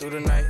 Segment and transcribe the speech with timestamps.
[0.00, 0.46] through the night.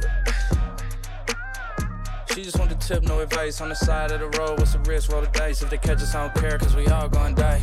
[2.33, 3.61] She just want the tip, no advice.
[3.61, 5.11] On the side of the road, what's the risk?
[5.11, 5.61] Roll the dice.
[5.61, 7.61] If they catch us, I don't care, cause we all gonna die.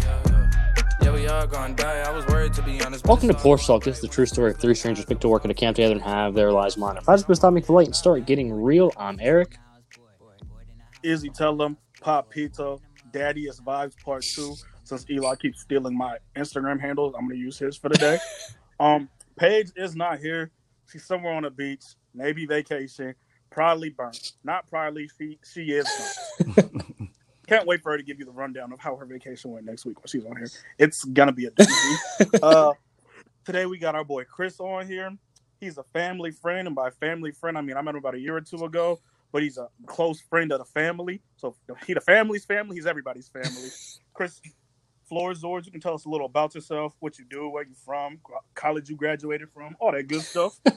[1.01, 1.99] Yeah, we all gonna die.
[2.01, 3.07] I was worried to be honest.
[3.07, 3.85] Welcome to it's all Talk.
[3.85, 5.93] This is the true story of three strangers picked to work at a camp together
[5.93, 6.99] and have their lives minor.
[6.99, 9.57] If I just stop me for late and start getting real, I'm Eric.
[11.03, 12.75] Izzy tell them Pop Pizza,
[13.13, 14.55] Daddy is Vibes Part Two.
[14.83, 18.19] Since Eli keeps stealing my Instagram handles, I'm gonna use his for the day.
[18.81, 19.07] um,
[19.37, 20.51] Paige is not here.
[20.91, 21.83] She's somewhere on the beach,
[22.13, 23.15] maybe vacation,
[23.49, 24.33] probably burnt.
[24.43, 25.09] Not probably.
[25.17, 25.87] She she is
[26.39, 26.83] burnt.
[27.47, 29.85] Can't wait for her to give you the rundown of how her vacation went next
[29.85, 30.49] week when she's on here.
[30.77, 32.39] It's gonna be a doozy.
[32.43, 32.73] uh,
[33.45, 35.11] today we got our boy Chris on here.
[35.59, 38.19] He's a family friend, and by family friend, I mean I met him about a
[38.19, 38.99] year or two ago.
[39.33, 41.21] But he's a close friend of the family.
[41.35, 42.77] So he the family's family.
[42.77, 43.69] He's everybody's family.
[44.13, 44.39] Chris,
[45.07, 45.65] floor is yours.
[45.65, 48.19] You can tell us a little about yourself, what you do, where you're from,
[48.55, 50.59] college you graduated from, all that good stuff.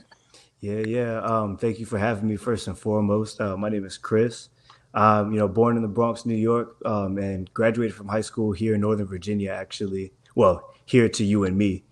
[0.60, 1.20] Yeah, yeah.
[1.22, 2.36] Um, thank you for having me.
[2.36, 4.50] First and foremost, uh, my name is Chris.
[4.92, 8.52] Um, you know, born in the Bronx, New York, um, and graduated from high school
[8.52, 9.52] here in Northern Virginia.
[9.52, 11.84] Actually, well, here to you and me.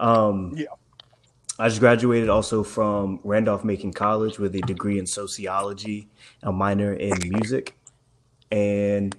[0.00, 0.66] Um, Yeah.
[1.58, 6.08] I just graduated also from Randolph Macon College with a degree in sociology,
[6.42, 7.78] a minor in music,
[8.50, 9.16] and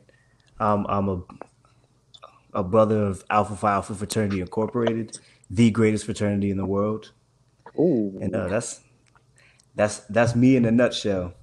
[0.59, 1.21] um, I'm a
[2.53, 7.11] a brother of Alpha Phi Alpha Fraternity Incorporated, the greatest fraternity in the world.
[7.79, 8.81] Ooh, And uh, that's
[9.75, 11.33] that's that's me in a nutshell.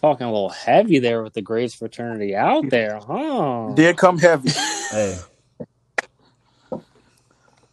[0.00, 3.74] talking a little heavy there with the greatest fraternity out there, huh?
[3.74, 4.50] Did come heavy.
[4.90, 5.18] Hey,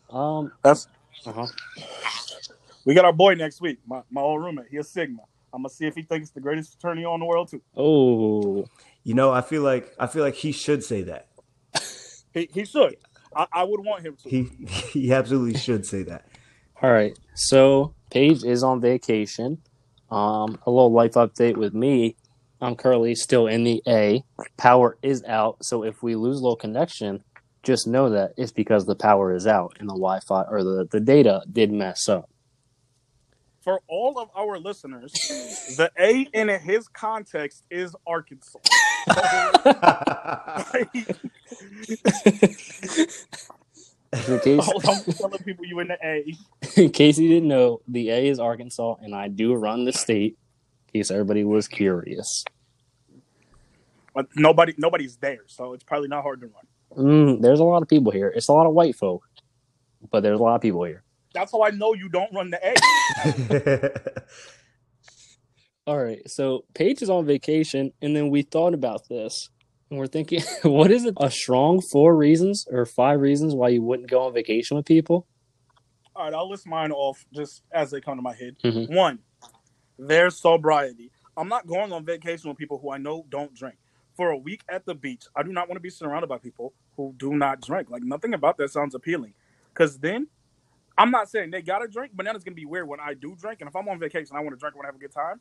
[0.10, 0.88] Um, That's
[1.26, 1.48] uh-huh.
[2.86, 3.80] we got our boy next week.
[3.88, 4.68] My my old roommate.
[4.72, 5.24] He a Sigma.
[5.54, 7.62] I'm gonna see if he thinks the greatest fraternity on the world too.
[7.76, 8.66] Oh,
[9.04, 11.30] you know, I feel like I feel like he should say that.
[12.34, 12.98] He he should.
[13.36, 14.30] I, I would want him to.
[14.30, 16.28] He he absolutely should say that.
[16.82, 17.18] all right.
[17.36, 19.60] So Paige is on vacation.
[20.10, 22.18] Um, a little life update with me.
[22.60, 24.24] I'm currently still in the A.
[24.58, 27.24] Power is out, so if we lose a little connection,
[27.64, 31.00] just know that it's because the power is out and the Wi-Fi or the, the
[31.00, 32.30] data did mess up.
[33.62, 35.12] For all of our listeners,
[35.78, 38.60] the A in his context is Arkansas.
[44.28, 46.36] In case, Hold on, I'm telling people you in the A.
[46.82, 50.38] in case you didn't know, the A is Arkansas, and I do run the state.
[50.94, 52.44] In case everybody was curious,
[54.14, 56.66] But nobody nobody's there, so it's probably not hard to run.
[57.38, 58.28] mm, there's a lot of people here.
[58.36, 59.24] It's a lot of white folk,
[60.12, 61.04] but there's a lot of people here.
[61.34, 62.74] That's how I know you don't run the A.
[65.88, 69.50] All right, so Paige is on vacation, and then we thought about this,
[69.90, 71.16] and we're thinking, what is it?
[71.18, 75.28] A strong four reasons or five reasons why you wouldn't go on vacation with people?
[76.16, 78.58] All right, I'll list mine off just as they come to my head.
[78.64, 78.94] Mhm.
[78.94, 79.20] One,
[79.98, 81.12] their sobriety.
[81.36, 83.78] I'm not going on vacation with people who I know don't drink.
[84.16, 86.74] For a week at the beach, I do not want to be surrounded by people
[86.96, 87.90] who do not drink.
[87.90, 89.34] Like nothing about that sounds appealing.
[89.74, 90.28] Because then,
[90.98, 93.36] I'm not saying they gotta drink, but then it's gonna be weird when I do
[93.36, 93.62] drink.
[93.62, 95.14] And if I'm on vacation, I want to drink, I want to have a good
[95.14, 95.40] time.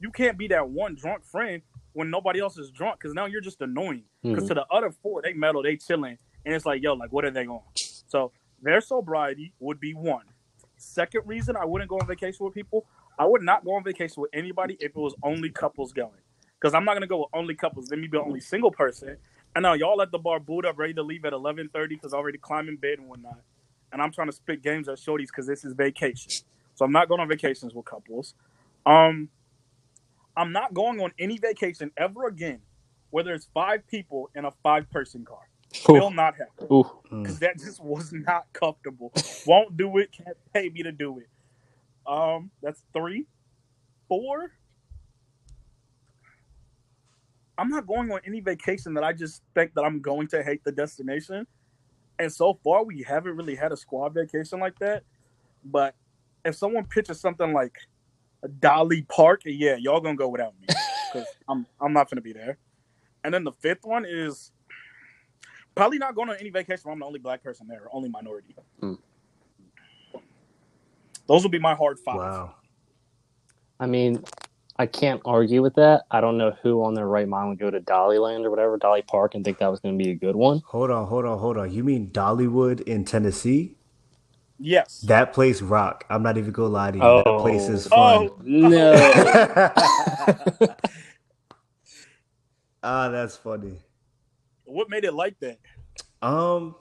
[0.00, 1.62] You can't be that one drunk friend
[1.92, 4.04] when nobody else is drunk, because now you're just annoying.
[4.22, 4.48] Because Mhm.
[4.48, 7.30] to the other four, they metal, they chilling, and it's like, yo, like what are
[7.30, 7.62] they on?
[8.06, 10.24] So their sobriety would be one.
[10.76, 12.86] Second reason I wouldn't go on vacation with people,
[13.18, 16.22] I would not go on vacation with anybody if it was only couples going.
[16.58, 17.88] Because I'm not gonna go with only couples.
[17.88, 19.18] Then me be the only single person.
[19.54, 22.18] And now y'all at the bar boot up, ready to leave at 11:30 because I
[22.18, 23.42] already climbing bed and whatnot.
[23.92, 26.44] And I'm trying to spit games at shorties because this is vacation.
[26.74, 28.34] So I'm not going on vacations with couples.
[28.86, 29.28] Um,
[30.40, 32.60] I'm not going on any vacation ever again,
[33.10, 35.48] whether it's five people in a five-person car.
[35.88, 37.22] Will not happen Ooh, Mm.
[37.22, 39.12] because that just was not comfortable.
[39.46, 40.12] Won't do it.
[40.12, 41.28] Can't pay me to do it.
[42.06, 43.26] Um, that's three,
[44.08, 44.52] four.
[47.58, 50.64] I'm not going on any vacation that I just think that I'm going to hate
[50.64, 51.46] the destination.
[52.18, 55.04] And so far, we haven't really had a squad vacation like that.
[55.64, 55.94] But
[56.44, 57.76] if someone pitches something like
[58.58, 60.66] Dolly Park, yeah, y'all gonna go without me
[61.12, 62.58] because I'm I'm not gonna be there.
[63.22, 64.52] And then the fifth one is
[65.74, 66.82] Probably not going on any vacation.
[66.84, 68.54] where I'm the only black person there, only minority.
[68.80, 68.94] Hmm.
[71.26, 72.16] Those would be my hard five.
[72.16, 72.54] wow.
[73.78, 74.22] I mean,
[74.76, 76.02] I can't argue with that.
[76.10, 79.02] I don't know who on their right mind would go to Dollyland or whatever, Dolly
[79.02, 80.60] Park, and think that was going to be a good one.
[80.66, 81.72] Hold on, hold on, hold on.
[81.72, 83.76] You mean Dollywood in Tennessee?
[84.60, 85.00] Yes.
[85.00, 86.04] That place rock.
[86.10, 87.02] I'm not even gonna lie to you.
[87.02, 87.22] Oh.
[87.24, 88.28] That place is fun.
[88.28, 88.92] Oh No.
[92.82, 93.78] ah, that's funny.
[94.64, 95.58] what made it like that?
[96.20, 96.76] Um,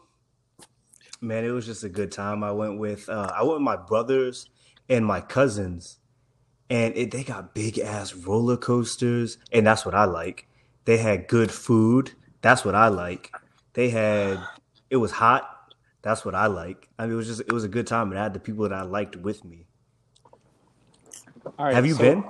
[1.22, 2.44] man, it was just a good time.
[2.44, 4.50] I went with uh, I went with my brothers
[4.90, 6.00] and my cousins,
[6.70, 10.48] and it, they got big ass roller coasters, and that's what I like.
[10.84, 12.12] They had good food.
[12.42, 13.34] That's what I like.
[13.74, 14.42] They had
[14.90, 15.59] it was hot.
[16.10, 16.90] That's what I like.
[16.98, 18.68] I mean, it was just it was a good time, and I had the people
[18.68, 19.68] that I liked with me.
[21.60, 22.24] All right, Have you so been?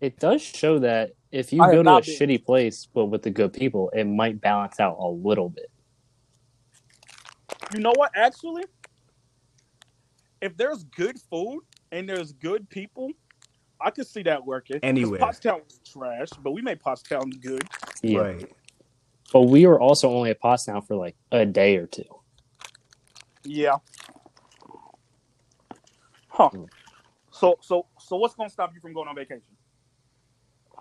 [0.00, 2.14] It does show that if you I go to a been.
[2.14, 5.68] shitty place but with the good people, it might balance out a little bit.
[7.74, 8.12] You know what?
[8.14, 8.62] Actually,
[10.40, 13.10] if there's good food and there's good people,
[13.80, 14.78] I could see that working.
[14.84, 15.18] Anywhere.
[15.18, 17.66] Pottstown was trash, but we made Pottstown good.
[18.00, 18.20] Yeah.
[18.20, 18.52] Right.
[19.32, 22.04] But we were also only at Pottstown for like a day or two.
[23.44, 23.76] Yeah.
[26.28, 26.50] Huh.
[26.50, 26.64] Hmm.
[27.30, 29.42] So so so what's gonna stop you from going on vacation?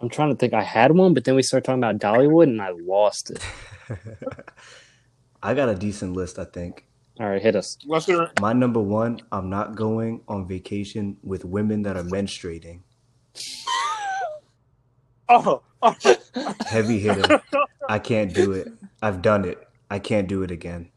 [0.01, 0.54] I'm trying to think.
[0.54, 3.44] I had one, but then we started talking about Dollywood, and I lost it.
[5.44, 6.86] I got a decent list, I think.
[7.19, 7.77] All right, hit us.
[7.86, 8.31] Let's hear it.
[8.42, 12.81] My number one, I'm not going on vacation with women that are menstruating.
[15.30, 15.95] Oh, oh.
[16.68, 17.42] Heavy hitter.
[17.88, 18.69] I can't do it.
[19.01, 19.68] I've done it.
[19.89, 20.89] I can't do it again.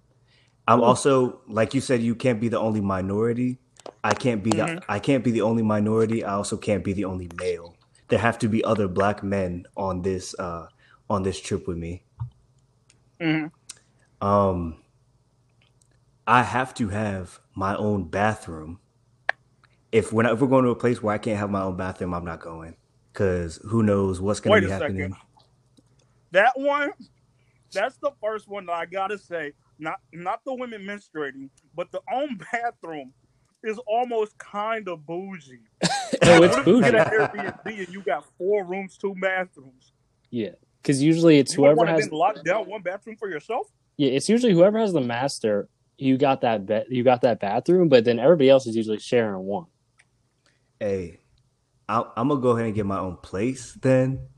[0.68, 3.58] I'm also like you said, you can't be the only minority.
[4.04, 6.24] I can't be the I can't be the only minority.
[6.24, 7.76] I also can't be the only male.
[8.08, 10.68] There have to be other black men on this uh
[11.10, 12.04] on this trip with me.
[13.20, 13.52] Mhm.
[14.20, 14.78] Um
[16.26, 18.80] I have to have my own bathroom.
[19.92, 21.76] If we're not, if we're going to a place where I can't have my own
[21.76, 22.76] bathroom, I'm not going.
[23.14, 24.96] Cause who knows what's gonna Wait be a second.
[24.98, 25.16] happening.
[26.32, 26.92] That one,
[27.72, 29.52] that's the first one that I gotta say.
[29.78, 33.12] Not not the women menstruating, but the own bathroom
[33.62, 35.60] is almost kind of bougie.
[36.22, 36.90] Oh, it's What if you bougie.
[36.92, 39.92] get an Airbnb and you got four rooms, two bathrooms?
[40.30, 40.50] Yeah,
[40.82, 42.08] because usually it's You whoever want to has.
[42.08, 43.66] then lock down one bathroom for yourself?
[43.96, 45.68] Yeah, it's usually whoever has the master.
[45.98, 46.90] You got that bet.
[46.90, 49.66] You got that bathroom, but then everybody else is usually sharing one.
[50.78, 51.20] Hey,
[51.88, 54.28] I, I'm gonna go ahead and get my own place then,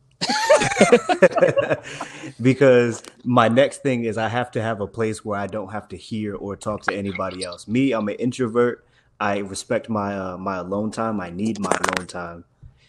[2.40, 5.88] because my next thing is I have to have a place where I don't have
[5.88, 7.68] to hear or talk to anybody else.
[7.68, 8.84] Me, I'm an introvert.
[9.20, 11.20] I respect my uh, my alone time.
[11.20, 12.44] I need my alone time,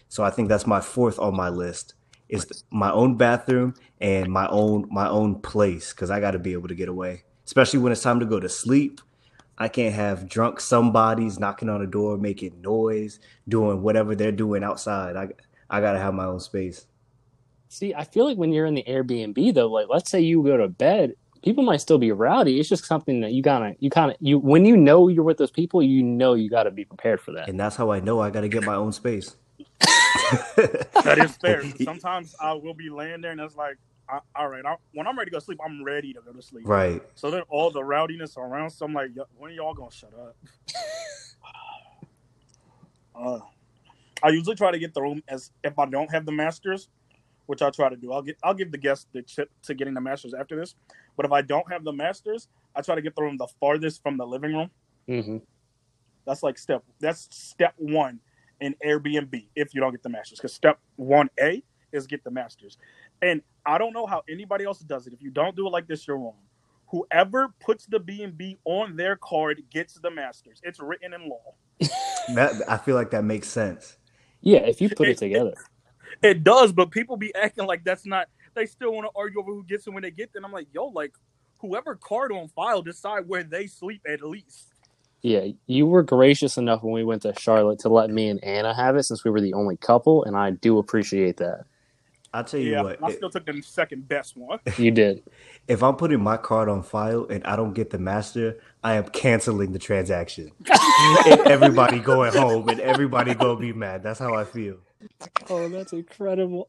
[0.08, 1.94] so I think that's my fourth on my list
[2.30, 6.52] is my own bathroom and my own my own place because I got to be
[6.52, 9.00] able to get away, especially when it's time to go to sleep.
[9.58, 14.64] I can't have drunk somebody's knocking on the door, making noise, doing whatever they're doing
[14.64, 15.16] outside.
[15.16, 15.28] I
[15.68, 16.86] I gotta have my own space.
[17.70, 20.56] See, I feel like when you're in the Airbnb though, like let's say you go
[20.56, 21.14] to bed,
[21.44, 22.58] people might still be rowdy.
[22.58, 25.38] It's just something that you gotta, you kind of, you when you know you're with
[25.38, 27.48] those people, you know you got to be prepared for that.
[27.48, 29.36] And that's how I know I gotta get my own space.
[31.04, 31.62] That is fair.
[31.82, 33.76] Sometimes I will be laying there and it's like,
[34.08, 36.32] I, all right, I, when I'm ready to go to sleep, I'm ready to go
[36.32, 36.66] to sleep.
[36.66, 37.00] right.
[37.14, 40.36] So then all the rowdiness around, so I'm like, "Yo, when y'all gonna shut up?
[43.14, 43.38] uh,
[44.22, 46.88] I usually try to get the room as if I don't have the masters,
[47.50, 48.12] which I try to do.
[48.12, 50.76] I'll get I'll give the guest the chip to getting the masters after this.
[51.16, 54.04] But if I don't have the masters, I try to get the room the farthest
[54.04, 54.70] from the living room.
[55.08, 55.38] hmm
[56.24, 58.20] That's like step that's step one
[58.60, 60.38] in Airbnb if you don't get the masters.
[60.38, 61.60] Because step one A
[61.92, 62.78] is get the masters.
[63.20, 65.12] And I don't know how anybody else does it.
[65.12, 66.38] If you don't do it like this, you're wrong.
[66.86, 70.60] Whoever puts the B and B on their card gets the masters.
[70.62, 71.54] It's written in law.
[72.36, 73.96] That I feel like that makes sense.
[74.40, 75.50] Yeah, if you put it together.
[75.50, 75.58] It
[76.44, 78.28] does, but people be acting like that's not.
[78.54, 80.40] They still want to argue over who gets it when they get there.
[80.40, 81.14] And I'm like, yo, like
[81.60, 84.68] whoever card on file decide where they sleep at least.
[85.22, 88.74] Yeah, you were gracious enough when we went to Charlotte to let me and Anna
[88.74, 91.66] have it since we were the only couple, and I do appreciate that.
[92.32, 93.00] I'll tell you Yeah, what.
[93.02, 94.60] I i- still took the second best one.
[94.78, 95.22] You did.
[95.68, 99.04] If I'm putting my card on file and I don't get the master, I am
[99.08, 100.52] canceling the transaction.
[101.24, 104.02] and everybody going home and everybody gonna be mad.
[104.02, 104.78] That's how I feel.
[105.48, 106.66] Oh, that's incredible.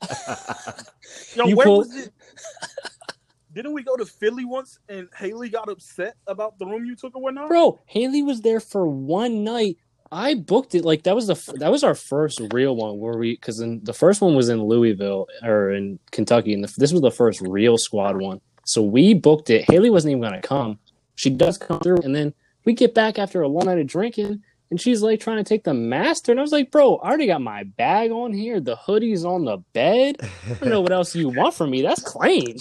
[1.35, 2.11] Yo, You where pull- was it?
[3.53, 7.15] Didn't we go to Philly once and Haley got upset about the room you took
[7.15, 7.50] or whatnot?
[7.50, 9.75] Bro, Haley was there for one night.
[10.09, 13.17] I booked it like that was the f- that was our first real one where
[13.17, 17.01] we because the first one was in Louisville or in Kentucky, and the, this was
[17.01, 18.39] the first real squad one.
[18.65, 19.69] So we booked it.
[19.69, 20.79] Haley wasn't even gonna come.
[21.15, 22.33] She does come through, and then
[22.65, 25.66] we get back after a long night of drinking, and she's like trying to take
[25.66, 28.60] the master, and I was like, "Bro, I already got my bag on here.
[28.60, 30.16] The hoodie's on the bed.
[30.22, 31.82] I don't know what else you want from me.
[31.82, 32.56] That's claim."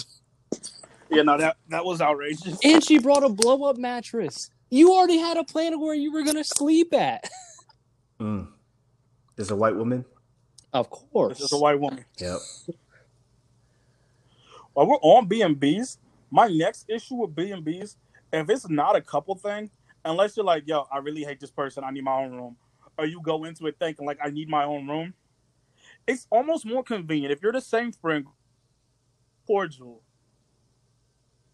[1.09, 2.59] Yeah, no, that that was outrageous.
[2.63, 4.51] And she brought a blow up mattress.
[4.69, 7.27] You already had a plan of where you were gonna sleep at.
[8.19, 8.49] Mm.
[9.35, 10.05] There's a white woman.
[10.73, 11.39] Of course.
[11.39, 12.05] This is a white woman.
[12.19, 12.37] Yep.
[14.73, 15.97] While we're on B and B's,
[16.29, 17.97] my next issue with B and B's,
[18.31, 19.69] if it's not a couple thing,
[20.05, 22.57] unless you're like, yo, I really hate this person, I need my own room.
[22.97, 25.13] or you go into it thinking like I need my own room,
[26.07, 28.25] it's almost more convenient if you're the same friend.
[29.47, 30.01] Cordial.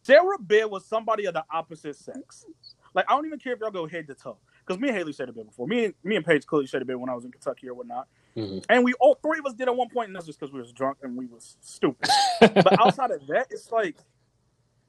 [0.04, 2.46] Sarah Bear was somebody of the opposite sex.
[2.94, 5.14] Like I don't even care if y'all go head to toe, because me and Haley
[5.14, 5.68] shared a bed before.
[5.68, 7.74] Me and me and Paige clearly shared a bed when I was in Kentucky or
[7.76, 8.66] whatnot, Mhm.
[8.70, 10.60] and we all three of us did at one point, and that's just because we
[10.62, 12.10] was drunk and we was stupid.
[12.42, 13.98] but outside of that, it's like,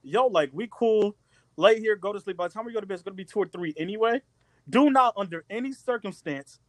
[0.03, 1.17] yo, like we cool,
[1.59, 2.39] lay here, go to sleep.
[2.39, 4.23] By the time we go to bed, it's gonna be two or three anyway.
[4.71, 6.61] Do not, under any circumstance,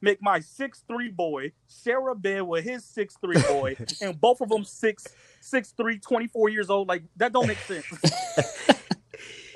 [0.00, 1.52] make my six three boy
[1.84, 5.06] share a bed with his six three boy, and both of them six
[5.40, 6.88] six three, 24 years old.
[6.88, 7.86] Like that don't make sense.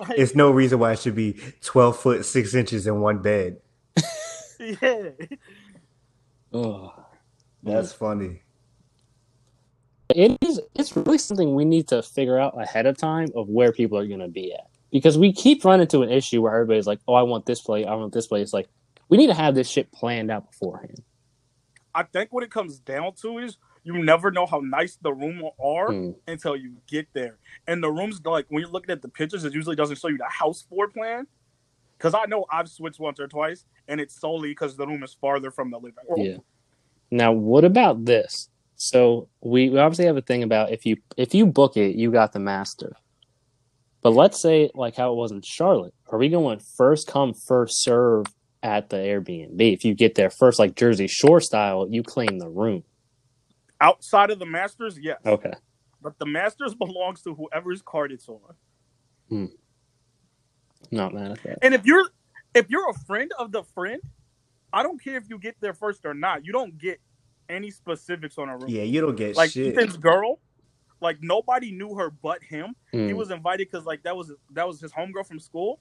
[0.00, 3.58] Like, It's no reason why it should be 12 foot 6 inches in one bed.
[4.60, 5.10] yeah.
[6.52, 6.90] Ugh.
[7.62, 8.42] That's funny.
[10.14, 13.72] it is it's really something we need to figure out ahead of time of where
[13.72, 16.86] people are going to be at because we keep running into an issue where everybody's
[16.86, 18.68] like oh i want this play i want this play it's like
[19.08, 21.02] we need to have this shit planned out beforehand
[21.94, 25.42] I think what it comes down to is you never know how nice the room
[25.62, 26.14] are Mm.
[26.26, 27.36] until you get there.
[27.66, 30.16] And the rooms, like when you're looking at the pictures, it usually doesn't show you
[30.16, 31.26] the house floor plan.
[31.98, 35.12] Because I know I've switched once or twice, and it's solely because the room is
[35.12, 36.20] farther from the living room.
[36.26, 36.36] yeah
[37.10, 41.34] now what about this so we, we obviously have a thing about if you if
[41.34, 42.96] you book it you got the master
[44.02, 47.82] but let's say like how it was in charlotte are we going first come first
[47.82, 48.26] serve
[48.62, 52.48] at the airbnb if you get there first like jersey shore style you claim the
[52.48, 52.82] room
[53.82, 55.18] Outside of the Masters, yes.
[55.26, 55.52] okay
[56.00, 58.38] But the Masters belongs to whoever's card it's on.
[59.28, 59.46] Hmm.
[60.92, 62.08] not mad at that And if you're
[62.54, 64.00] if you're a friend of the friend,
[64.72, 66.44] I don't care if you get there first or not.
[66.44, 67.00] You don't get
[67.48, 68.68] any specifics on a room.
[68.68, 69.76] Yeah, you don't get like shit.
[69.76, 70.38] Ethan's girl,
[71.02, 72.74] like nobody knew her but him.
[72.92, 73.16] He Mm.
[73.16, 75.80] was invited because like that was that was his homegirl from school.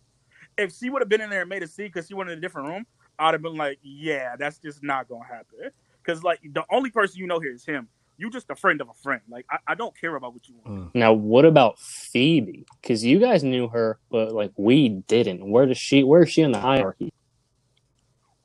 [0.57, 2.37] If she would have been in there and made a scene because she went in
[2.37, 2.85] a different room,
[3.19, 5.71] I'd have been like, yeah, that's just not gonna happen.
[6.03, 7.87] Because like the only person you know here is him.
[8.17, 9.21] You just a friend of a friend.
[9.29, 10.95] Like I, I don't care about what you want.
[10.95, 12.65] Now, what about Phoebe?
[12.81, 15.49] Because you guys knew her, but like we didn't.
[15.49, 16.03] Where does she?
[16.03, 17.09] Where is she in the hierarchy?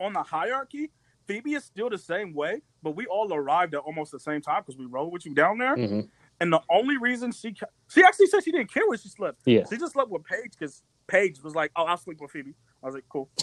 [0.00, 0.90] On the hierarchy,
[1.26, 4.62] Phoebe is still the same way, but we all arrived at almost the same time
[4.62, 5.74] because we rode with you down there.
[5.76, 6.00] hmm
[6.40, 7.54] And the only reason she
[7.88, 9.40] she actually said she didn't care where she slept.
[9.46, 9.64] Yeah.
[9.70, 12.86] She just slept with Paige because Paige was like, "Oh, I'll sleep with Phoebe." I
[12.86, 13.30] was like, "Cool."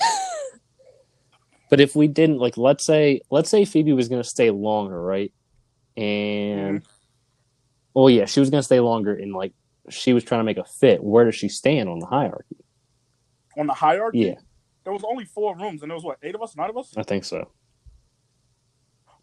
[1.73, 5.01] But if we didn't, like, let's say, let's say Phoebe was going to stay longer,
[5.01, 5.33] right?
[5.97, 6.83] And,
[7.95, 9.53] oh yeah, she was going to stay longer, and like
[9.89, 11.03] she was trying to make a fit.
[11.03, 12.57] Where does she stand on the hierarchy?
[13.57, 14.35] On the hierarchy, Yeah,
[14.83, 16.93] there was only four rooms, and there was what eight of us, nine of us.
[16.95, 17.49] I think so.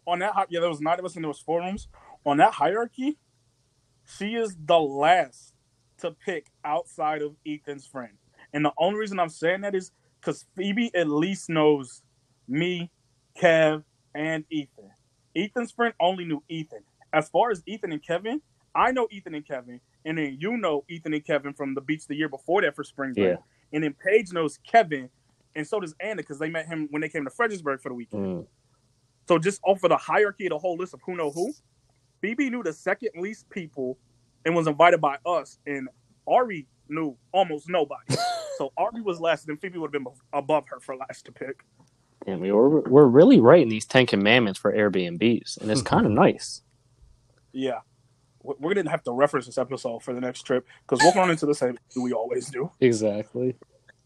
[0.05, 1.87] On that, yeah, there was nine of us, and there was four rooms.
[2.25, 3.17] On that hierarchy,
[4.17, 5.53] she is the last
[5.99, 8.13] to pick outside of Ethan's friend,
[8.53, 12.01] and the only reason I'm saying that is because Phoebe at least knows
[12.47, 12.91] me,
[13.39, 14.91] Kev, and Ethan.
[15.35, 16.83] Ethan's friend only knew Ethan.
[17.13, 18.41] As far as Ethan and Kevin,
[18.73, 22.07] I know Ethan and Kevin, and then you know Ethan and Kevin from the beach
[22.07, 23.31] the year before that for spring break.
[23.31, 23.35] Yeah.
[23.73, 25.09] And then Paige knows Kevin,
[25.55, 27.95] and so does Anna because they met him when they came to Fredericksburg for the
[27.95, 28.25] weekend.
[28.25, 28.47] Mm.
[29.27, 31.53] So just off of the hierarchy of the whole list of who know who,
[32.23, 33.97] BB knew the second least people
[34.45, 35.87] and was invited by us, and
[36.27, 38.15] Ari knew almost nobody.
[38.57, 41.63] so Ari was last, and Phoebe would have been above her for last to pick.
[42.27, 45.87] And we were we're really writing these Ten Commandments for Airbnbs, and it's hmm.
[45.87, 46.61] kind of nice.
[47.51, 47.79] Yeah.
[48.43, 51.31] We- We're gonna have to reference this episode for the next trip because we'll run
[51.31, 52.71] into the same issue we always do.
[52.79, 53.55] Exactly.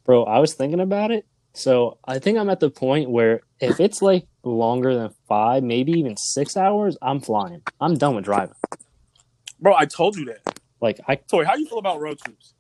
[0.06, 1.26] Bro, I was thinking about it.
[1.54, 5.94] So I think I'm at the point where if it's like longer than five, maybe
[5.94, 7.62] even six hours, I'm flying.
[7.82, 8.56] I'm done with driving.
[9.60, 10.60] Bro, I told you that.
[10.82, 12.54] Like I Tori, how you feel about road trips?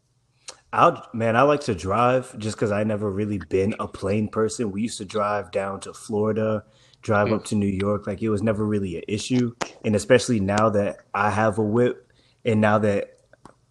[0.74, 4.72] I'll man, I like to drive just because I never really been a plane person.
[4.72, 6.64] We used to drive down to Florida,
[7.02, 7.46] drive up mm.
[7.46, 8.08] to New York.
[8.08, 9.54] Like it was never really an issue.
[9.84, 12.12] And especially now that I have a whip,
[12.44, 13.16] and now that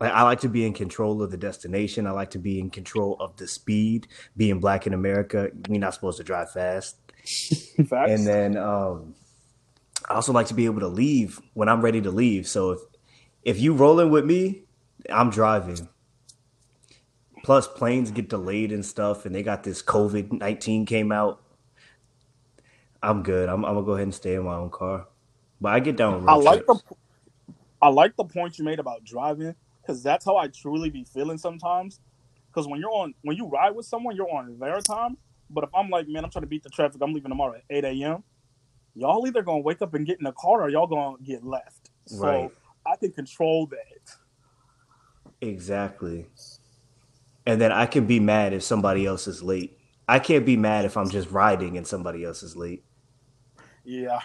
[0.00, 2.06] like I like to be in control of the destination.
[2.06, 4.08] I like to be in control of the speed.
[4.36, 6.96] Being black in America, we're not supposed to drive fast.
[7.88, 8.10] Facts.
[8.10, 9.14] And then um,
[10.08, 12.46] I also like to be able to leave when I'm ready to leave.
[12.46, 12.80] So if
[13.42, 14.62] if you rolling with me,
[15.10, 15.88] I'm driving.
[17.42, 21.42] Plus, planes get delayed and stuff, and they got this COVID nineteen came out.
[23.02, 23.48] I'm good.
[23.48, 25.06] I'm, I'm gonna go ahead and stay in my own car,
[25.60, 26.26] but I get down.
[26.28, 26.78] I like the.
[27.82, 31.36] I like the point you made about driving because that's how I truly be feeling
[31.36, 32.00] sometimes.
[32.48, 35.18] Because when you're on when you ride with someone, you're on their time.
[35.54, 37.00] But if I'm like, man, I'm trying to beat the traffic.
[37.02, 38.24] I'm leaving tomorrow at 8 a.m.
[38.96, 41.90] Y'all either gonna wake up and get in the car, or y'all gonna get left.
[42.06, 42.50] So Right.
[42.86, 44.16] I can control that.
[45.40, 46.26] exactly.
[47.46, 49.78] And then I can be mad if somebody else is late.
[50.08, 52.84] I can't be mad if I'm just riding and somebody else is late.
[53.84, 54.20] Yeah,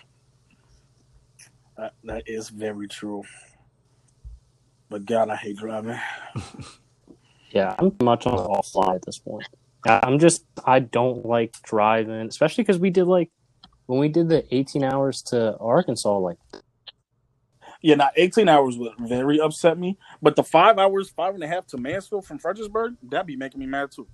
[1.78, 3.24] that that is very true.
[4.90, 6.00] But God, I hate driving.
[7.52, 9.48] Yeah, I'm much on offline at this point.
[9.88, 13.32] I- I'm just I don't like driving, especially because we did like
[13.88, 16.18] when we did the 18 hours to Arkansas.
[16.18, 16.38] Like,
[17.82, 19.98] Yeah, now 18 hours would very upset me.
[20.22, 23.60] But the five hours, five and a half to Mansfield from Fredericksburg, that'd be making
[23.62, 24.08] me mad too.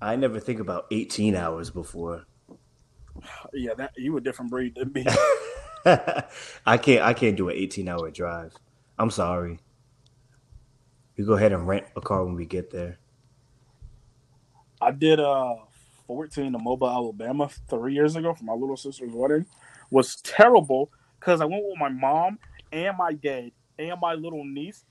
[0.00, 2.26] I never think about 18 hours before.
[3.54, 5.06] Yeah, that you a different breed than me.
[5.86, 8.54] I can't I can't do an 18 hour drive.
[8.98, 9.60] I'm sorry.
[11.16, 12.98] You go ahead and rent a car when we get there.
[14.82, 15.54] I did uh
[16.08, 19.46] 14 to Mobile, Alabama three years ago for my little sister's wedding.
[19.90, 22.38] Was terrible because I went with my mom
[22.72, 24.84] and my dad and my little niece.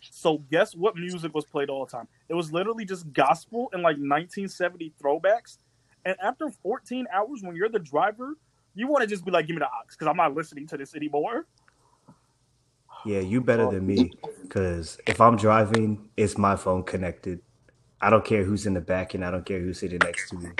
[0.00, 2.08] So guess what music was played all the time?
[2.28, 5.58] It was literally just gospel and like 1970 throwbacks.
[6.04, 8.34] And after 14 hours, when you're the driver,
[8.74, 10.76] you want to just be like, "Give me the ox," because I'm not listening to
[10.76, 11.46] this anymore.
[13.04, 14.10] Yeah, you better than me
[14.48, 17.40] cuz if I'm driving, it's my phone connected.
[18.00, 20.36] I don't care who's in the back and I don't care who's sitting next to
[20.36, 20.50] me.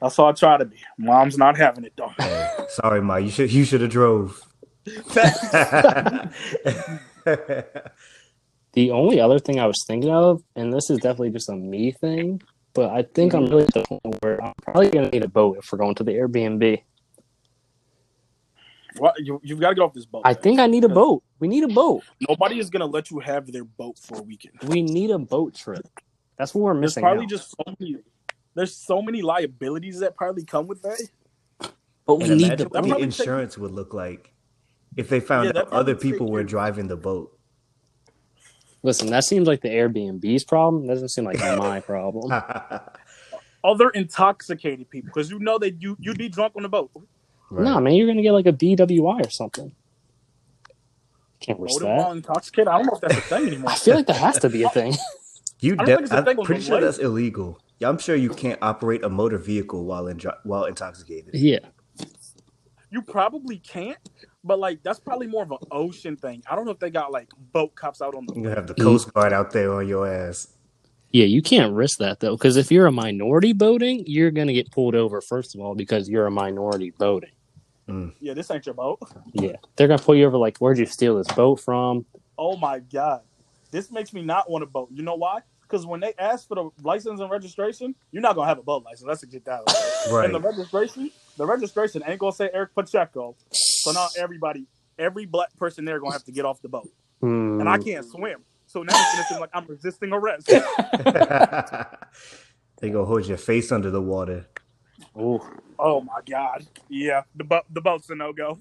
[0.00, 0.76] That's all I try to be.
[0.98, 2.12] Mom's not having it though.
[2.18, 3.16] Hey, sorry, Ma.
[3.16, 4.40] You should you should have drove.
[4.84, 6.32] the
[8.90, 12.40] only other thing I was thinking of, and this is definitely just a me thing,
[12.72, 13.50] but I think I'm mm-hmm.
[13.50, 16.04] really at the point where I'm probably gonna need a boat if we're going to
[16.04, 16.82] the Airbnb.
[18.98, 20.22] Well, you, you've got to get off this boat.
[20.24, 20.42] I man.
[20.42, 21.22] think I need a boat.
[21.38, 22.02] We need a boat.
[22.28, 24.54] nobody is going to let you have their boat for a weekend.
[24.64, 25.86] We need a boat trip.
[26.38, 27.02] That's what we're There's missing.
[27.02, 27.30] probably out.
[27.30, 27.96] just so many.
[28.54, 31.00] There's so many liabilities that probably come with that.
[32.06, 34.32] but we And need the what the probably insurance would look like
[34.96, 37.30] if they found Yeah, out other people were care- driving the boat.
[38.82, 40.86] Listen, that seems like the Airbnb's problem.
[40.86, 42.32] That Doesn't seem like my problem.
[43.62, 46.90] Other intoxicated people, because you know that you you'd be drunk on the boat.
[47.50, 47.64] Right.
[47.64, 49.72] Nah, man, you're gonna get like a BWI or something.
[51.40, 52.16] Can't risk Boating while that.
[52.16, 52.68] intoxicated.
[52.68, 53.70] I don't know if that's a thing anymore.
[53.70, 54.94] I feel like that has to be a thing.
[55.60, 56.84] You, I don't de- think it's a I'm pretty sure lake.
[56.84, 57.58] that's illegal.
[57.78, 61.30] Yeah, I'm sure you can't operate a motor vehicle while in while intoxicated.
[61.34, 61.60] yeah,
[62.90, 63.98] you probably can't,
[64.44, 66.42] but like that's probably more of an ocean thing.
[66.50, 68.38] I don't know if they got like boat cops out on the.
[68.38, 70.48] You're have the Coast Guard out there on your ass.
[71.10, 74.70] yeah, you can't risk that though, because if you're a minority boating, you're gonna get
[74.70, 77.30] pulled over first of all because you're a minority boating.
[78.20, 78.98] Yeah, this ain't your boat.
[79.32, 80.36] Yeah, they're gonna pull you over.
[80.36, 82.04] Like, where'd you steal this boat from?
[82.38, 83.22] Oh my god,
[83.70, 84.88] this makes me not want a boat.
[84.92, 85.40] You know why?
[85.62, 88.84] Because when they ask for the license and registration, you're not gonna have a boat
[88.84, 89.06] license.
[89.06, 89.60] Let's get that.
[89.66, 90.12] Right.
[90.12, 90.24] Right.
[90.26, 93.36] And the registration, the registration ain't gonna say Eric Pacheco.
[93.52, 94.66] So now everybody,
[94.98, 96.88] every black person there gonna have to get off the boat,
[97.20, 97.60] Hmm.
[97.60, 98.40] and I can't swim.
[98.66, 100.46] So now it's gonna seem like I'm resisting arrest.
[102.80, 104.46] they gonna hold your face under the water.
[105.18, 105.40] Ooh.
[105.78, 108.58] oh my god, yeah, the boat, the boat's a no go.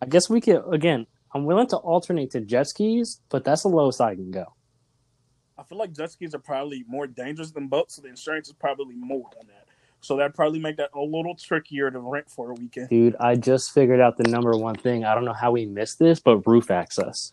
[0.00, 1.06] I guess we could again.
[1.34, 4.46] I'm willing to alternate to jet skis, but that's the lowest I can go.
[5.58, 8.54] I feel like jet skis are probably more dangerous than boats, so the insurance is
[8.54, 9.66] probably more on that.
[10.00, 12.88] So that'd probably make that a little trickier to rent for a weekend.
[12.88, 15.04] Dude, I just figured out the number one thing.
[15.04, 17.32] I don't know how we missed this, but roof access.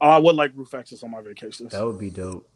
[0.00, 1.72] Oh, I would like roof access on my vacations.
[1.72, 2.48] That would be dope.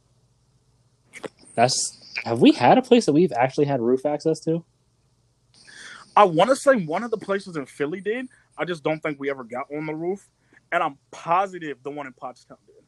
[1.55, 4.65] That's have we had a place that we've actually had roof access to?
[6.17, 8.27] I want to say one of the places in Philly did.
[8.59, 10.29] I just don't think we ever got on the roof,
[10.71, 12.85] and I'm positive the one in Pottstown did.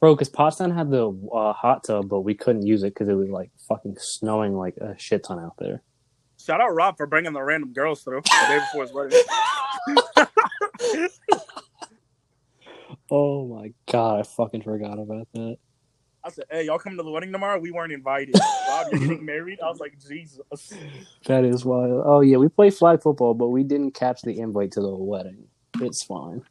[0.00, 3.14] Bro, because Pottstown had the uh, hot tub, but we couldn't use it because it
[3.14, 5.82] was like fucking snowing like a shit ton out there.
[6.38, 9.22] Shout out Rob for bringing the random girls through the day before his wedding.
[13.10, 15.58] Oh my god, I fucking forgot about that.
[16.24, 17.58] I said, "Hey, y'all coming to the wedding tomorrow?
[17.58, 18.34] We weren't invited.
[18.68, 20.72] Rob, you're getting married." I was like, "Jesus."
[21.26, 22.02] That is wild.
[22.06, 25.48] Oh yeah, we play flag football, but we didn't catch the invite to the wedding.
[25.80, 26.42] It's fine.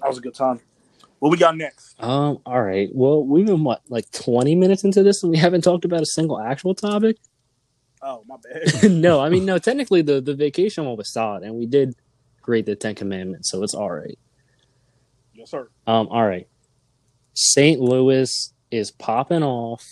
[0.00, 0.60] That was a good time.
[1.18, 2.00] What we got next?
[2.02, 2.88] Um, all right.
[2.92, 6.06] Well, we've been what, like twenty minutes into this and we haven't talked about a
[6.06, 7.16] single actual topic?
[8.02, 8.90] Oh, my bad.
[8.90, 11.94] no, I mean no, technically the, the vacation one was solid and we did
[12.42, 14.18] grade the Ten Commandments, so it's all right.
[15.34, 15.68] yes, sir.
[15.86, 16.46] Um, all right.
[17.36, 17.78] St.
[17.80, 19.84] Louis is popping off.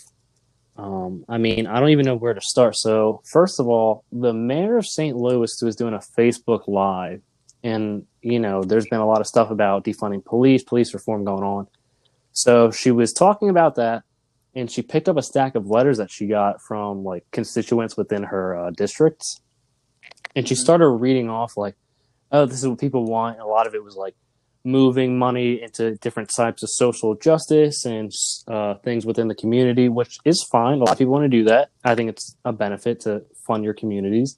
[0.77, 2.75] Um, I mean, I don't even know where to start.
[2.75, 5.15] So, first of all, the mayor of St.
[5.15, 7.21] Louis was doing a Facebook Live,
[7.63, 11.43] and you know, there's been a lot of stuff about defunding police, police reform going
[11.43, 11.67] on.
[12.33, 14.03] So she was talking about that,
[14.55, 18.23] and she picked up a stack of letters that she got from like constituents within
[18.23, 19.39] her uh, districts,
[20.35, 20.59] and she Mhm.
[20.59, 21.75] started reading off like,
[22.33, 24.15] "Oh, this is what people want." And a lot of it was like
[24.65, 28.11] moving money into different types of social justice and
[28.47, 30.79] uh, things within the community, which is fine.
[30.79, 31.69] A lot of people want to do that.
[31.83, 34.37] I think it's a benefit to fund your communities.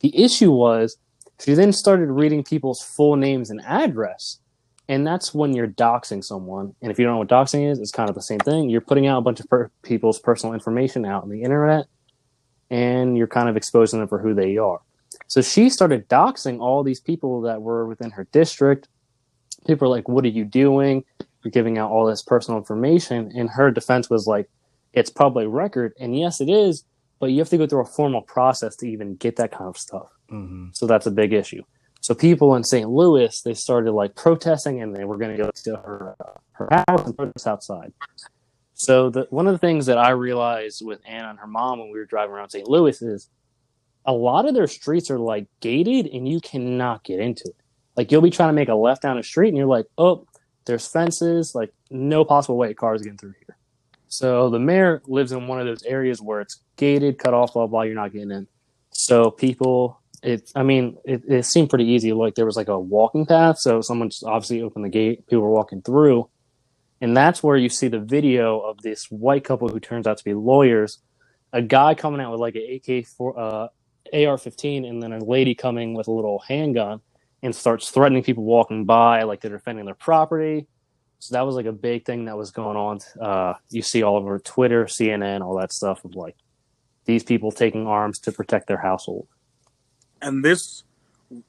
[0.00, 0.96] The issue was
[1.44, 4.38] she then started reading people's full names and address.
[4.88, 6.74] And that's when you're doxing someone.
[6.82, 8.68] And if you don't know what doxing is, it's kind of the same thing.
[8.68, 11.86] You're putting out a bunch of per- people's personal information out on the internet
[12.70, 14.80] and you're kind of exposing them for who they are.
[15.26, 18.88] So she started doxing all these people that were within her district.
[19.66, 21.04] People are like, What are you doing?
[21.42, 23.32] You're giving out all this personal information.
[23.34, 24.48] And her defense was like,
[24.92, 25.94] It's public record.
[26.00, 26.84] And yes, it is,
[27.18, 29.76] but you have to go through a formal process to even get that kind of
[29.76, 30.08] stuff.
[30.30, 30.68] Mm-hmm.
[30.72, 31.62] So that's a big issue.
[32.00, 32.88] So people in St.
[32.88, 36.68] Louis, they started like protesting and they were going to go to her, uh, her
[36.88, 37.92] house and protest outside.
[38.72, 41.90] So the, one of the things that I realized with Anna and her mom when
[41.90, 42.66] we were driving around St.
[42.66, 43.28] Louis is
[44.06, 47.56] a lot of their streets are like gated and you cannot get into it.
[47.96, 50.26] Like you'll be trying to make a left down a street and you're like, oh,
[50.66, 53.56] there's fences, like no possible way cars getting through here.
[54.08, 57.66] So the mayor lives in one of those areas where it's gated, cut off, blah
[57.66, 57.82] blah.
[57.82, 58.46] You're not getting in.
[58.90, 62.12] So people, it, I mean, it, it seemed pretty easy.
[62.12, 65.26] Like there was like a walking path, so someone just obviously opened the gate.
[65.26, 66.28] People were walking through,
[67.00, 70.24] and that's where you see the video of this white couple who turns out to
[70.24, 70.98] be lawyers.
[71.52, 73.68] A guy coming out with like an AK four, uh,
[74.12, 77.00] AR-15, and then a lady coming with a little handgun
[77.42, 80.66] and starts threatening people walking by, like they're defending their property.
[81.18, 83.00] So that was like a big thing that was going on.
[83.20, 86.36] Uh, you see all over Twitter, CNN, all that stuff of like
[87.04, 89.28] these people taking arms to protect their household.
[90.22, 90.84] And this,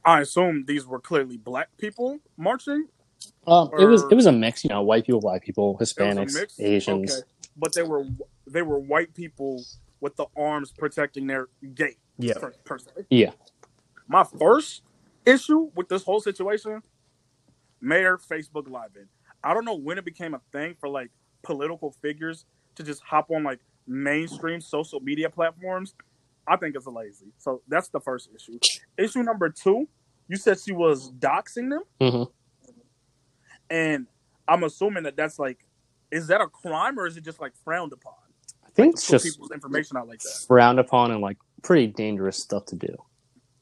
[0.04, 2.88] I assume these were clearly black people marching.
[3.48, 6.60] Um, it was it was a mix, you know, white people, black people, It Hispanics.
[6.60, 7.14] Asians.
[7.14, 7.22] Okay.
[7.56, 8.06] But they were
[8.48, 9.64] they were white people
[10.00, 11.98] with the arms protecting their gate.
[12.18, 12.34] Yeah.
[12.40, 12.92] Per, per se.
[13.10, 13.32] Yeah.
[14.08, 14.84] My first
[15.26, 16.82] issue with this whole situation,
[17.82, 19.08] Mayor Facebook Live in.
[19.44, 21.10] I don't know when it became a thing for like
[21.44, 25.96] political figures to just hop on like mainstream social media platforms.
[26.48, 27.34] I think it's lazy.
[27.38, 28.60] So that's the first issue.
[28.98, 29.88] Issue number two,
[30.28, 32.24] you said she was doxing them, hmm
[33.70, 34.06] and
[34.48, 35.60] I'm assuming that that's like,
[36.12, 38.14] is that a crime or is it just like frowned upon?
[38.66, 40.46] I think to it's just people's information out like that.
[40.48, 42.96] frowned upon and like pretty dangerous stuff to do.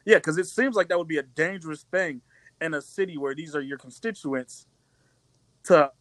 [0.05, 2.21] Yeah, because it seems like that would be a dangerous thing
[2.61, 4.67] in a city where these are your constituents
[5.65, 5.91] to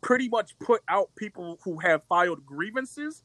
[0.00, 3.24] pretty much put out people who have filed grievances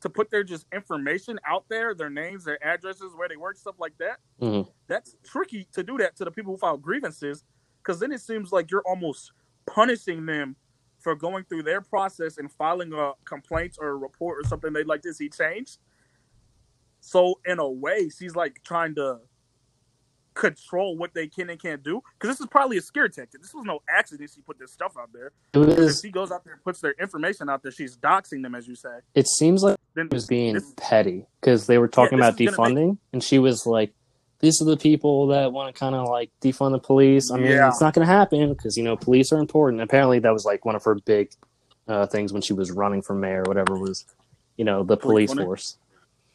[0.00, 3.76] to put their just information out there, their names, their addresses, where they work, stuff
[3.78, 4.18] like that.
[4.40, 4.72] Mhm.
[4.88, 7.44] That's tricky to do that to the people who file grievances
[7.82, 9.32] because then it seems like you're almost
[9.66, 10.56] punishing them
[10.98, 14.86] for going through their process and filing a complaint or a report or something they'd
[14.86, 15.78] like to see changed.
[17.00, 19.20] So in a way, she's like trying to
[20.38, 23.42] control what they can and can't do because this is probably a scare tactic.
[23.42, 25.32] This was no accident she put this stuff out there.
[25.52, 26.00] It if was.
[26.00, 28.74] she goes out there and puts their information out there, she's doxing them, as you
[28.76, 28.98] say.
[29.14, 32.38] It seems like Then it was being this- petty because they were talking this about
[32.38, 33.92] defunding, and she was like,
[34.38, 37.50] "These are the people that want to kind of like defund the police." I mean,
[37.50, 37.68] Yeah.
[37.68, 39.82] it's not going to happen because you know police are important.
[39.82, 41.32] Apparently, that was like one of her big
[41.88, 44.04] uh, things when she was running for mayor, or whatever was,
[44.56, 45.78] you know, the police Police force.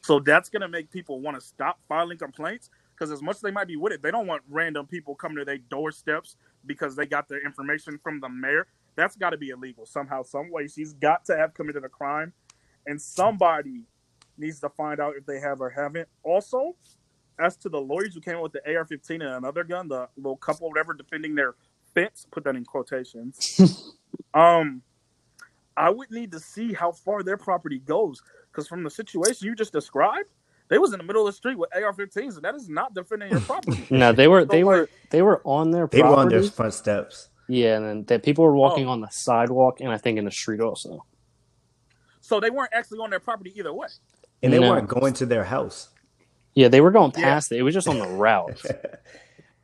[0.02, 3.52] So that's gonna make people want to stop filing complaints because as much as they
[3.52, 7.06] might be with it, they don't want random people coming to their doorsteps because they
[7.06, 8.68] got their information from the mayor.
[8.96, 10.68] That's got to be illegal somehow, some way.
[10.68, 12.34] She's got to have committed a crime,
[12.86, 13.84] and somebody
[14.38, 16.08] needs to find out if they have or haven't.
[16.24, 16.76] Also,
[17.40, 20.70] as to the lawyers who came with the AR-15 and another gun, the little couple,
[20.70, 21.56] whatever, defending their
[21.94, 23.96] fence, put that in quotations.
[24.34, 24.82] um,
[25.76, 29.56] I would need to see how far their property goes because from the situation you
[29.56, 30.30] just described,
[30.70, 33.30] they was in the middle of the street with AR-15s, and that is not defending
[33.32, 33.86] your property.
[33.92, 36.74] No, they were they So, were they were on their They were on their front
[36.74, 37.30] steps.
[37.48, 38.92] Yeah, and then that people were walking Oh.
[38.92, 41.06] on the sidewalk, and I think in the street also.
[42.22, 43.88] so they weren't actually on their property either way.
[44.42, 44.70] And they No.
[44.72, 45.90] weren't going to their house.
[46.56, 47.24] Yeah, they were going Yeah.
[47.24, 47.58] past it.
[47.58, 48.62] It was just on the route.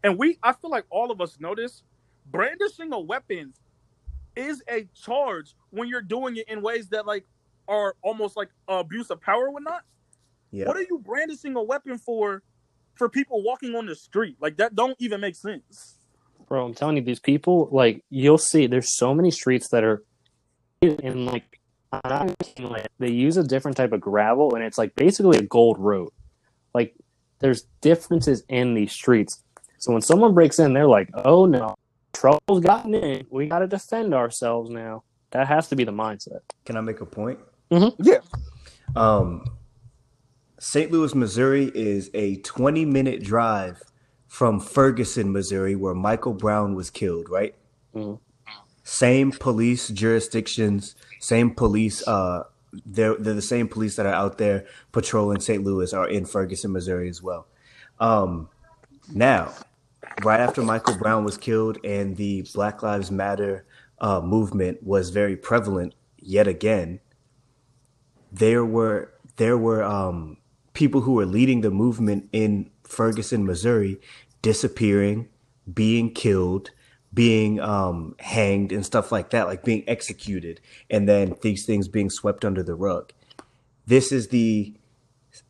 [0.03, 1.83] And we, I feel like all of us know this.
[2.25, 3.53] Brandishing a weapon
[4.35, 7.25] is a charge when you're doing it in ways that like
[7.67, 9.83] are almost like abuse of power or not.
[10.51, 10.65] Yeah.
[10.67, 12.43] What are you brandishing a weapon for?
[12.95, 15.95] For people walking on the street, like that, don't even make sense.
[16.49, 20.03] Bro, I'm telling you, these people, like, you'll see, there's so many streets that are
[20.81, 21.61] in, like,
[21.93, 25.37] I'm not kidding, like, they use a different type of gravel, and it's, like, basically
[25.37, 26.09] a gold road.
[26.73, 26.93] Like,
[27.39, 29.43] there's differences in these streets.
[29.77, 31.75] So when someone breaks in, they're like, oh no,
[32.13, 33.25] trouble's gotten in.
[33.29, 35.03] We got to defend ourselves now.
[35.31, 36.41] That has to be the mindset.
[36.65, 37.39] Can I make a point?
[37.69, 38.19] Yeah,
[38.95, 39.45] Um,
[40.59, 40.91] St.
[40.91, 43.81] Louis, Missouri is a 20 minute drive
[44.27, 47.55] from Ferguson, Missouri, where Michael Brown was killed, right?
[47.95, 48.19] Mhm.
[48.83, 52.05] Same police jurisdictions, same police.
[52.07, 52.43] Uh,
[52.85, 55.63] they're they're the same police that are out there patrolling St.
[55.63, 57.47] Louis are in Ferguson, Missouri as well.
[57.99, 58.49] Um,
[59.13, 59.51] now,
[60.23, 63.65] right after Michael Brown was killed and the Black Lives Matter
[63.99, 66.99] uh, movement was very prevalent yet again,
[68.31, 70.37] there were there were um,
[70.79, 73.99] people who were leading the movement in Ferguson, Missouri,
[74.41, 75.27] disappearing,
[75.71, 76.71] being killed,
[77.13, 82.09] being um, hanged, and stuff like that, like being executed, and then these things being
[82.09, 83.11] swept under the rug.
[83.87, 84.73] This is the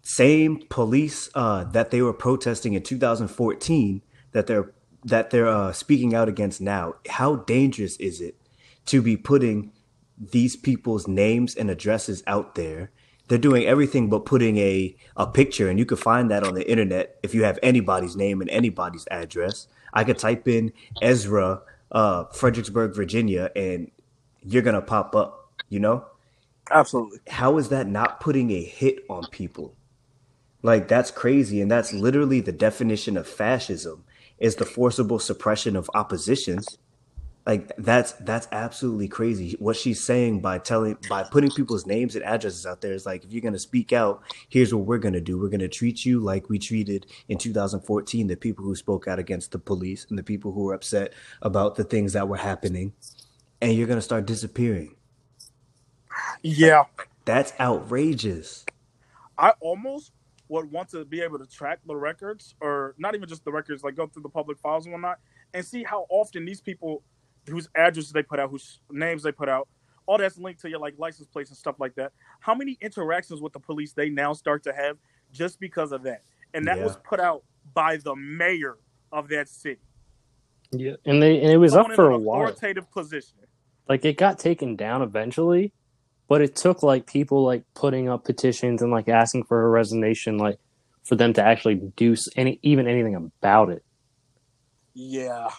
[0.01, 4.73] same police uh, that they were protesting in 2014 that they're
[5.05, 6.95] that they're uh, speaking out against now.
[7.07, 8.35] How dangerous is it
[8.87, 9.73] to be putting
[10.17, 12.89] these people's names and addresses out there?
[13.29, 16.69] They're doing everything but putting a a picture, and you can find that on the
[16.69, 19.67] internet if you have anybody's name and anybody's address.
[19.93, 21.61] I could type in Ezra,
[21.91, 23.91] uh, Fredericksburg, Virginia, and
[24.41, 25.51] you're gonna pop up.
[25.69, 26.05] You know
[26.71, 27.19] Absolutely.
[27.27, 29.75] how is that not putting a hit on people?
[30.63, 34.03] Like that's crazy, and that's literally the definition of fascism
[34.39, 36.77] is the forcible suppression of oppositions.
[37.49, 39.55] Like that's that's absolutely crazy.
[39.57, 43.23] What she's saying by telling by putting people's names and addresses out there is like
[43.23, 45.39] if you're gonna speak out, here's what we're gonna do.
[45.39, 49.51] We're gonna treat you like we treated in 2014 the people who spoke out against
[49.51, 52.93] the police and the people who were upset about the things that were happening,
[53.61, 54.95] and you're gonna start disappearing.
[56.43, 56.83] Yeah.
[57.25, 58.63] That's outrageous.
[59.39, 60.11] I almost
[60.49, 63.83] would want to be able to track the records, or not even just the records,
[63.83, 65.17] like go through the public files and whatnot,
[65.55, 67.01] and see how often these people,
[67.47, 69.67] whose addresses they put out, whose names they put out,
[70.05, 72.11] all that's linked to your like license plates and stuff like that.
[72.39, 74.97] How many interactions with the police they now start to have
[75.31, 76.23] just because of that,
[76.53, 76.83] and that Yeah.
[76.85, 78.77] was put out by the mayor
[79.11, 79.81] of that city.
[80.71, 82.43] Yeah, and they and it was up Someone in for an a while.
[82.43, 83.37] Authoritative position.
[83.87, 85.73] Like it got taken down eventually,
[86.27, 90.37] but it took like people like putting up petitions and like asking for a resignation,
[90.37, 90.59] like
[91.03, 93.83] for them to actually do any even anything about it.
[94.93, 95.49] Yeah.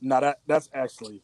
[0.00, 1.22] No, that that's actually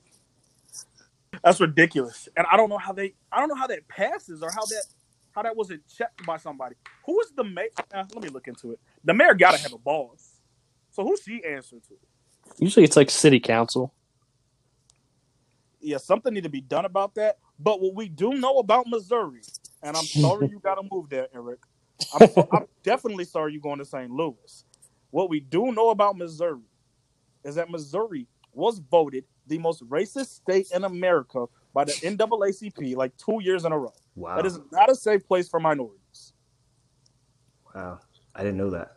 [1.42, 2.28] that's ridiculous.
[2.37, 4.84] And I don't know how they I don't know how that passes or how that
[5.32, 6.76] how that wasn't checked by somebody.
[7.06, 7.68] Who is the mayor?
[7.92, 8.80] Uh, let me look into it.
[9.04, 10.40] The mayor gotta have a boss.
[10.92, 11.94] So who's she answering to?
[12.58, 13.94] Usually, it's like city council.
[15.80, 17.38] Yeah, something need to be done about that.
[17.58, 19.42] But what we do know about Missouri,
[19.82, 21.60] and I'm sorry you gotta move there, Eric.
[22.12, 24.10] I'm, I'm definitely sorry you're going to St.
[24.10, 24.64] Louis.
[25.10, 26.62] What we do know about Missouri
[27.44, 33.16] is that Missouri was voted the most racist state in America by the NAACP like
[33.16, 33.92] two years in a row.
[34.16, 34.36] Wow.
[34.36, 36.32] That is not a safe place for minorities.
[37.74, 37.98] wow.
[38.34, 38.92] I didn't know that.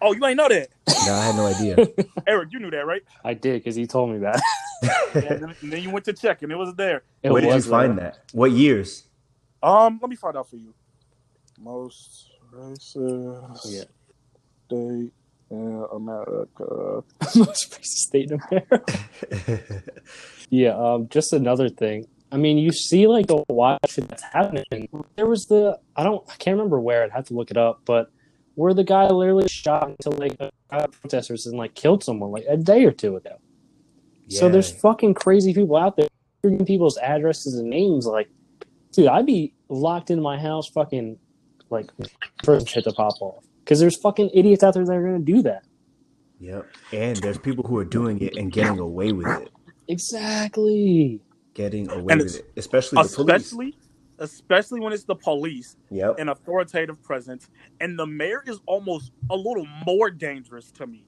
[0.00, 0.68] Oh, you ain't know that,
[1.06, 1.88] No, I had no idea.
[2.26, 2.50] Eric.
[2.52, 3.02] You knew that, right?
[3.24, 4.40] I did because he told me that.
[5.12, 7.02] And then, and then you went to check, and it was there.
[7.24, 8.12] It Where did you was find there.
[8.12, 8.18] that?
[8.32, 9.02] What years?
[9.60, 10.72] Um, let me find out for you.
[11.58, 13.84] Most racist Yeah.
[14.68, 15.12] state
[15.50, 17.02] America.
[17.36, 19.82] Most racist state in America.
[20.50, 22.06] Yeah, um, just another thing.
[22.30, 24.88] I mean, you see like the wild shit that's happening.
[25.16, 27.82] There was the I don't I can't remember where I'd have to look it up,
[27.84, 28.10] but
[28.54, 30.36] where the guy literally shot into like
[30.70, 33.36] a protesters and like killed someone like a day or two ago.
[34.30, 36.08] So there's fucking crazy people out there
[36.42, 38.04] giving people's addresses and names.
[38.04, 38.28] Like,
[38.92, 41.18] dude, I'd be locked in my house, fucking
[41.70, 41.90] like
[42.44, 45.42] for shit to pop off because there's fucking idiots out there that are gonna do
[45.42, 45.62] that.
[46.40, 46.66] Yep.
[46.94, 49.50] And there's people who are doing it and getting away with it.
[49.88, 51.20] Exactly.
[51.52, 52.50] Getting away And with it.
[52.56, 53.42] Especially the police.
[53.42, 53.74] especially
[54.20, 56.18] especially when it's the police Yep.
[56.18, 57.50] an authoritative presence
[57.80, 61.04] and the mayor is almost a little more dangerous to me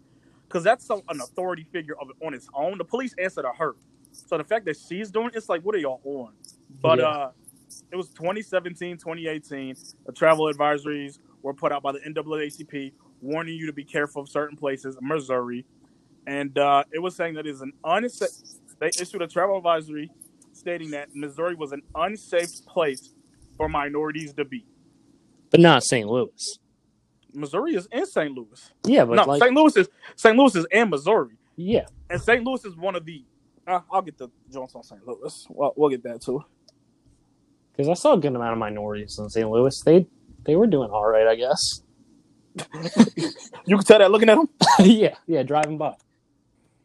[0.46, 3.74] because that's some, an authority figure of on its own the police answer to her
[4.12, 6.34] so the fact that she's doing it's like what are y'all on
[6.80, 7.06] but Yeah.
[7.08, 7.30] uh
[7.90, 9.74] it was 2017 2018
[10.06, 14.28] the travel advisories were put out by the naacp warning you to be careful of
[14.28, 15.64] certain places in missouri
[16.26, 18.30] and uh it was saying that it's an unsafe
[18.78, 20.10] they issued a travel advisory
[20.52, 23.14] stating that missouri was an unsafe place
[23.56, 24.64] for minorities to be
[25.50, 26.08] But not St.
[26.08, 26.58] Louis.
[27.32, 28.32] Missouri is in St.
[28.32, 28.72] Louis.
[28.84, 29.54] Yeah, but no, like, St.
[29.54, 30.36] Louis is St.
[30.36, 32.42] Louis is in Missouri, yeah, and St.
[32.42, 33.24] Louis is one of the.
[33.66, 35.06] Uh, I'll get the joints on St.
[35.06, 35.46] Louis.
[35.50, 36.42] Well, we'll get that too.
[37.72, 39.48] because I saw a good amount of minorities in St.
[39.48, 39.80] Louis.
[39.82, 40.06] They
[40.44, 41.82] they were doing all right, I guess.
[43.66, 44.48] You can tell that looking at them.
[44.80, 45.94] yeah, yeah, driving by.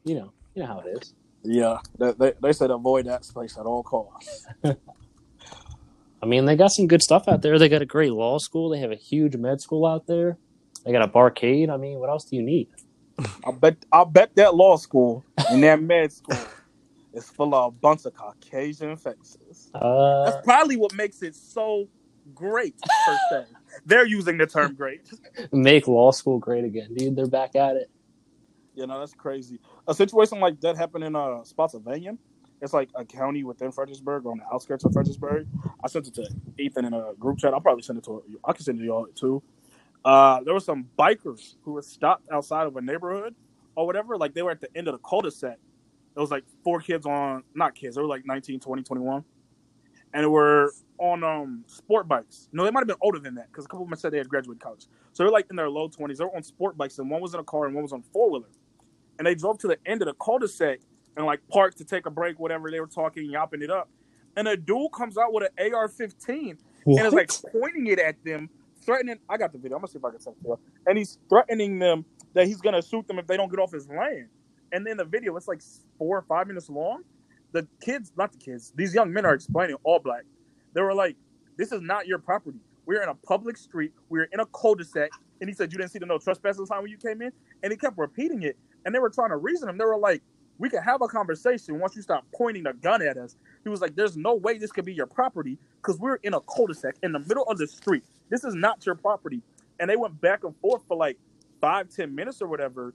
[0.03, 1.13] You know, you know how it is.
[1.43, 4.45] Yeah, they, they, they said avoid that space at all costs.
[4.63, 7.59] I mean, they got some good stuff out there.
[7.59, 8.69] They got a great law school.
[8.69, 10.37] They have a huge med school out there.
[10.83, 11.69] They got a barcade.
[11.69, 12.67] I mean, what else do you need?
[13.19, 16.37] I bet I bet that law school and that med school
[17.13, 19.71] is full of a bunch of Caucasian faces.
[19.73, 21.87] Uh, That's probably what makes it so
[22.33, 23.45] great, per se.
[23.85, 25.09] They're using the term great.
[25.51, 27.15] make law school great again, dude.
[27.15, 27.89] They're back at it.
[28.73, 29.59] You know, that's crazy.
[29.87, 32.17] A situation like that happened in uh, Spotsylvania.
[32.61, 35.47] It's like a county within Fredericksburg, on the outskirts of Fredericksburg.
[35.83, 37.53] I sent it to Ethan in a group chat.
[37.53, 38.39] I'll probably send it to you.
[38.43, 39.43] I can send it to y'all too.
[40.03, 43.35] Uh, there were some bikers who were stopped outside of a neighborhood
[43.75, 44.17] or whatever.
[44.17, 45.57] Like they were at the end of the cul-de-sac.
[46.15, 49.23] It was like four kids on, not kids, they were like 19, 20, 21.
[50.15, 52.49] And were on um sport bikes.
[52.53, 54.17] No, they might have been older than that because a couple of them said they
[54.17, 54.87] had graduated college.
[55.13, 56.17] So they're like in their low 20s.
[56.17, 58.01] They were on sport bikes, and one was in a car and one was on
[58.13, 58.47] four wheeler.
[59.19, 60.79] And they drove to the end of the cul-de-sac
[61.17, 62.71] and like parked to take a break, whatever.
[62.71, 63.89] They were talking, yapping it up.
[64.37, 66.57] And a dude comes out with an AR 15
[66.97, 68.49] and is like pointing it at them,
[68.85, 69.17] threatening.
[69.29, 69.77] I got the video.
[69.77, 70.59] I'm gonna see if I can send it.
[70.87, 73.87] And he's threatening them that he's gonna shoot them if they don't get off his
[73.89, 74.27] land.
[74.71, 75.61] And then the video, it's like
[75.97, 77.03] four or five minutes long.
[77.55, 80.23] The kids, not the kids, these young men are explaining all black.
[80.73, 81.15] They were like,
[81.55, 82.59] "This is not your property.
[82.85, 83.93] We're in a public street.
[84.09, 86.91] We're in a cul-de-sac." And he said, "You didn't see the no trespassing sign when
[86.91, 87.31] you came in."
[87.63, 88.57] And he kept repeating it.
[88.83, 89.77] And they were trying to reason him.
[89.77, 90.21] They were like,
[90.57, 93.79] "We can have a conversation once you stop pointing a gun at us." He was
[93.79, 97.13] like, "There's no way this could be your property because we're in a cul-de-sac in
[97.13, 98.03] the middle of the street.
[98.27, 99.41] This is not your property."
[99.79, 101.17] And they went back and forth for like
[101.61, 102.93] five, ten minutes or whatever.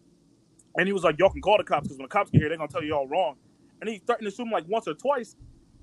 [0.77, 2.51] And he was like, "Y'all can call the cops because when the cops get here,
[2.51, 3.39] they're gonna tell you all wrong."
[3.81, 5.37] And he threatened to shoot him like once or twice.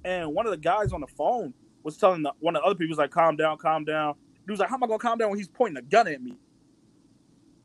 [0.05, 2.75] And one of the guys on the phone was telling the, one of the other
[2.75, 5.17] people, "Was like, calm down, calm down." He was like, "How am I gonna calm
[5.17, 6.38] down when he's pointing a gun at me?"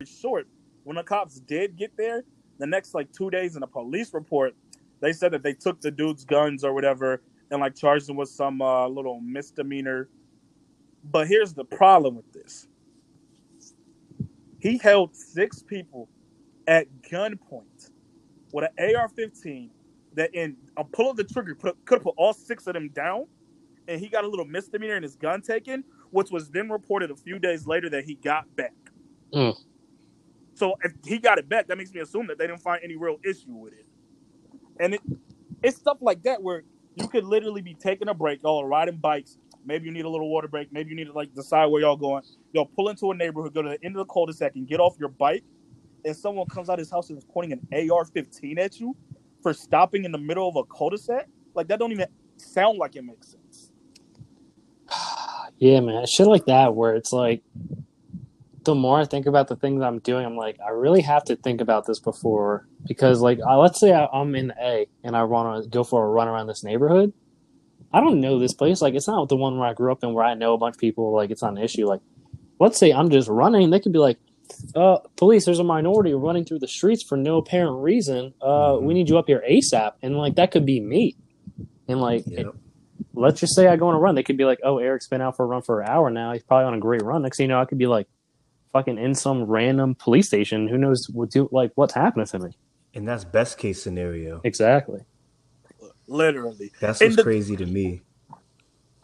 [0.05, 0.47] Short.
[0.83, 2.23] When the cops did get there,
[2.57, 4.55] the next like two days in a police report,
[4.99, 8.29] they said that they took the dude's guns or whatever and like charged him with
[8.29, 10.09] some uh, little misdemeanor.
[11.03, 12.67] But here's the problem with this:
[14.59, 16.09] he held six people
[16.67, 17.91] at gunpoint
[18.51, 19.69] with an AR-15
[20.15, 22.89] that in a pull of the trigger put, could have put all six of them
[22.89, 23.25] down,
[23.87, 27.15] and he got a little misdemeanor and his gun taken, which was then reported a
[27.15, 28.73] few days later that he got back.
[29.33, 29.57] Mm.
[30.55, 32.95] So if he got it back, that makes me assume that they didn't find any
[32.95, 33.85] real issue with it.
[34.79, 35.01] And it,
[35.61, 36.63] it's stuff like that where
[36.95, 39.37] you could literally be taking a break, y'all are riding bikes.
[39.65, 40.71] Maybe you need a little water break.
[40.71, 42.23] Maybe you need to like decide where y'all going.
[42.51, 44.95] Y'all pull into a neighborhood, go to the end of the cul-de-sac, and get off
[44.99, 45.43] your bike.
[46.05, 48.95] And someone comes out of his house and is pointing an AR-15 at you
[49.43, 51.27] for stopping in the middle of a cul-de-sac.
[51.53, 53.71] Like that don't even sound like it makes sense.
[55.59, 57.43] Yeah, man, shit like that where it's like
[58.63, 61.35] the more I think about the things I'm doing, I'm like, I really have to
[61.35, 65.23] think about this before because, like, uh, let's say I, I'm in A and I
[65.23, 67.13] want to go for a run around this neighborhood.
[67.91, 68.81] I don't know this place.
[68.81, 70.75] Like, it's not the one where I grew up in where I know a bunch
[70.75, 71.13] of people.
[71.13, 71.85] Like, it's not an issue.
[71.85, 72.01] Like,
[72.59, 74.17] let's say I'm just running, they could be like,
[74.75, 78.33] uh, police, there's a minority running through the streets for no apparent reason.
[78.41, 79.93] Uh, we need you up here ASAP.
[80.01, 81.15] And, like, that could be me.
[81.87, 82.39] And, like, Yep.
[82.39, 82.47] it-
[83.13, 84.15] let's just say I go on a run.
[84.15, 86.33] They could be like, oh, Eric's been out for a run for an hour now.
[86.33, 87.21] He's probably on a great run.
[87.21, 88.07] Next thing you know, I could be like,
[88.71, 90.67] fucking in some random police station.
[90.67, 92.57] Who knows what do like what's happening to me?
[92.95, 94.41] And that's best case scenario.
[94.43, 95.01] Exactly.
[96.07, 96.71] Literally.
[96.79, 98.01] That's what's the- crazy to me.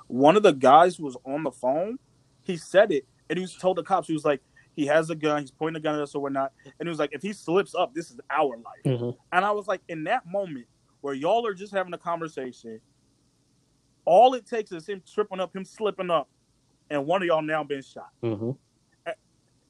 [0.08, 2.00] one of the guys who was on the phone,
[2.42, 4.42] he said it, and he was told the cops, he was like,
[4.80, 7.00] he has a gun, he's pointing a gun at us or whatnot, and he was
[7.00, 8.98] like, if he slips up, this is our life.
[8.98, 10.68] hmm And I was like, in that moment
[11.02, 12.80] where y'all are just having a conversation,
[14.06, 16.30] all it takes is him tripping up, him slipping up,
[16.90, 18.10] and one of y'all now been shot.
[18.22, 18.52] hmm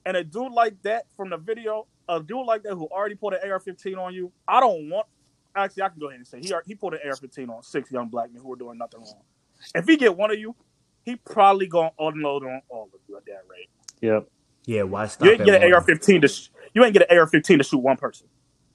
[0.05, 3.33] And a dude like that from the video, a dude like that who already pulled
[3.33, 5.07] an AR-15 on you, I don't want.
[5.55, 8.07] Actually, I can go ahead and say he he pulled an AR-15 on six young
[8.09, 9.23] black men who were doing nothing wrong.
[9.73, 10.55] If he get one of you,
[11.03, 13.69] he probably gonna unload on all of you at that rate.
[14.01, 14.27] Yep.
[14.69, 15.73] Yeah, why stop You ain't get an?
[15.73, 18.27] AR-15 to sh- you ain't get an AR-15 to shoot one person.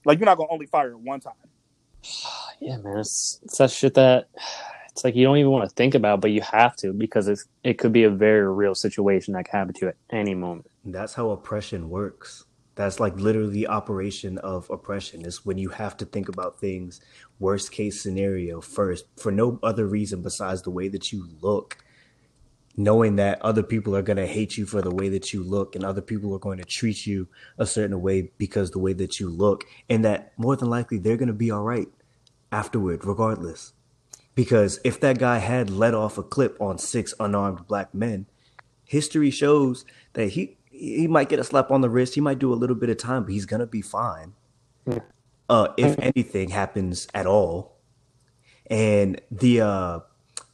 [0.03, 1.33] Like you're not gonna only fire at one time.
[2.61, 2.99] Yeah, man.
[2.99, 4.29] It's, it's that shit that
[4.89, 7.43] it's like you don't even want to think about, but you have to because it's
[7.65, 10.67] it could be a very real situation that can happen to you at any moment.
[10.85, 12.45] That's how oppression works.
[12.75, 17.01] That's like literally the operation of oppression is when you have to think about things
[17.39, 21.77] worst case scenario first for no other reason besides the way that you look.
[22.77, 25.75] Knowing that other people are going to hate you for the way that you look
[25.75, 29.19] and other people are going to treat you a certain way because the way that
[29.19, 31.87] you look and that more than likely they're going to be all right
[32.51, 33.73] afterward regardless.
[34.35, 38.25] Because if that guy had let off a clip on six unarmed black men,
[38.83, 42.15] history shows that he he might get a slap on the wrist.
[42.15, 44.33] He might do a little bit of time, but he's gonna be fine.
[45.47, 47.77] Uh, if anything happens at all,
[48.67, 49.99] and the uh,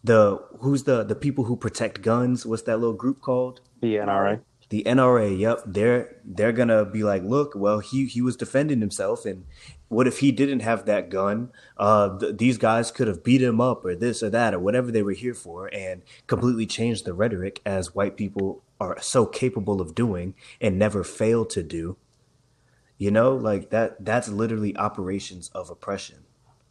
[0.04, 2.46] the who's the the people who protect guns?
[2.46, 3.62] What's that little group called?
[3.82, 4.42] The NRA.
[4.70, 5.38] The NRA.
[5.38, 9.46] Yep, they're they're gonna be like, look, well, he he was defending himself, and
[9.90, 11.52] what if he didn't have that gun?
[11.78, 14.92] Uh, th- these guys could have beat him up or this or that or whatever
[14.92, 19.82] they were here for, and completely changed the rhetoric as white people are so capable
[19.82, 21.98] of doing and never fail to do.
[22.98, 24.04] You know, like that.
[24.04, 26.24] That's literally operations of oppression.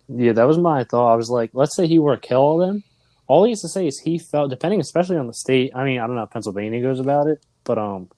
[0.08, 1.12] Yeah, that was my thought.
[1.12, 2.82] I was like, let's say he were to kill them.
[3.30, 5.70] All he has to say is he felt, depending especially on the state.
[5.72, 8.08] I mean, I don't know how Pennsylvania goes about it, but um,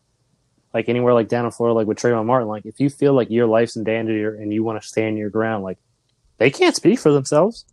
[0.73, 3.29] like anywhere like down in Florida, like with Trayvon Martin, like if you feel like
[3.29, 5.77] your life's in danger and you want to stand your ground, like
[6.39, 7.67] they can't speak for themselves.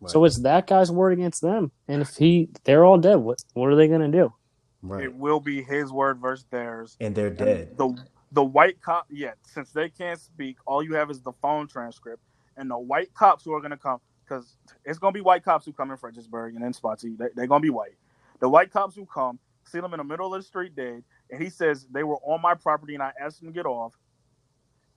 [0.00, 0.10] Right.
[0.10, 1.72] So it's that guy's word against them.
[1.88, 3.16] And if he, they're all dead.
[3.16, 4.32] What what are they going to do?
[4.80, 5.04] Right.
[5.04, 7.68] It will be his word versus theirs, and they're dead.
[7.68, 11.32] And the the white cop, yeah, since they can't speak, all you have is the
[11.42, 12.22] phone transcript,
[12.56, 15.44] and the white cops who are going to come because it's going to be white
[15.44, 17.16] cops who come in Fredericksburg and in Spotsy.
[17.16, 17.96] They, they're going to be white.
[18.40, 21.42] The white cops who come see them in the middle of the street dead and
[21.42, 23.94] he says they were on my property and I asked them to get off.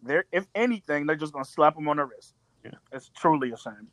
[0.03, 2.33] There, if anything, they're just gonna slap him on the wrist.
[2.63, 2.71] Yeah.
[2.91, 3.87] It's truly a shame.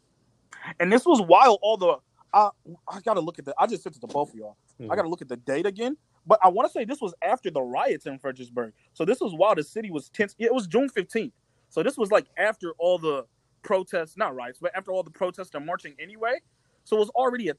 [0.81, 1.97] And this was while all the
[2.33, 2.51] I
[2.89, 4.57] I gotta look at the I just sent it to both of y'all.
[4.81, 4.91] Mm-hmm.
[4.91, 5.97] I gotta look at the date again.
[6.27, 8.75] But I want to say this was after the riots in Fredericksburg.
[8.93, 10.35] So this was while the city was tense.
[10.39, 11.33] It was June 15th.
[11.71, 13.25] So this was like after all the
[13.63, 16.41] protests, not riots, but after all the protests and marching anyway.
[16.85, 17.55] So it was already a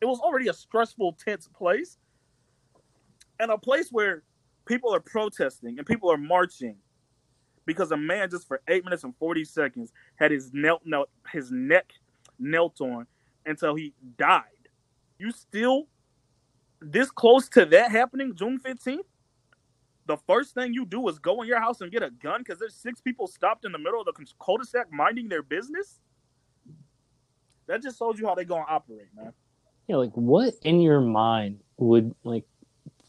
[0.00, 1.98] it was already a stressful, tense place
[3.38, 4.22] and a place where
[4.66, 6.76] people are protesting and people are marching
[7.66, 11.50] because a man just for eight minutes and 40 seconds had his knelt, knelt his
[11.50, 11.92] neck
[12.38, 13.06] knelt on
[13.46, 14.44] until he died.
[15.18, 15.86] You still
[16.80, 19.00] this close to that happening June 15th?
[20.10, 22.58] The first thing you do is go in your house and get a gun because
[22.58, 26.00] there's six people stopped in the middle of the cul-de-sac minding their business.
[27.68, 29.32] That just shows you how they're gonna operate, man.
[29.86, 32.42] Yeah, like what in your mind would like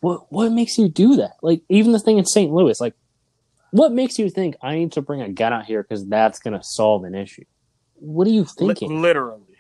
[0.01, 1.37] what what makes you do that?
[1.41, 2.53] Like even the thing in St.
[2.53, 2.93] Louis, like
[3.71, 6.53] what makes you think I need to bring a gun out here because that's going
[6.53, 7.45] to solve an issue?
[7.95, 9.01] What are you thinking?
[9.01, 9.57] literally,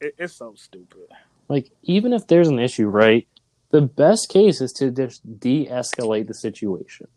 [0.00, 1.08] it, it's so stupid.
[1.48, 3.26] Like even if there's an issue, right?
[3.74, 7.08] The best case is to just de-escalate the situation.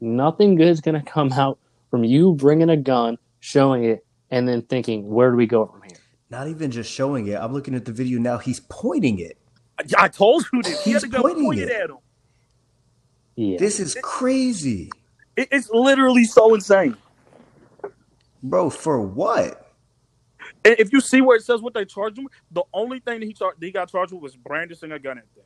[0.00, 4.48] Nothing good is going to come out from you bringing a gun, showing it, and
[4.48, 5.98] then thinking, where do we go from here?
[6.28, 7.36] Not even just showing it.
[7.36, 8.38] I'm looking at the video now.
[8.38, 9.38] He's pointing it.
[9.78, 10.82] I, I told you this.
[10.82, 11.98] He He's had to go point it at him.
[13.36, 13.58] Yeah.
[13.60, 14.90] This is crazy.
[15.36, 16.96] It, it's literally so insane.
[18.42, 19.74] Bro, for what?
[20.64, 23.32] If you see where it says what they charged him, the only thing that he,
[23.32, 25.44] char- that he got charged with was brandishing a gun at them.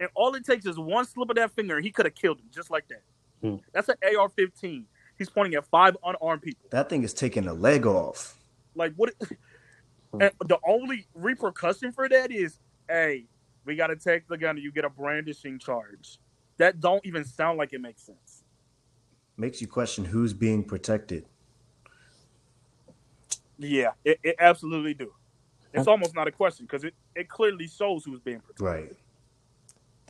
[0.00, 2.40] And all it takes is one slip of that finger, and he could have killed
[2.40, 3.02] him just like that.
[3.42, 3.56] Hmm.
[3.72, 4.84] That's an AR-15.
[5.18, 6.66] He's pointing at five unarmed people.
[6.70, 8.38] That thing is taking a leg off.
[8.74, 9.12] Like what?
[10.12, 13.26] and the only repercussion for that is, hey,
[13.66, 16.18] we got to take the gun, and you get a brandishing charge
[16.56, 18.44] that don't even sound like it makes sense.
[19.36, 21.26] Makes you question who's being protected.
[23.58, 25.12] Yeah, it, it absolutely do.
[25.72, 28.66] It's almost not a question because it, it clearly shows who's being protected.
[28.66, 28.96] Right.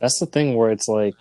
[0.01, 1.13] That's the thing where it's like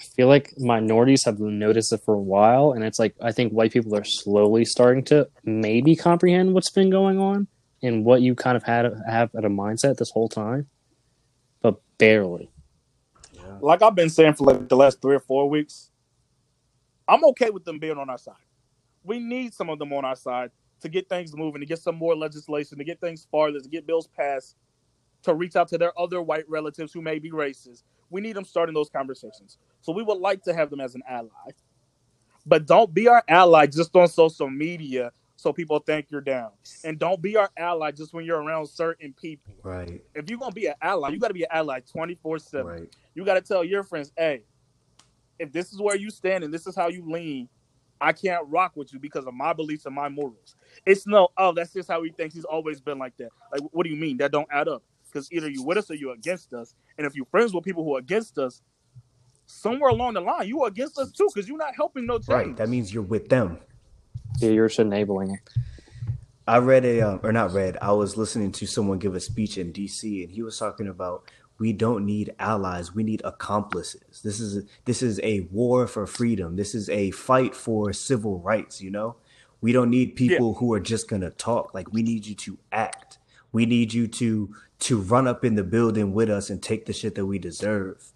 [0.00, 3.52] I feel like minorities have noticed it for a while, and it's like I think
[3.52, 7.48] white people are slowly starting to maybe comprehend what's been going on
[7.82, 10.68] and what you kind of had have at a mindset this whole time,
[11.62, 12.50] but barely.
[13.60, 15.90] Like I've been saying for like the last three or four weeks,
[17.08, 18.34] I'm okay with them being on our side.
[19.02, 20.50] We need some of them on our side
[20.82, 23.86] to get things moving, to get some more legislation, to get things farther, to get
[23.86, 24.54] bills passed,
[25.22, 27.82] to reach out to their other white relatives who may be racist.
[28.10, 29.58] We need them starting those conversations.
[29.80, 31.28] So we would like to have them as an ally.
[32.46, 36.50] But don't be our ally just on social media so people think you're down.
[36.84, 39.54] And don't be our ally just when you're around certain people.
[39.62, 40.02] Right.
[40.14, 42.66] If you're gonna be an ally, you gotta be an ally 24 7.
[42.66, 42.96] Right.
[43.14, 44.42] You gotta tell your friends, hey,
[45.38, 47.48] if this is where you stand and this is how you lean,
[48.00, 50.56] I can't rock with you because of my beliefs and my morals.
[50.86, 52.34] It's no, oh, that's just how he thinks.
[52.34, 53.30] He's always been like that.
[53.52, 54.16] Like, what do you mean?
[54.18, 54.82] That don't add up.
[55.10, 56.74] Because either you with us or you against us.
[56.96, 58.62] And if you're friends with people who are against us,
[59.46, 62.28] somewhere along the line, you are against us too, because you're not helping no change.
[62.28, 62.56] Right.
[62.56, 63.58] That means you're with them.
[64.38, 65.40] Yeah, you're just enabling it.
[66.46, 69.58] I read a, uh, or not read, I was listening to someone give a speech
[69.58, 74.22] in DC and he was talking about we don't need allies, we need accomplices.
[74.22, 76.56] This is this is a war for freedom.
[76.56, 79.16] This is a fight for civil rights, you know?
[79.60, 80.58] We don't need people yeah.
[80.60, 81.74] who are just going to talk.
[81.74, 83.17] Like we need you to act.
[83.52, 86.92] We need you to to run up in the building with us and take the
[86.92, 88.12] shit that we deserve.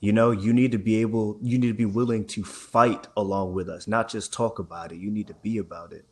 [0.00, 3.54] You know, you need to be able, you need to be willing to fight along
[3.54, 4.96] with us, not just talk about it.
[4.96, 6.04] You need to be about it.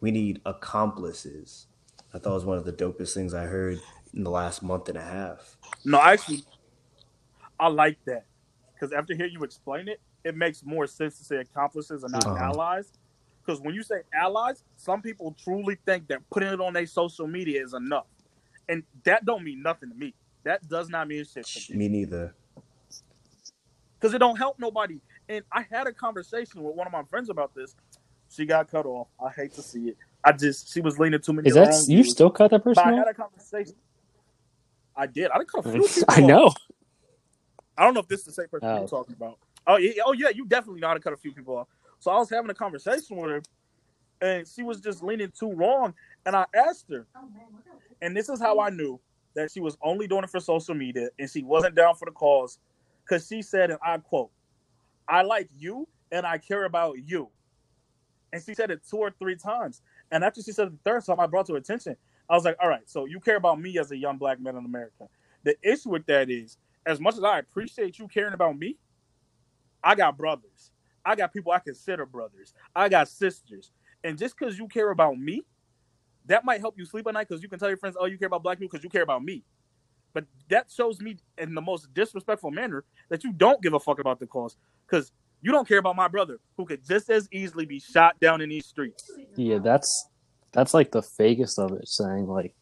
[0.00, 1.66] We need accomplices.
[2.14, 3.80] I thought it was one of the dopest things I heard
[4.14, 5.56] in the last month and a half.
[5.84, 6.44] No, actually,
[7.58, 8.26] I like that
[8.74, 12.26] because after hearing you explain it, it makes more sense to say accomplices and not
[12.26, 12.44] uh-huh.
[12.44, 12.92] allies.
[13.44, 17.26] Because when you say allies, some people truly think that putting it on their social
[17.26, 18.06] media is enough,
[18.68, 20.14] and that don't mean nothing to me.
[20.44, 21.78] That does not mean shit to me.
[21.78, 22.34] Me neither.
[24.00, 25.00] Because it don't help nobody.
[25.28, 27.74] And I had a conversation with one of my friends about this.
[28.30, 29.08] She got cut off.
[29.24, 29.96] I hate to see it.
[30.24, 31.48] I just she was leaning too many.
[31.48, 32.10] Is that you views.
[32.12, 32.98] still cut that But person I off?
[32.98, 33.74] had a conversation.
[34.96, 35.30] I did.
[35.32, 36.28] I did cut a few people I off.
[36.28, 36.52] know.
[37.76, 38.76] I don't know if this is the same person Oh.
[38.78, 39.38] you're talking about.
[39.66, 41.68] Oh yeah, oh yeah, you definitely know how to cut a few people off.
[42.02, 43.42] So I was having a conversation with her,
[44.20, 45.94] and she was just leaning too wrong.
[46.26, 47.06] And I asked her,
[48.00, 48.98] and this is how I knew
[49.36, 52.10] that she was only doing it for social media and she wasn't down for the
[52.10, 52.58] cause,
[53.04, 54.32] because she said, and I quote,
[55.06, 57.30] "I like you and I care about you,"
[58.32, 59.80] and she said it two or three times.
[60.10, 61.96] And after she said it the third time, I brought to her attention.
[62.28, 64.56] I was like, "All right, so you care about me as a young black man
[64.56, 65.08] in America."
[65.44, 68.76] The issue with that is as much as I appreciate you caring about me,
[69.84, 70.72] I got brothers.
[71.04, 72.54] I got people I consider brothers.
[72.74, 73.70] I got sisters.
[74.04, 75.42] And just because you care about me,
[76.26, 78.18] that might help you sleep at night because you can tell your friends, oh, you
[78.18, 79.42] care about black people because you care about me.
[80.12, 83.98] But that shows me in the most disrespectful manner that you don't give a fuck
[83.98, 87.64] about the cause because you don't care about my brother who could just as easily
[87.64, 89.10] be shot down in these streets.
[89.36, 90.08] Yeah, that's
[90.52, 92.54] that's like the fakest of it, saying like,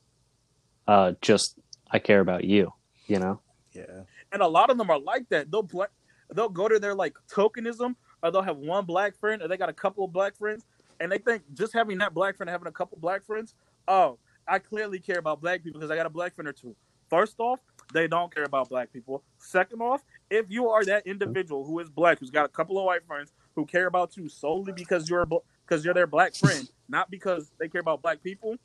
[0.86, 1.58] uh, just
[1.90, 2.72] I care about you.
[3.06, 3.40] You know?
[3.72, 4.02] Yeah.
[4.32, 5.50] and a lot of them are like that.
[5.50, 5.88] They'll bla-
[6.34, 9.68] they'll go to their like tokenism, or they'll have one black friend, or they got
[9.68, 10.64] a couple of black friends,
[11.00, 13.54] and they think just having that black friend, having a couple of black friends,
[13.88, 16.74] oh, I clearly care about black people because I got a black friend or two.
[17.08, 17.58] First off,
[17.92, 19.24] they don't care about black people.
[19.38, 22.84] Second off, if you are that individual who is black, who's got a couple of
[22.84, 27.10] white friends who care about you solely because you're because you're their black friend, not
[27.10, 28.56] because they care about black people,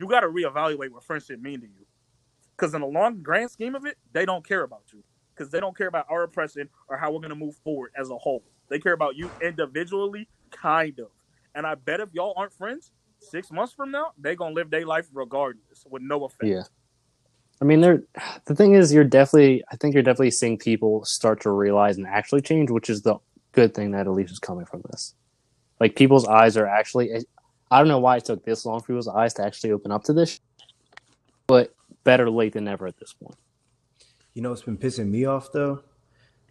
[0.00, 1.86] you got to reevaluate what friendship mean to you.
[2.56, 5.02] Because in the long grand scheme of it, they don't care about you.
[5.34, 8.16] Because they don't care about our oppression or how we're gonna move forward as a
[8.16, 8.42] whole.
[8.68, 11.08] They care about you individually, kind of.
[11.54, 14.86] And I bet if y'all aren't friends, six months from now, they gonna live their
[14.86, 16.44] life regardless, with no effect.
[16.44, 16.62] Yeah.
[17.60, 18.02] I mean, they're
[18.44, 19.64] the thing is, you're definitely.
[19.72, 23.16] I think you're definitely seeing people start to realize and actually change, which is the
[23.52, 25.14] good thing that at least is coming from this.
[25.80, 27.10] Like people's eyes are actually.
[27.70, 30.04] I don't know why it took this long for people's eyes to actually open up
[30.04, 30.40] to this,
[31.46, 33.36] but better late than never at this point.
[34.34, 35.82] You know it's been pissing me off though?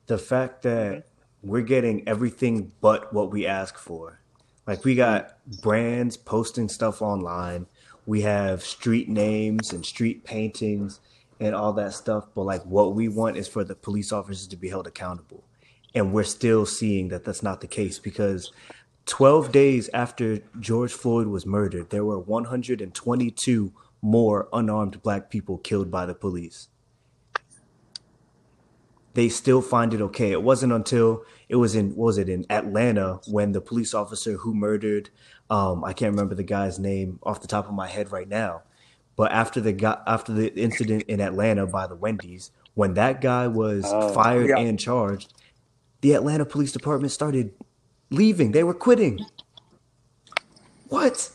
[0.07, 1.16] The fact that mm-hmm.
[1.43, 4.19] We're getting everything but what we ask for.
[4.65, 7.67] Like we got brands posting stuff online.
[8.05, 10.99] We have street names and street paintings
[11.39, 14.57] and all that stuff, but like what we want is for the police officers to
[14.57, 15.43] be held accountable.
[15.95, 18.51] And we're still seeing that that's not the case because
[19.05, 25.89] 12 days after George Floyd was murdered, there were 122 more unarmed black people killed
[25.89, 26.67] by the police
[29.17, 30.31] they still find it okay.
[30.31, 34.33] It wasn't until it was in what was it in Atlanta when the police officer
[34.37, 35.09] who murdered
[35.49, 38.61] um I can't remember the guy's name off the top of my head right now.
[39.15, 43.47] But after the guy after the incident in Atlanta by the Wendy's, when that guy
[43.47, 44.59] was Oh, fired yeah.
[44.59, 45.33] and charged,
[46.01, 47.51] the Atlanta Police Department started
[48.11, 48.51] leaving.
[48.51, 49.19] They were quitting.
[50.89, 51.31] What?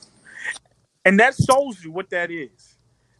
[1.04, 2.76] And that shows you what that is.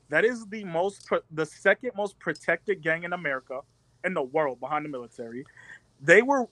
[0.08, 3.60] That is the most, the second most protected gang in America,
[4.04, 5.44] in the world, behind the military.
[6.00, 6.46] They were,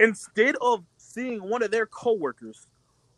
[0.00, 2.66] instead of seeing one of their coworkers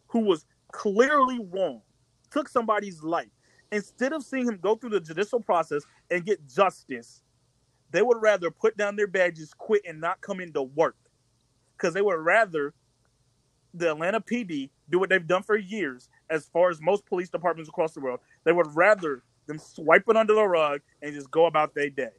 [0.09, 1.83] who was clearly wrong,
[2.31, 3.29] took somebody's life,
[3.73, 7.23] instead of seeing him go through the judicial process and get justice,
[7.91, 10.97] they would rather put down their badges, quit, and not come into work.
[11.77, 12.75] Because they would rather
[13.75, 17.69] the Atlanta PD do what they've done for years, as far as most police departments
[17.69, 18.21] across the world.
[18.45, 22.11] They would rather them swipe it under the rug and just go about their day.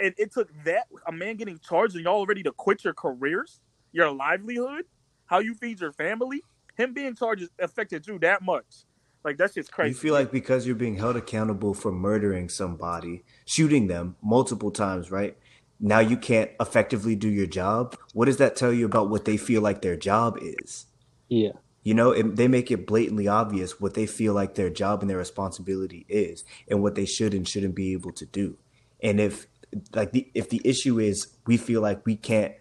[0.00, 3.60] And it took that a man getting charged and y'all ready to quit your careers,
[3.92, 4.84] your livelihood,
[5.26, 6.42] how you feed your family.
[6.76, 8.84] Him being charged affected you that much.
[9.24, 9.90] Like that's just crazy.
[9.90, 15.10] You feel like because you're being held accountable for murdering somebody, shooting them multiple times,
[15.10, 15.36] right?
[15.78, 17.96] Now you can't effectively do your job.
[18.14, 20.86] What does that tell you about what they feel like their job is?
[21.28, 21.52] Yeah.
[21.82, 25.10] You know, it, they make it blatantly obvious what they feel like their job and
[25.10, 28.56] their responsibility is, and what they should and shouldn't be able to do.
[29.02, 29.48] And if
[29.94, 32.54] like the if the issue is we feel like we can't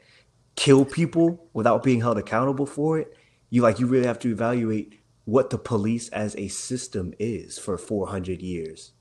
[0.55, 3.15] kill people without being held accountable for it,
[3.49, 7.77] you like you really have to evaluate what the police as a system is for
[7.77, 8.91] 400 years.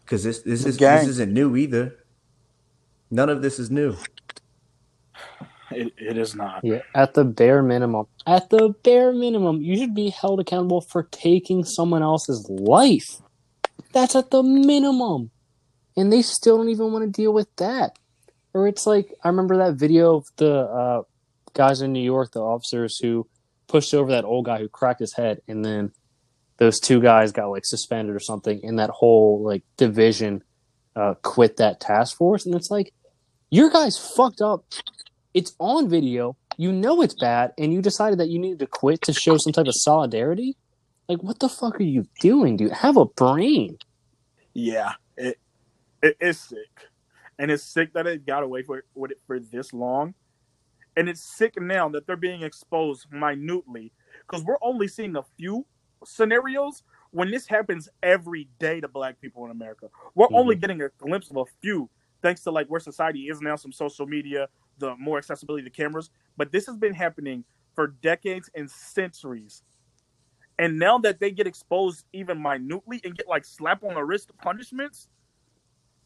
[0.00, 1.00] Because this this is gang.
[1.00, 1.96] this isn't new either.
[3.10, 3.96] None of this is new.
[5.70, 6.64] it, it is not.
[6.64, 11.04] Yeah, at the bare minimum, at the bare minimum, you should be held accountable for
[11.04, 13.20] taking someone else's life.
[13.92, 15.30] That's at the minimum.
[15.98, 17.98] And they still don't even want to deal with that.
[18.54, 21.02] Or it's like, I remember that video of the uh,
[21.54, 23.26] guys in New York, the officers who
[23.66, 25.90] pushed over that old guy who cracked his head, and then
[26.58, 30.44] those two guys got like suspended or something, and that whole like division
[30.94, 32.94] uh, quit that task force, and it's like
[33.50, 34.64] your guys fucked up.
[35.34, 36.36] It's on video.
[36.56, 39.52] You know it's bad, and you decided that you needed to quit to show some
[39.52, 40.56] type of solidarity.
[41.08, 42.70] Like, what the fuck are you doing, dude?
[42.70, 43.78] Have a brain.
[44.54, 44.94] Yeah,
[46.02, 46.88] it, it's sick,
[47.38, 50.14] and it's sick that it got away for, with it for this long,
[50.96, 53.92] and it's sick now that they're being exposed minutely
[54.26, 55.64] because we're only seeing a few
[56.04, 59.88] scenarios when this happens every day to black people in America.
[60.14, 60.34] We're mm-hmm.
[60.34, 61.88] only getting a glimpse of a few
[62.22, 66.10] thanks to like where society is now, some social media, the more accessibility to cameras.
[66.36, 67.44] But this has been happening
[67.74, 69.62] for decades and centuries.
[70.58, 74.32] And now that they get exposed even minutely and get like slap on the wrist
[74.42, 75.08] punishments,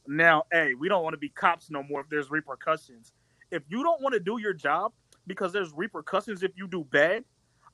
[0.06, 3.12] now, hey, we don't want to be cops no more if there's repercussions.
[3.50, 4.92] If you don't want to do your job
[5.26, 7.24] because there's repercussions if you do bad,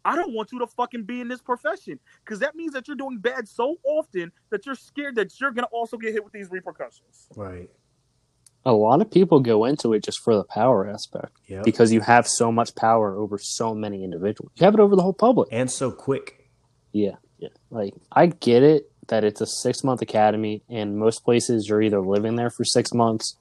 [0.04, 2.96] I don't want you to fucking be in this profession because that means that you're
[2.96, 6.50] doing bad so often that you're scared that you're gonna also get hit with these
[6.50, 7.26] repercussions.
[7.36, 7.68] Right.
[8.64, 11.64] A lot of people go into it just for the power aspect yep.
[11.64, 14.52] because you have so much power over so many individuals.
[14.56, 16.48] You have it over the whole public and so quick.
[16.92, 17.48] Yeah, yeah.
[17.70, 22.00] Like I get it that it's a six month academy, and most places you're either
[22.00, 23.36] living there for six months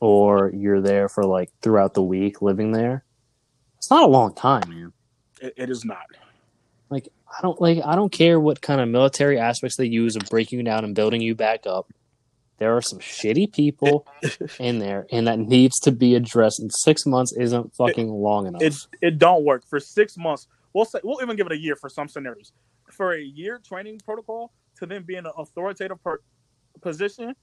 [0.00, 3.04] or you're there for like throughout the week living there.
[3.78, 4.92] It's not a long time, man
[5.40, 6.04] it, it is not.
[6.88, 10.22] Like I don't like I don't care what kind of military aspects they use of
[10.28, 11.92] breaking you down and building you back up.
[12.58, 14.06] There are some shitty people
[14.58, 16.60] in there, and that needs to be addressed.
[16.60, 18.62] And six months isn't fucking it, long enough.
[18.62, 20.46] It it don't work for six months.
[20.72, 22.52] We'll say we'll even give it a year for some scenarios.
[23.00, 26.20] For a year training protocol to then be in an authoritative per-
[26.82, 27.34] position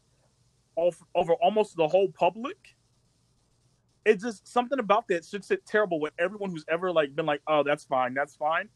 [0.77, 2.75] over almost the whole public
[4.05, 7.41] it's just something about that should sit terrible with everyone who's ever like been like,
[7.47, 8.69] oh, that's fine, that's fine.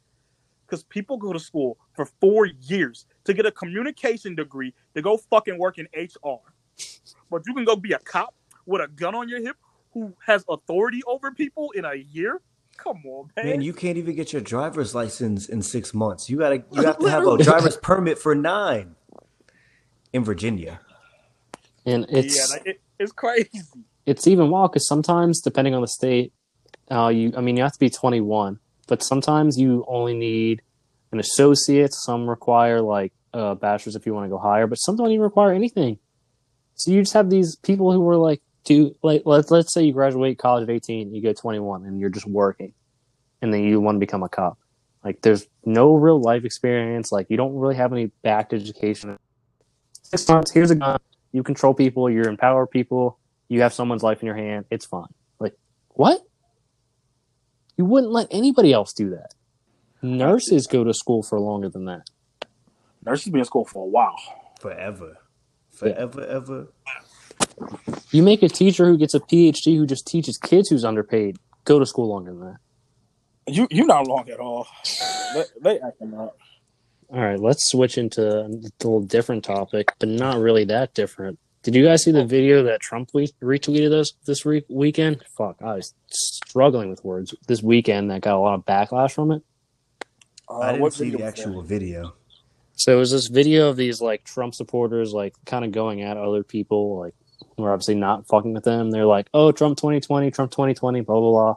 [0.65, 5.17] Because people go to school for four years to get a communication degree to go
[5.17, 6.39] fucking work in HR.
[7.29, 8.33] But you can go be a cop
[8.65, 9.57] with a gun on your hip
[9.91, 12.41] who has authority over people in a year.
[12.83, 13.45] Come on, man.
[13.45, 16.29] Man, you can't even get your driver's license in six months.
[16.29, 18.95] You gotta you have to have a driver's permit for nine
[20.13, 20.79] in Virginia.
[21.85, 23.61] And it's yeah, it, it's crazy
[24.05, 26.33] it's even wild because sometimes, depending on the state,
[26.89, 30.61] uh, you I mean you have to be 21, but sometimes you only need
[31.11, 31.93] an associate.
[31.93, 35.21] Some require like a bachelor's if you want to go higher, but some don't even
[35.21, 35.99] require anything.
[36.75, 39.93] So you just have these people who are like, do like let's let's say you
[39.93, 42.73] graduate college at 18, you get 21, and you're just working,
[43.41, 44.57] and then you want to become a cop.
[45.03, 47.11] Like there's no real life experience.
[47.11, 49.17] Like you don't really have any back education.
[50.03, 50.51] Six months.
[50.51, 50.99] Here's a gun.
[51.31, 52.09] You control people.
[52.09, 53.17] You empower people
[53.51, 55.13] you have someone's life in your hand, it's fine.
[55.37, 55.53] Like,
[55.89, 56.21] what?
[57.75, 59.33] You wouldn't let anybody else do that.
[60.01, 62.09] Nurses go to school for longer than that.
[63.05, 64.15] Nurses be in school for a while.
[64.61, 65.17] Forever.
[65.69, 66.35] Forever, yeah.
[66.37, 66.67] ever.
[68.11, 71.79] You make a teacher who gets a PhD who just teaches kids who's underpaid go
[71.79, 72.57] to school longer than that.
[73.47, 74.67] You you're not long at all.
[75.33, 76.37] they, they acting up.
[77.13, 81.39] All right, let's switch into a little different topic, but not really that different.
[81.63, 85.23] Did you guys see the video that Trump retweeted us this re- weekend?
[85.37, 89.31] Fuck, I was struggling with words this weekend that got a lot of backlash from
[89.31, 89.43] it.
[90.49, 92.13] Uh, I didn't see the actual video.
[92.75, 96.17] So it was this video of these like Trump supporters like kind of going at
[96.17, 97.13] other people like
[97.57, 98.91] who are obviously not fucking with them.
[98.91, 101.55] They're like, "Oh, Trump 2020, Trump 2020, blah blah blah."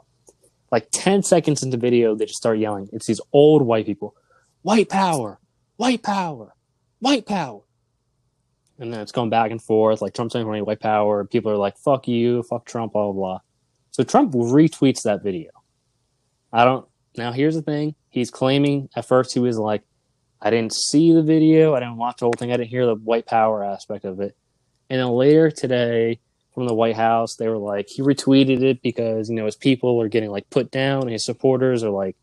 [0.71, 2.89] Like 10 seconds into video, they just start yelling.
[2.91, 4.15] It's these old white people.
[4.61, 5.39] White power.
[5.77, 6.53] White power.
[6.99, 7.61] White power
[8.79, 10.01] and then it's going back and forth.
[10.01, 11.23] Like Trump's saying white power.
[11.25, 13.39] People are like, "Fuck you, fuck Trump," blah blah blah.
[13.91, 15.51] So Trump retweets that video.
[16.51, 16.87] I don't.
[17.17, 17.95] Now here's the thing.
[18.09, 19.83] He's claiming at first he was like,
[20.41, 21.73] "I didn't see the video.
[21.73, 22.51] I didn't watch the whole thing.
[22.51, 24.35] I didn't hear the white power aspect of it."
[24.89, 26.19] And then later today,
[26.53, 30.01] from the White House, they were like, he retweeted it because you know his people
[30.01, 32.15] are getting like put down, his supporters are like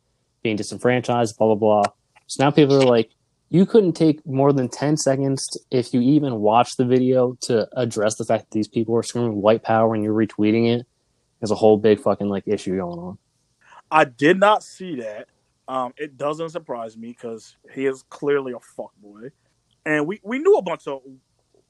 [0.42, 1.92] being disenfranchised, blah blah blah.
[2.26, 3.10] So now people are like,
[3.50, 7.68] you couldn't take more than 10 seconds to, if you even watch the video to
[7.76, 10.86] address the fact that these people are screaming white power and you're retweeting it.
[11.38, 13.18] There's a whole big fucking like issue going on.
[13.90, 15.28] I did not see that.
[15.68, 19.32] Um, it doesn't surprise me because he is clearly a fuckboy.
[19.84, 21.02] And we, we knew a bunch of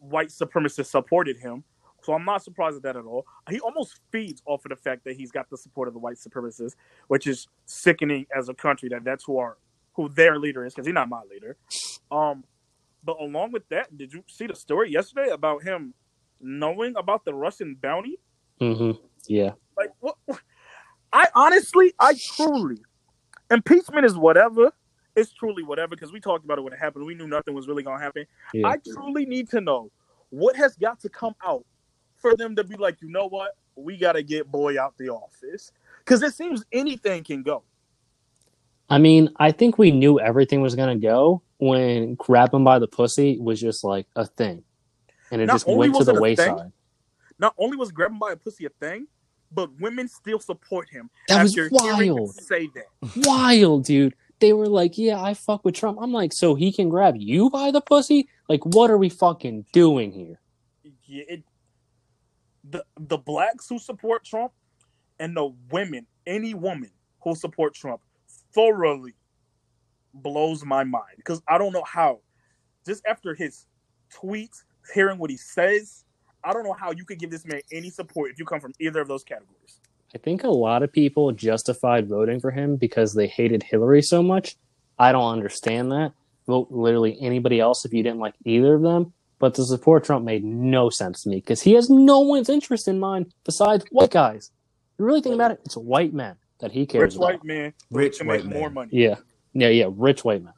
[0.03, 1.65] white supremacists supported him
[2.03, 5.05] so i'm not surprised at that at all he almost feeds off of the fact
[5.05, 6.75] that he's got the support of the white supremacists
[7.09, 9.57] which is sickening as a country that that's who our
[9.95, 11.57] who their leader is because he's not my leader.
[12.11, 12.45] Um,
[13.05, 15.95] but along with that, did you see the story yesterday about him
[16.41, 18.19] knowing about the Russian bounty?
[18.61, 19.01] Mm-hmm.
[19.29, 19.53] Yeah.
[19.77, 20.17] Like what?
[21.13, 22.79] I honestly, I truly
[23.51, 24.73] impeachment is whatever.
[25.15, 27.05] It's truly whatever because we talked about it when it happened.
[27.05, 28.27] We knew nothing was really gonna happen.
[28.55, 28.69] Yeah.
[28.69, 29.91] I truly need to know
[30.31, 31.65] what has got to come out
[32.17, 35.73] for them to be like, you know what, we gotta get boy out the office
[35.99, 37.63] because it seems anything can go.
[38.89, 43.39] I mean, I think we knew everything was gonna go when grabbing by the pussy
[43.39, 44.65] was just like a thing,
[45.31, 46.57] and it Not just went to the wayside.
[46.57, 46.73] thing,
[47.39, 49.07] Not only was grabbing by a pussy a thing,
[49.55, 51.11] but women still support him.
[51.29, 52.35] That was after hearing him wild.
[52.35, 53.27] Say that.
[53.27, 54.15] Wild, dude.
[54.43, 57.49] They were like, "Yeah, I fuck with Trump." I'm like, "So he can grab you
[57.49, 58.29] by the pussy?
[58.49, 60.41] Like, what are we fucking doing here?"
[61.07, 61.45] Yeah, it,
[62.69, 64.53] the the blacks who support Trump
[65.21, 66.91] and the women, any woman
[67.23, 68.01] who support Trump,
[68.53, 69.15] thoroughly
[70.13, 72.19] blows my mind because I don't know how.
[72.85, 73.67] Just after his
[74.13, 76.05] tweets, hearing what he says,
[76.43, 78.73] I don't know how you could give this man any support if you come from
[78.81, 79.79] either of those categories.
[80.15, 84.23] I think a lot of people justified voting for him because they hated Hillary so
[84.23, 84.57] much.
[84.99, 86.13] I don't understand that.
[86.47, 89.13] Vote literally anybody else if you didn't like either of them.
[89.39, 92.87] But to support Trump made no sense to me because he has no one's interest
[92.89, 94.51] in mind besides white guys.
[94.99, 95.61] You really think about it?
[95.65, 97.25] It's white men that he cares Rich about.
[97.25, 98.75] white man Rich to white make more man.
[98.75, 98.91] money.
[98.93, 99.17] Yeah,
[99.53, 99.87] yeah, yeah.
[99.91, 100.53] Rich white men.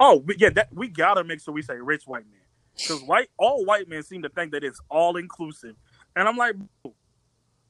[0.00, 2.40] Oh, yeah, that we gotta make sure we say rich white man
[2.76, 5.76] because white all white men seem to think that it's all inclusive,
[6.16, 6.94] and I'm like, bro,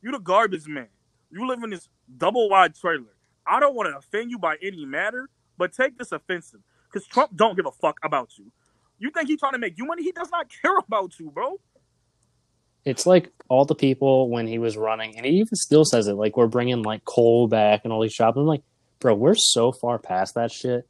[0.02, 0.86] you the garbage man.
[1.34, 3.12] You live in this double wide trailer.
[3.44, 5.28] I don't want to offend you by any matter,
[5.58, 8.52] but take this offensive because Trump don't give a fuck about you.
[9.00, 10.04] You think he's trying to make you money?
[10.04, 11.58] He does not care about you, bro.
[12.84, 16.14] It's like all the people when he was running, and he even still says it.
[16.14, 18.36] Like we're bringing like coal back and all these jobs.
[18.36, 18.62] I'm like,
[19.00, 20.86] bro, we're so far past that shit.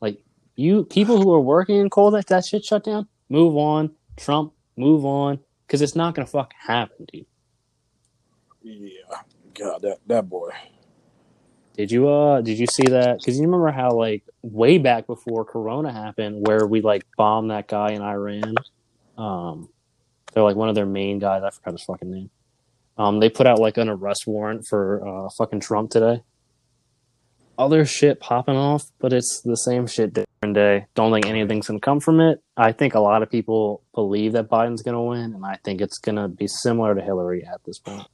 [0.00, 0.18] Like
[0.56, 3.06] you people who are working in coal that that shit shut down.
[3.28, 4.52] Move on, Trump.
[4.76, 7.26] Move on, because it's not gonna fucking happen, dude.
[8.62, 9.20] Yeah,
[9.58, 10.50] God, that that boy.
[11.76, 13.18] Did you uh did you see that?
[13.18, 17.68] Because you remember how like way back before Corona happened, where we like bombed that
[17.68, 18.54] guy in Iran.
[19.18, 19.68] Um,
[20.32, 21.42] they're like one of their main guys.
[21.42, 22.30] I forgot his fucking name.
[22.98, 26.22] Um, they put out like an arrest warrant for uh fucking Trump today.
[27.58, 30.86] Other shit popping off, but it's the same shit different day.
[30.94, 32.42] Don't think anything's gonna come from it.
[32.56, 35.98] I think a lot of people believe that Biden's gonna win, and I think it's
[35.98, 38.06] gonna be similar to Hillary at this point.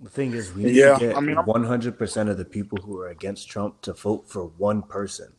[0.00, 2.98] The thing is, we need Yeah, to get I mean, 100% of the people who
[3.00, 5.32] are against Trump to vote for one person.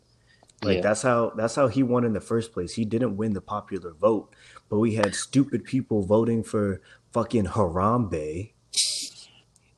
[0.63, 0.81] Like Yeah.
[0.81, 2.73] that's how that's how he won in the first place.
[2.73, 4.33] He didn't win the popular vote,
[4.69, 6.81] but we had stupid people voting for
[7.13, 8.53] fucking Harambe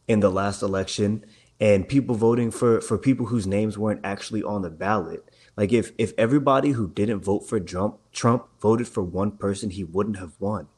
[0.08, 1.26] in the last election
[1.60, 5.30] and people voting for for people whose names weren't actually on the ballot.
[5.58, 9.84] Like if if everybody who didn't vote for Trump Trump voted for one person, he
[9.84, 10.70] wouldn't have won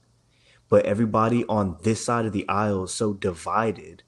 [0.71, 4.01] but everybody on this side of the aisle is so divided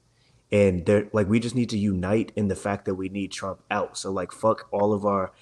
[0.50, 3.60] and they're like we just need to unite in the fact that we need Trump
[3.70, 3.96] out.
[3.98, 5.32] So like fuck all of our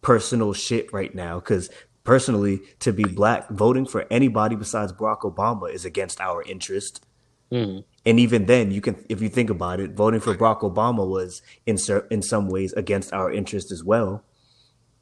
[0.00, 1.68] personal shit right now cuz
[2.04, 7.04] personally to be black voting for anybody besides Barack Obama is against our interest.
[7.52, 7.84] Mhm.
[8.06, 11.42] And even then you can if you think about it voting for Barack Obama was
[11.66, 14.24] in cer- in some ways against our interest as well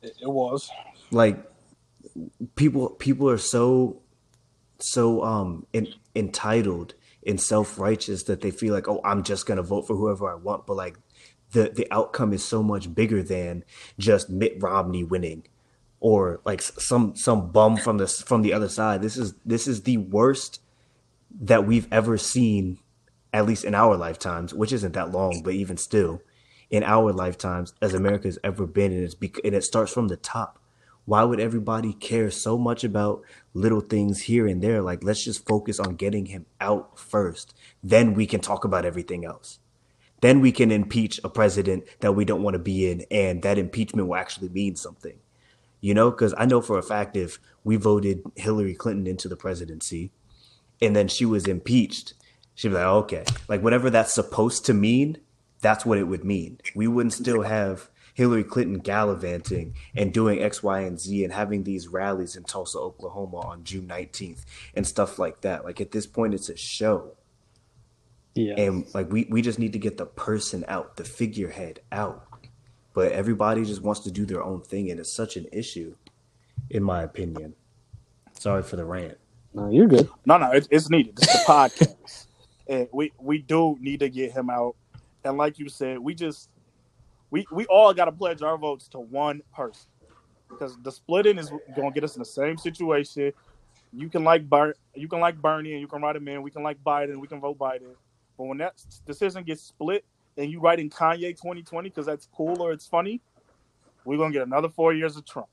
[0.02, 0.68] It, it was.
[1.12, 1.36] like
[2.56, 4.00] people people are so
[4.82, 6.94] so um in, entitled
[7.26, 10.66] and self-righteous that they feel like oh i'm just gonna vote for whoever i want
[10.66, 10.96] but like
[11.52, 13.64] the the outcome is so much bigger than
[13.98, 15.44] just mitt romney winning
[16.00, 19.02] or like some some bum from the from the other side.
[19.02, 20.60] This is this is the worst
[21.40, 22.78] that we've ever seen
[23.32, 26.20] at least in our lifetimes which isn't that long but even still
[26.68, 30.16] in our lifetimes as america's ever been and it's bec- and it starts from the
[30.16, 30.59] top
[31.04, 33.22] why would everybody care so much about
[33.54, 34.82] little things here and there?
[34.82, 37.54] Like let's just focus on getting him out first.
[37.82, 39.58] Then we can talk about everything else.
[40.20, 43.58] Then we can impeach a president that we don't want to be in and that
[43.58, 45.18] impeachment will actually mean something.
[45.80, 49.36] You know because i know for a fact if we voted hillary clinton into the
[49.36, 50.12] presidency
[50.82, 52.12] and then she was impeached
[52.54, 53.24] she'd be like okay.
[53.48, 55.18] Like whatever that's supposed to mean
[55.60, 56.58] that's what it would mean.
[56.74, 61.64] We wouldn't still have hillary clinton gallivanting and doing x y and z and having
[61.64, 64.44] these rallies in tulsa oklahoma on june 19th
[64.74, 67.12] and stuff like that like at this point it's a show
[68.34, 68.54] Yeah.
[68.58, 72.26] and like we, we just need to get the person out the figurehead out
[72.94, 75.94] but everybody just wants to do their own thing and it's such an issue
[76.68, 77.54] in my opinion
[78.32, 79.18] sorry for the rant
[79.52, 80.08] No, you're good.
[80.26, 81.16] No, no, it, it's needed.
[81.16, 82.26] This is the podcast,
[82.68, 84.76] and we we do need to get him out.
[85.24, 86.48] And like you said, we just
[87.30, 89.88] we we all got to pledge our votes to one person
[90.48, 93.32] because the splitting is going to get us in the same situation.
[93.92, 96.42] You can like Ber- you can like Bernie, and you can write him in.
[96.42, 97.94] We can like Biden, we can vote Biden.
[98.36, 98.74] But when that
[99.06, 100.04] decision gets split,
[100.36, 103.20] and you write in Kanye 2020 because that's cool or it's funny,
[104.04, 105.48] we're gonna get another four years of Trump.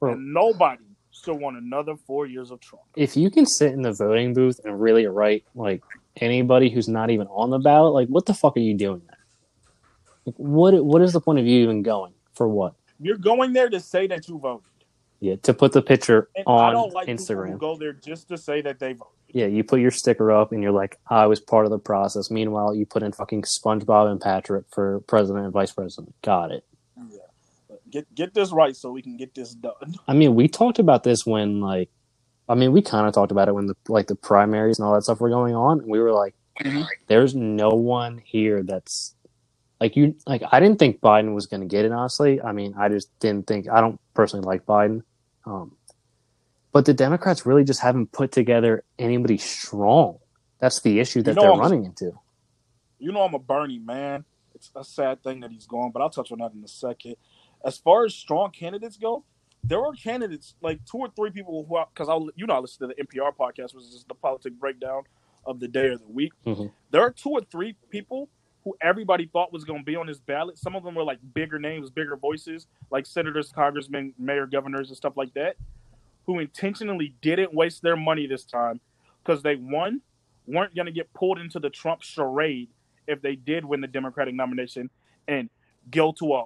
[0.00, 0.12] Bro.
[0.12, 2.84] And nobody still want another four years of Trump.
[2.96, 5.82] If you can sit in the voting booth and really write like
[6.16, 9.18] anybody who's not even on the ballot, like what the fuck are you doing there?
[10.26, 12.74] Like, what what is the point of you even going for what?
[13.00, 14.66] You're going there to say that you voted.
[15.20, 17.58] Yeah, to put the picture And I on don't like Instagram.
[17.58, 19.12] go there just to say that they voted.
[19.28, 22.30] Yeah, you put your sticker up and you're like, I was part of the process.
[22.30, 26.14] Meanwhile, you put in fucking SpongeBob and Patrick for president and vice president.
[26.22, 26.64] Got it.
[27.10, 27.18] Yeah.
[27.68, 29.96] But get get this right so we can get this done.
[30.08, 31.90] I mean, we talked about this when like,
[32.48, 34.94] I mean, we kind of talked about it when the like the primaries and all
[34.94, 35.80] that stuff were going on.
[35.80, 36.86] And we were like, Mhm.
[37.08, 39.13] there's no one here that's
[39.84, 40.14] like you.
[40.26, 41.92] Like, I didn't think Biden was going to get it.
[41.92, 43.68] Honestly, I mean, I just didn't think.
[43.70, 45.02] I don't personally like Biden.
[45.46, 45.76] Um,
[46.72, 50.18] but the Democrats really just haven't put together anybody strong.
[50.58, 52.12] That's the issue that know, they're I'm- running into.
[52.98, 54.24] You know I'm a Bernie man.
[54.54, 57.16] It's a sad thing that he's gone, but I'll touch on that in a second.
[57.64, 59.24] As far as strong candidates go,
[59.62, 62.88] there are candidates like two or three people who, because I, you know, I listen
[62.88, 65.02] to the NPR podcast, which is the politic breakdown
[65.44, 66.32] of the day or the week.
[66.46, 66.70] Mhm.
[66.92, 68.30] There are two or three people
[68.64, 70.58] who everybody thought was going to be on this ballot.
[70.58, 74.96] Some of them were like bigger names, bigger voices, like senators, congressmen, mayor, governors, and
[74.96, 75.56] stuff like that,
[76.26, 78.80] who intentionally didn't waste their money this time
[79.22, 80.00] because they one
[80.46, 82.68] weren't going to get pulled into the Trump charade
[83.06, 84.90] if they did win the Democratic nomination
[85.28, 85.50] and
[85.90, 86.44] go to a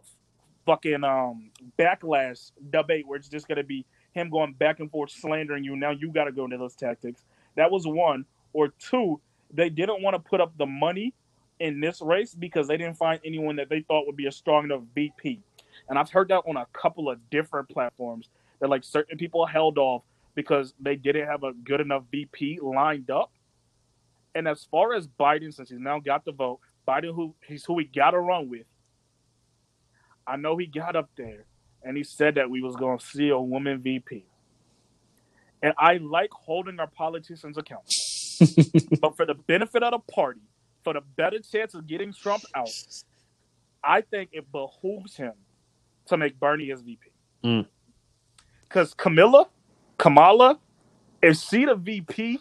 [0.67, 5.65] fucking um backlash debate where it's just gonna be him going back and forth slandering
[5.65, 5.75] you.
[5.77, 7.25] Now you gotta go into those tactics.
[7.57, 8.27] That was one.
[8.53, 9.21] Or two,
[9.53, 11.15] they didn't want to put up the money
[11.61, 14.65] in this race because they didn't find anyone that they thought would be a strong
[14.65, 15.41] enough VP.
[15.89, 18.29] And I've heard that on a couple of different platforms
[18.61, 20.03] that like certain people held off
[20.35, 23.33] because they didn't have a good enough VP lined up.
[24.35, 27.79] And as far as Biden, since he's now got the vote, Biden, who he's who
[27.79, 28.67] he got to run with.
[30.27, 31.45] I know he got up there
[31.83, 34.25] and he said that we was going to see a woman VP.
[35.63, 37.91] And I like holding our politicians accountable.
[39.01, 40.41] but for the benefit of the party,
[40.85, 42.71] for the better chance of getting Trump out,
[43.83, 45.33] I think it behooves him
[46.07, 47.09] to make Bernie his VP.
[47.45, 47.67] Mm.
[48.63, 49.49] Because Camilla,
[49.99, 50.59] Kamala,
[51.23, 52.41] if she the VP,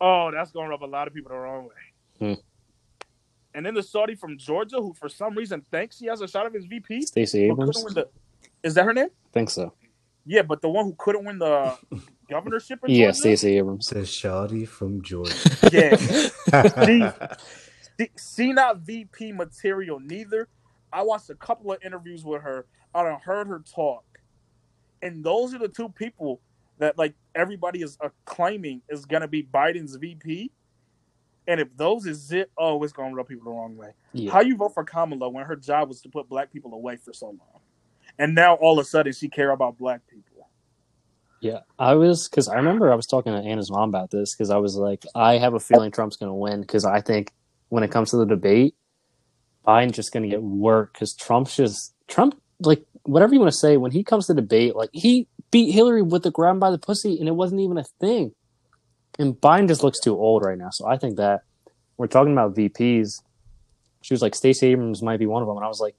[0.00, 2.28] oh, that's going to rub a lot of people the wrong way.
[2.28, 2.40] Mm.
[3.54, 6.46] And then the Saudi from Georgia, who for some reason thinks he has a shot
[6.46, 8.08] of his VP, Stacey Abrams, the.
[8.62, 9.06] Is that her name?
[9.06, 9.72] I think so.
[10.26, 11.76] Yeah, but the one who couldn't win the
[12.28, 13.14] governorship in Yeah, Georgia?
[13.14, 13.88] Stacey Abrams.
[13.88, 15.34] Says Shawty from Georgia.
[15.72, 15.96] Yeah.
[17.98, 20.48] See, see not VP material neither.
[20.92, 22.66] I watched a couple of interviews with her.
[22.94, 24.04] I done heard her talk,
[25.02, 26.40] and those are the two people
[26.78, 30.50] that like everybody is acclaiming is gonna be Biden's VP.
[31.48, 33.92] And if those is it, oh, it's gonna rub people the wrong way.
[34.12, 34.30] Yeah.
[34.32, 37.14] How you vote for Kamala when her job was to put black people away for
[37.14, 37.60] so long,
[38.18, 40.35] and now all of a sudden she care about black people?
[41.40, 44.50] Yeah, I was because I remember I was talking to Anna's mom about this because
[44.50, 47.32] I was like, I have a feeling Trump's going to win because I think
[47.68, 48.74] when it comes to the debate,
[49.66, 53.58] Biden's just going to get work because Trump's just Trump like whatever you want to
[53.58, 56.78] say when he comes to debate, like he beat Hillary with the ground by the
[56.78, 58.32] pussy and it wasn't even a thing,
[59.18, 60.70] and Biden just looks too old right now.
[60.70, 61.42] So I think that
[61.96, 63.22] we're talking about VPs.
[64.02, 65.96] She was like Stacey Abrams might be one of them, and I was like,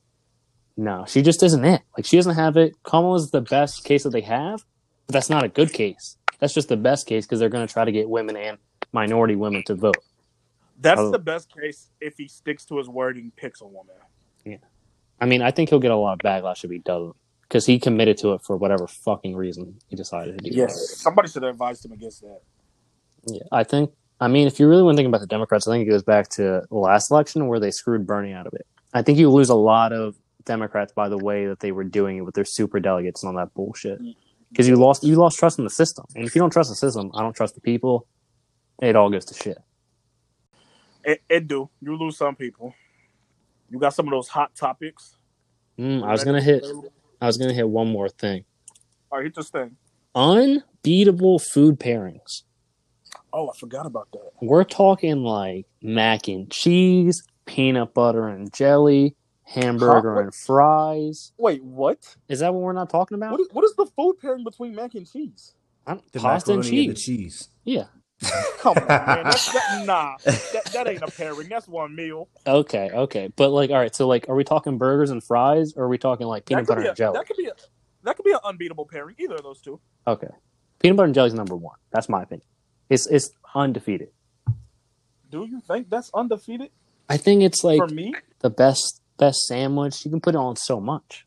[0.75, 1.81] no, she just isn't it.
[1.95, 2.73] Like she doesn't have it.
[2.83, 4.63] Kamala's the best case that they have.
[5.08, 6.18] But that's not a good case.
[6.39, 8.58] That's just the best case because they're going to try to get women and
[8.91, 9.97] minority women to vote.
[10.80, 11.12] That's Oh.
[11.12, 13.95] the best case if he sticks to his word and picks a woman.
[14.45, 14.58] Yeah.
[15.20, 17.80] I mean, I think he'll get a lot of backlash if he doesn't because he
[17.80, 20.55] committed to it for whatever fucking reason he decided to do.
[20.55, 22.41] Yes, somebody should have advised him against that.
[23.26, 23.91] Yeah, I think.
[24.20, 26.03] I mean, if you really want to think about the Democrats, I think it goes
[26.03, 28.66] back to the last election where they screwed Bernie out of it.
[28.93, 32.18] I think you lose a lot of Democrats by the way that they were doing
[32.18, 34.01] it with their super delegates and all that bullshit.
[34.01, 34.16] Mm.
[34.49, 36.75] Because you lost, you lost trust in the system, and if you don't trust the
[36.75, 38.07] system, I don't trust the people.
[38.81, 39.57] It all goes to shit.
[41.03, 41.69] It, it do.
[41.81, 42.73] You lose some people.
[43.69, 45.15] You got some of those hot topics.
[45.77, 46.65] Mm, I was gonna hit.
[47.21, 48.45] I was gonna hit one more thing.
[49.11, 49.75] All right, hit this thing.
[50.15, 52.43] Unbeatable food pairings.
[53.33, 54.31] Oh, I forgot about that.
[54.41, 59.15] We're talking like mac and cheese, peanut butter and jelly,
[59.47, 60.21] hamburger Huh?
[60.21, 61.31] and fries.
[61.37, 62.15] Wait, what?
[62.27, 63.31] Is that what we're not talking about?
[63.31, 65.53] What is, what is the food pairing between mac and cheese?
[65.85, 66.87] I'm- The pasta and cheese.
[66.87, 67.49] and the cheese.
[67.63, 67.85] Yeah.
[68.59, 69.23] Come on, man.
[69.25, 71.49] That's, that, nah, that, that ain't a pairing.
[71.49, 72.27] That's one meal.
[72.45, 72.89] Okay.
[72.91, 73.29] Okay.
[73.35, 73.95] But like, all right.
[73.95, 76.81] So like, are we talking burgers and fries, or are we talking like peanut butter
[76.81, 77.13] a, and jelly?
[77.17, 77.53] That could be a
[78.03, 79.15] that could be an unbeatable pairing.
[79.19, 79.79] Either of those two.
[80.07, 80.29] Okay.
[80.79, 81.75] Peanut butter and jelly is number one.
[81.91, 82.45] That's my opinion.
[82.89, 84.09] It's it's undefeated.
[85.29, 86.71] Do you think that's undefeated
[87.09, 88.15] I think it's like for me?
[88.39, 90.05] the best best sandwich.
[90.05, 91.26] You can put it on so much.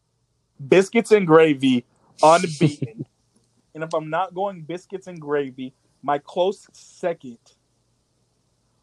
[0.68, 1.84] Biscuits and gravy,
[2.22, 3.06] unbeaten.
[3.74, 5.72] and if I'm not going biscuits and gravy,
[6.02, 7.38] my close second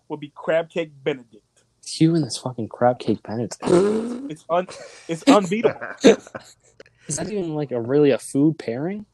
[0.07, 1.43] would be crab cake Benedict.
[1.79, 3.61] It's you and this fucking crab cake Benedict.
[4.29, 4.67] It's un,
[5.07, 5.79] it's unbeatable.
[6.03, 9.05] Is that even like a really a food pairing?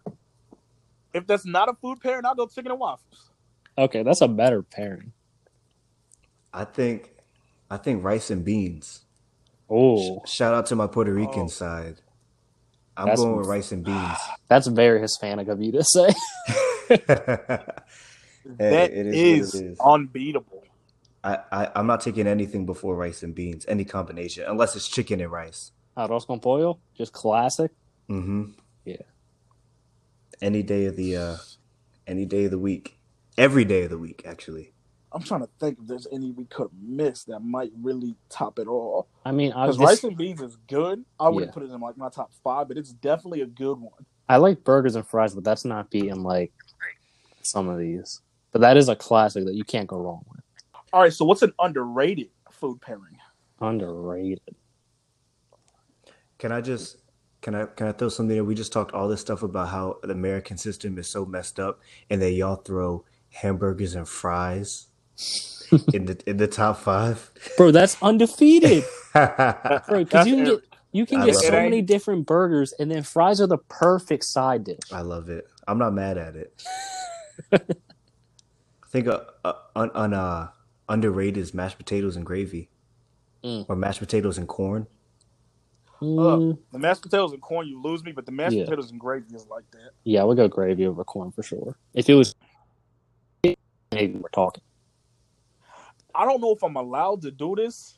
[1.14, 3.30] if that's not a food pairing, I'll go chicken and waffles.
[3.78, 5.14] Okay, that's a better pairing.
[6.54, 7.12] I think,
[7.70, 9.06] I think rice and beans.
[9.76, 11.48] Oh, Shout out to my Puerto Rican Oh.
[11.48, 11.96] side.
[12.96, 14.18] I'm That's- going with rice and beans.
[14.48, 16.10] that's very Hispanic of you to say.
[18.60, 19.80] Hey, that it is, is it is.
[19.80, 20.66] unbeatable.
[21.24, 25.22] I, I, I'm not taking anything before rice and beans, any combination, unless it's chicken
[25.22, 25.72] and rice.
[25.96, 27.72] Arroz con pollo, just classic.
[28.10, 28.52] Mm-hmm.
[28.84, 28.98] Yeah.
[30.42, 31.38] Any day of the, uh,
[32.06, 33.00] any day of the week,
[33.38, 34.74] every day of the week, actually.
[35.14, 38.60] I'm trying to think if there's any we could have missed that might really top
[38.60, 39.08] it all.
[39.26, 41.04] I mean, Because just, rice and beans is good.
[41.20, 41.54] I wouldn't Yeah.
[41.54, 44.06] put it in like my top five, but it's definitely a good one.
[44.28, 46.52] I like burgers and fries, but that's not beating like
[47.42, 48.22] some of these.
[48.52, 50.42] But that is a classic that you can't go wrong with.
[50.92, 53.18] All right, so what's an underrated food pairing?
[53.60, 54.42] Underrated.
[56.40, 56.98] Can I just
[57.42, 58.46] can I can I throw something in?
[58.46, 61.82] We just talked all this stuff about how the American system is so messed up,
[62.10, 64.88] and then y'all throw hamburgers and fries
[65.94, 67.32] in the in the top five.
[67.58, 68.84] Bro, that's undefeated.
[69.14, 70.60] Bro, because you can get
[70.92, 71.52] you can I get so it.
[71.64, 74.78] many different burgers, and then fries are the perfect side dish.
[74.92, 75.48] I love it.
[75.68, 76.64] I'm not mad at it.
[77.52, 77.60] I
[78.90, 80.50] think uh, uh, un, un, uh,
[80.90, 82.70] underrated is mashed potatoes and gravy,
[83.44, 83.66] Mm.
[83.68, 84.86] or mashed potatoes and corn.
[86.02, 88.66] Mm, The mashed potatoes and corn, you lose me, but the mashed Yeah.
[88.66, 89.92] potatoes and gravy is like that.
[90.04, 91.76] yeah, I would go gravy over corn for sure.
[91.94, 92.36] If it was,
[93.44, 94.64] maybe we're talking.
[96.16, 97.98] I don't know if I'm allowed to do this,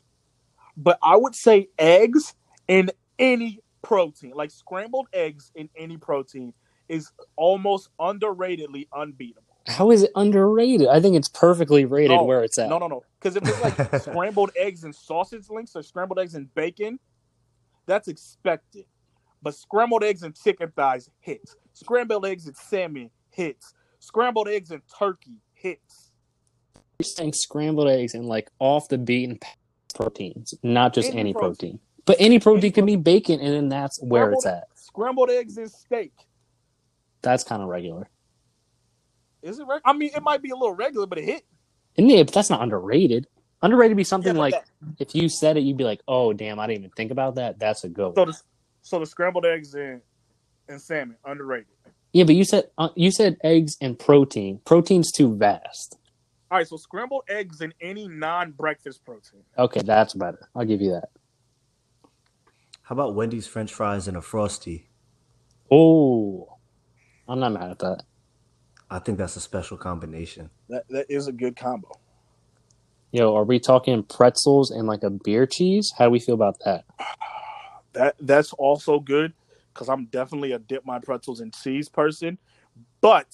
[0.78, 2.34] but I would say eggs
[2.68, 6.54] in any protein, like scrambled eggs in any protein,
[6.90, 9.44] is almost underratedly unbeatable.
[9.68, 10.88] How is it underrated?
[10.88, 12.70] I think it's perfectly rated No, where it's at.
[12.70, 13.04] No, no, no.
[13.20, 17.00] Because if it's like scrambled eggs and sausage links or scrambled eggs and bacon,
[17.88, 18.86] that's expected.
[19.42, 21.56] But scrambled eggs and chicken thighs hits.
[21.74, 23.74] Scrambled eggs and salmon hits.
[24.00, 26.05] Scrambled eggs and turkey hits.
[27.00, 29.58] You're saying scrambled eggs and like off the beaten path
[29.94, 31.50] proteins, not just any, Any protein.
[31.50, 31.80] protein.
[32.06, 34.66] But any protein Any can be bacon, and then that's where it's at.
[34.76, 36.14] Scrambled eggs and steak.
[37.22, 38.08] That's kind of regular.
[39.42, 39.66] Is it?
[39.84, 41.44] I mean, it might be a little regular, but it hit.
[41.98, 43.28] And yeah, but that's not underrated.
[43.62, 44.66] Underrated be something Yeah, like that-
[45.00, 47.58] if you said it, you'd be like, "Oh, damn, I didn't even think about that."
[47.60, 48.14] That's a go.
[48.16, 48.38] So the
[48.82, 50.02] so the scrambled eggs and
[50.70, 51.68] and salmon underrated.
[52.14, 54.60] yeah, but you said uh, you said eggs and protein.
[54.66, 55.98] Protein's too vast.
[56.52, 59.42] All right, so scrambled eggs and any non-breakfast protein.
[59.58, 60.48] Okay, that's better.
[60.56, 61.10] I'll give you that.
[62.84, 64.88] How about Wendy's French fries and a frosty?
[65.72, 66.58] Oh,
[67.28, 68.04] I'm not mad at that.
[68.92, 70.52] I think that's a special combination.
[70.70, 71.90] That that is a good combo.
[73.12, 75.94] Yo, are we talking pretzels and like a beer cheese?
[75.98, 76.86] How do we feel about that?
[77.94, 79.32] That that's also good
[79.74, 82.38] because I'm definitely a dip my pretzels in cheese person.
[83.00, 83.34] But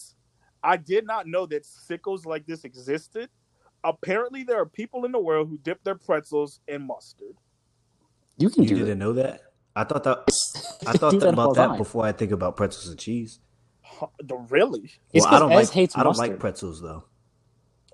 [0.64, 3.30] I did not know that sickles like this existed.
[3.84, 7.36] Apparently, there are people in the world who dip their pretzels in mustard.
[8.38, 9.06] You can You do didn't that.
[9.06, 9.42] know that?
[9.76, 10.20] I thought that
[10.88, 11.78] I thought that about that time.
[11.78, 13.40] before I think about pretzels and cheese.
[13.82, 14.92] Huh, The really?
[15.14, 16.30] It's well, I 'cause don't Ez like hates I don't mustard.
[16.30, 17.04] like pretzels though.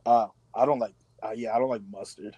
[0.06, 0.94] Uh, I don't like.
[1.24, 2.36] Uh, yeah, I don't like mustard.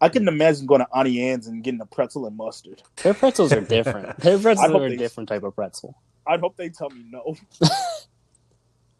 [0.00, 2.82] I couldn't imagine going to Auntie Anne's and getting a pretzel and mustard.
[3.02, 4.16] Their pretzels are different.
[4.18, 5.94] Their pretzels are a they- different type of pretzel.
[6.26, 7.36] I'd hope they tell me no.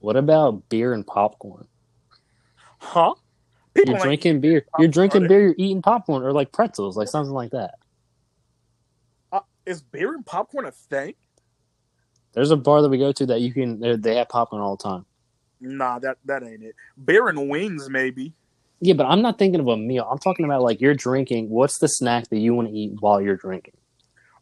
[0.01, 1.67] What about beer and popcorn?
[2.79, 3.15] Huh?
[3.75, 4.67] People You're drinking beer.
[4.79, 5.43] You're drinking beer.
[5.43, 7.75] You're eating popcorn or like pretzels, like something like that.
[9.31, 11.15] Uh, is beer and popcorn a thing?
[12.33, 13.79] There's a bar that we go to that you can.
[13.81, 15.07] they- They have popcorn all the time.
[15.61, 16.75] Nah, that that ain't it.
[17.05, 18.33] Beer and wings, maybe.
[18.81, 20.09] Yeah, but I'm not thinking of a meal.
[20.11, 21.51] I'm talking about like you're drinking.
[21.51, 23.75] What's the snack that you want to eat while you're drinking?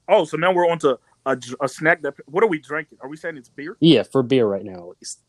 [0.07, 2.15] Oh, so now we're on to a, a snack that.
[2.27, 2.99] What are we drinking?
[3.01, 3.77] Are we saying it's beer?
[3.81, 5.21] Yeah, for beer right now at least.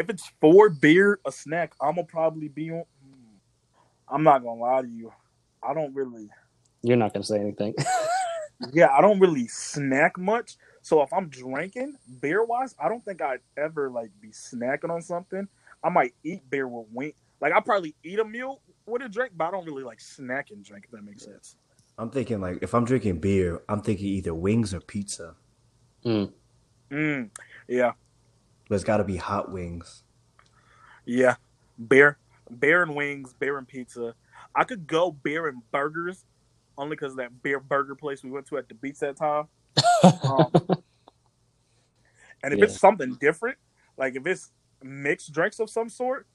[0.00, 2.84] If it's for beer, a snack, I'm gonna probably be on.
[3.04, 4.14] Hmm.
[4.14, 5.12] I'm not gonna lie to you.
[5.62, 6.30] I don't really.
[6.82, 7.74] You're not gonna say anything.
[8.72, 10.56] Yeah, I don't really snack much.
[10.82, 15.00] So if I'm drinking beer wise, I don't think I'd ever like be snacking on
[15.02, 15.48] something.
[15.82, 17.14] I might eat beer with wing.
[17.40, 20.50] Like I probably eat a meal with a drink, but I don't really like snack
[20.50, 20.84] and drink.
[20.84, 21.56] If that makes sense.
[21.96, 25.36] I'm thinking like if I'm drinking beer, I'm thinking either wings or pizza.
[26.90, 27.30] Mm,
[27.68, 27.92] yeah,
[28.70, 30.04] But it's got to be hot wings.
[31.04, 31.36] yeah.
[31.88, 32.18] Beer,
[32.60, 34.14] beer and wings, beer and pizza.
[34.54, 36.24] I could go beer and burgers
[36.78, 39.48] only because that beer burger place we went to at the beach that time.
[40.22, 40.52] Um,
[42.44, 42.64] and if Yeah.
[42.66, 43.58] it's something different,
[43.98, 44.52] like if it's
[44.82, 46.26] mixed drinks of some sort,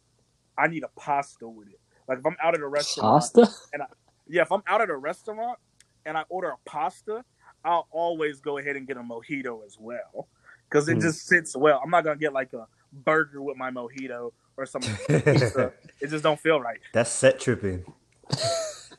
[0.57, 1.79] I need a pasta with it.
[2.07, 3.47] Like if I'm out at a restaurant, Pasta?
[3.73, 3.83] And
[4.27, 5.59] yeah, if I'm out at a restaurant
[6.05, 7.23] and I order a pasta,
[7.63, 10.27] I'll always go ahead and get a mojito as well
[10.69, 11.01] because it Mm.
[11.01, 11.81] just sits well.
[11.83, 15.73] I'm not gonna get like a burger with my mojito or some pizza.
[16.01, 16.79] it just don't feel right.
[16.93, 17.85] That's set tripping.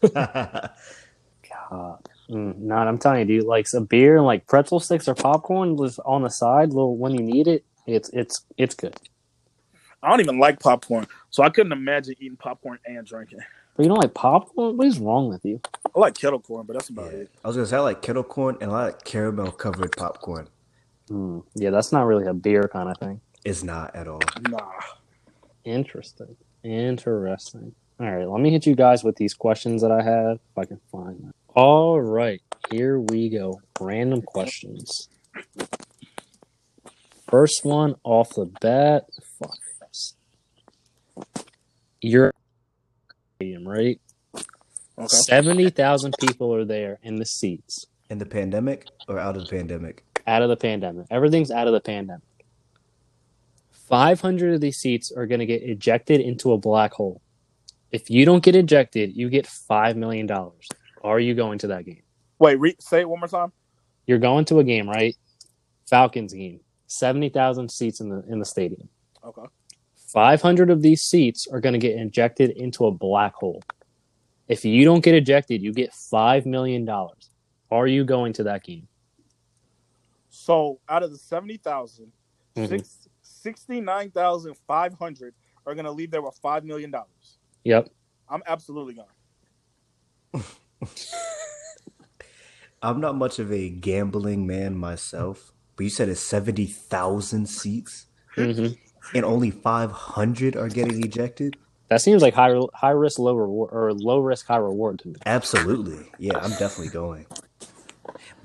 [0.15, 0.71] God.
[2.31, 5.77] Mm, no, I'm telling you, dude, like some beer and like pretzel sticks or popcorn
[5.77, 7.65] was on the side, little when you need it.
[7.87, 8.97] It's it's it's good.
[10.03, 13.39] I don't even like popcorn, so I couldn't imagine eating popcorn and drinking.
[13.77, 14.77] But you don't like popcorn?
[14.77, 15.61] What is wrong with you?
[15.95, 17.19] I like kettle corn, but that's about Yeah.
[17.19, 17.31] it.
[17.45, 20.49] I was gonna say I like kettle corn and I like caramel covered popcorn.
[21.11, 23.21] Mm, yeah, that's not really a beer kind of thing.
[23.45, 24.21] It's not at all.
[24.49, 24.73] Nah.
[25.65, 26.37] Interesting.
[26.65, 27.75] Interesting.
[27.99, 30.65] All right, let me hit you guys with these questions that I have if I
[30.65, 31.33] can find them.
[31.55, 33.61] All right, here we go.
[33.81, 35.09] Random questions.
[37.31, 39.07] First one off the bat.
[39.39, 40.15] Fuck this.
[42.01, 42.33] You're
[43.37, 44.01] stadium, right?
[44.99, 45.07] Okay.
[45.09, 47.87] Seventy thousand people are there in the seats.
[48.11, 50.05] In the pandemic or out of the pandemic?
[50.27, 51.07] Out of the pandemic.
[51.11, 52.23] Everything's out of the pandemic.
[53.71, 57.23] Five hundred of these seats are going to get ejected into a black hole.
[57.93, 60.69] If you don't get ejected, you get five million dollars.
[61.05, 62.03] Are you going to that game?
[62.41, 63.53] Wait, re- say it one more time.
[64.07, 65.15] You're going to a game, right?
[65.89, 66.61] Falcons game.
[66.89, 68.89] Seventy thousand seats in the in the stadium.
[69.25, 69.47] Okay.
[69.95, 73.63] Five hundred of these seats are going to get injected into a black hole.
[74.49, 77.31] If you don't get ejected, you get five million dollars.
[77.71, 78.89] Are you going to that game?
[80.47, 82.13] So out of the 70,000,
[82.57, 82.69] Mhm.
[82.69, 85.35] six- 69,500
[85.67, 86.95] are going to leave there with $5 million.
[87.65, 87.89] Yep.
[88.29, 89.09] I'm absolutely going.
[92.81, 98.07] I'm not much of a gambling man myself, but you said it's seventy thousand seats
[98.37, 98.69] hmm
[99.15, 101.57] and only five hundred are getting ejected.
[101.89, 105.17] That seems like high high risk, low reward, or low risk, high reward to me.
[105.25, 107.27] Absolutely, yeah, I'm definitely going.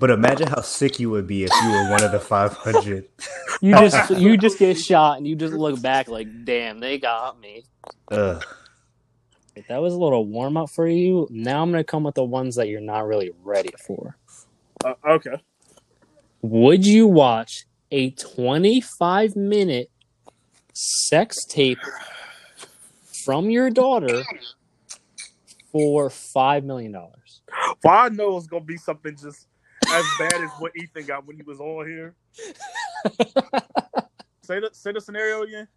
[0.02, 3.06] But imagine how sick you would be if you were one of the five hundred.
[3.60, 7.38] You just you just get shot and you just look back like, damn, they got
[7.38, 7.62] me.
[8.10, 8.44] Ugh.
[9.54, 12.24] If that was a little warm up for you, now I'm gonna come with the
[12.24, 14.16] ones that you're not really ready for.
[14.84, 15.40] Uh, okay.
[16.40, 19.92] Would you watch a 25 minute
[20.74, 21.78] sex tape
[23.24, 24.24] from your daughter
[25.70, 27.42] for five million dollars?
[27.84, 29.46] Well, I know it's going to be something just
[29.92, 32.14] as bad as what Ethan got when he was on here.
[34.42, 35.68] say, the, say the scenario again.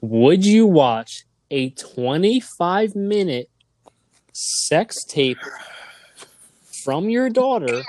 [0.00, 3.50] Would you watch a 25 minute
[4.32, 5.38] sex tape
[6.84, 7.82] from your daughter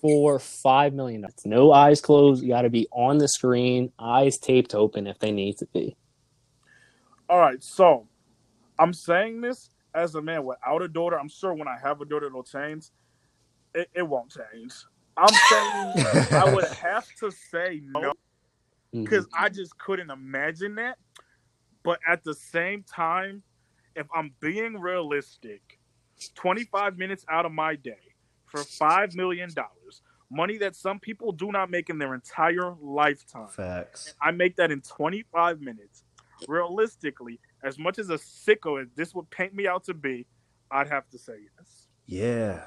[0.00, 1.24] for $5 million?
[1.44, 2.42] No eyes closed.
[2.42, 5.96] You got to be on the screen, eyes taped open if they need to be.
[7.28, 8.06] All right, so
[8.78, 11.18] I'm saying this as a man without a daughter.
[11.18, 12.86] I'm sure when I have a daughter, it'll change.
[13.74, 14.72] It, it won't change.
[15.16, 19.02] I'm saying I would have to say no mm-hmm.
[19.02, 20.98] because I just couldn't imagine that.
[21.82, 23.42] But at the same time,
[23.96, 25.78] if I'm being realistic,
[26.34, 28.14] 25 minutes out of my day
[28.46, 29.50] for $5 million,
[30.30, 33.48] money that some people do not make in their entire lifetime.
[33.48, 34.14] Facts.
[34.20, 36.04] I make that in 25 minutes.
[36.46, 40.26] Realistically, as much as a sicko as this would paint me out to be,
[40.70, 41.88] I'd have to say yes.
[42.06, 42.64] Yeah.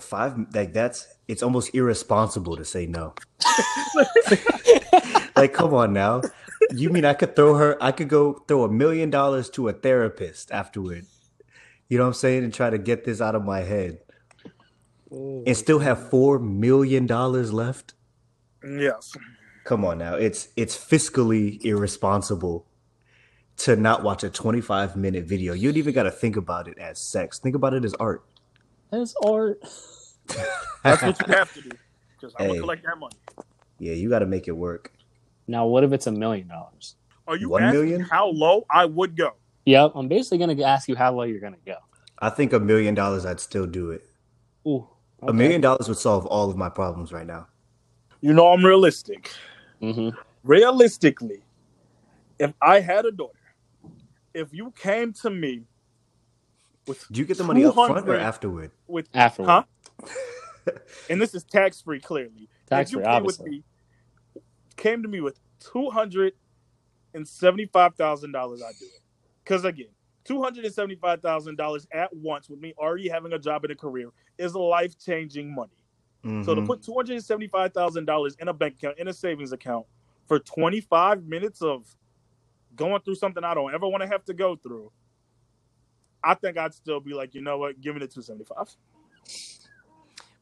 [0.00, 3.14] Five like that's it's almost irresponsible to say no.
[5.36, 6.22] like come on now.
[6.70, 9.72] You mean I could throw her I could go throw a million dollars to a
[9.72, 11.06] therapist afterward.
[11.88, 12.44] You know what I'm saying?
[12.44, 13.98] And try to get this out of my head.
[15.10, 17.94] And still have four million dollars left?
[18.64, 19.12] Yes.
[19.64, 20.14] Come on now.
[20.16, 22.66] It's it's fiscally irresponsible
[23.58, 25.52] to not watch a 25 minute video.
[25.52, 27.38] You don't even gotta think about it as sex.
[27.38, 28.24] Think about it as art.
[28.98, 29.58] That's art.
[30.84, 31.70] That's what you have to do.
[32.20, 33.16] Because I'm gonna collect that money.
[33.78, 34.92] Yeah, you gotta make it work.
[35.46, 36.96] Now, what if it's a million dollars?
[37.26, 38.00] Are you One asking million?
[38.02, 39.32] how low I would go?
[39.66, 41.76] Yep, I'm basically going to ask you how low you're going to go.
[42.18, 44.04] I think a million dollars I'd still do it.
[44.66, 44.88] Ooh,
[45.22, 47.48] A million dollars would solve all of my problems right now.
[48.20, 49.30] You know I'm realistic.
[49.80, 50.10] hmm
[50.42, 51.42] Realistically,
[52.38, 53.32] if I had a daughter,
[54.34, 55.62] if you came to me
[56.86, 58.72] with Do you get the money up front or afterward?
[58.88, 59.48] with Afterward.
[59.50, 59.64] Huh?
[61.10, 62.50] and this is tax free clearly.
[62.68, 63.50] Tax free, came with obviously.
[63.50, 63.64] me,
[64.76, 66.34] came to me with two hundred
[67.14, 69.02] and seventy five thousand dollars, I'd do it.
[69.44, 69.88] Because again,
[70.24, 73.72] two hundred and seventy-five thousand dollars at once with me already having a job and
[73.72, 75.72] a career is life-changing money.
[76.40, 76.66] So to Mhm.
[76.66, 79.86] put two hundred and seventy-five thousand dollars in a bank account in a savings account
[80.28, 81.86] for twenty-five minutes of
[82.76, 84.92] going through something I don't ever want to have to go through,
[86.24, 88.74] I think I'd still be like, you know what, giving it the two seventy-five.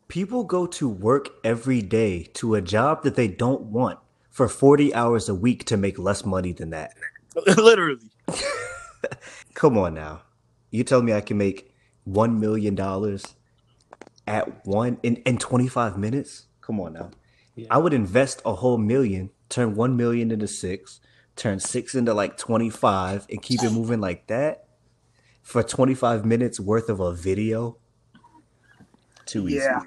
[0.09, 3.99] People go to work every day to a job that they don't want
[4.31, 6.95] for 40 hours a week to make less money than that.
[7.57, 8.11] Literally.
[9.55, 10.23] Come on now.
[10.71, 11.75] You tell me I can make
[12.09, 12.79] $1 million
[14.27, 16.47] at one in, in 25 minutes?
[16.61, 17.11] Come on now.
[17.55, 17.67] Yeah.
[17.71, 21.01] I would invest a whole million, turn 1 million into 6,
[21.37, 24.67] turn 6 into like 25 and keep it moving like that
[25.43, 27.77] for 25 minutes worth of a video.
[29.27, 29.57] Too easy.
[29.57, 29.81] Yeah.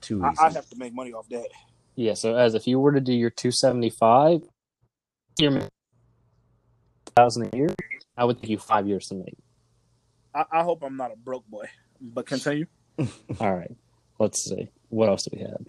[0.00, 0.42] Too I, easy.
[0.42, 1.48] I'd have to make money off that.
[1.96, 4.42] Yeah, so as if you were to do your 275,
[5.38, 5.68] your
[7.16, 7.74] thousand a year,
[8.16, 9.36] I would take you five years to make.
[10.34, 11.66] I, I hope I'm not a broke boy.
[12.00, 12.66] But continue.
[13.40, 13.70] All right,
[14.18, 14.68] let's see.
[14.88, 15.64] What else do we have?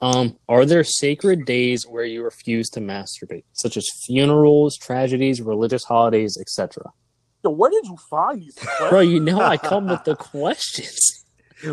[0.00, 5.84] Um, are there sacred days where you refuse to masturbate, such as funerals, tragedies, religious
[5.84, 6.84] holidays, etc.?
[7.44, 8.58] Yo, where did you find these?
[8.88, 11.24] Bro, you know I come with the questions.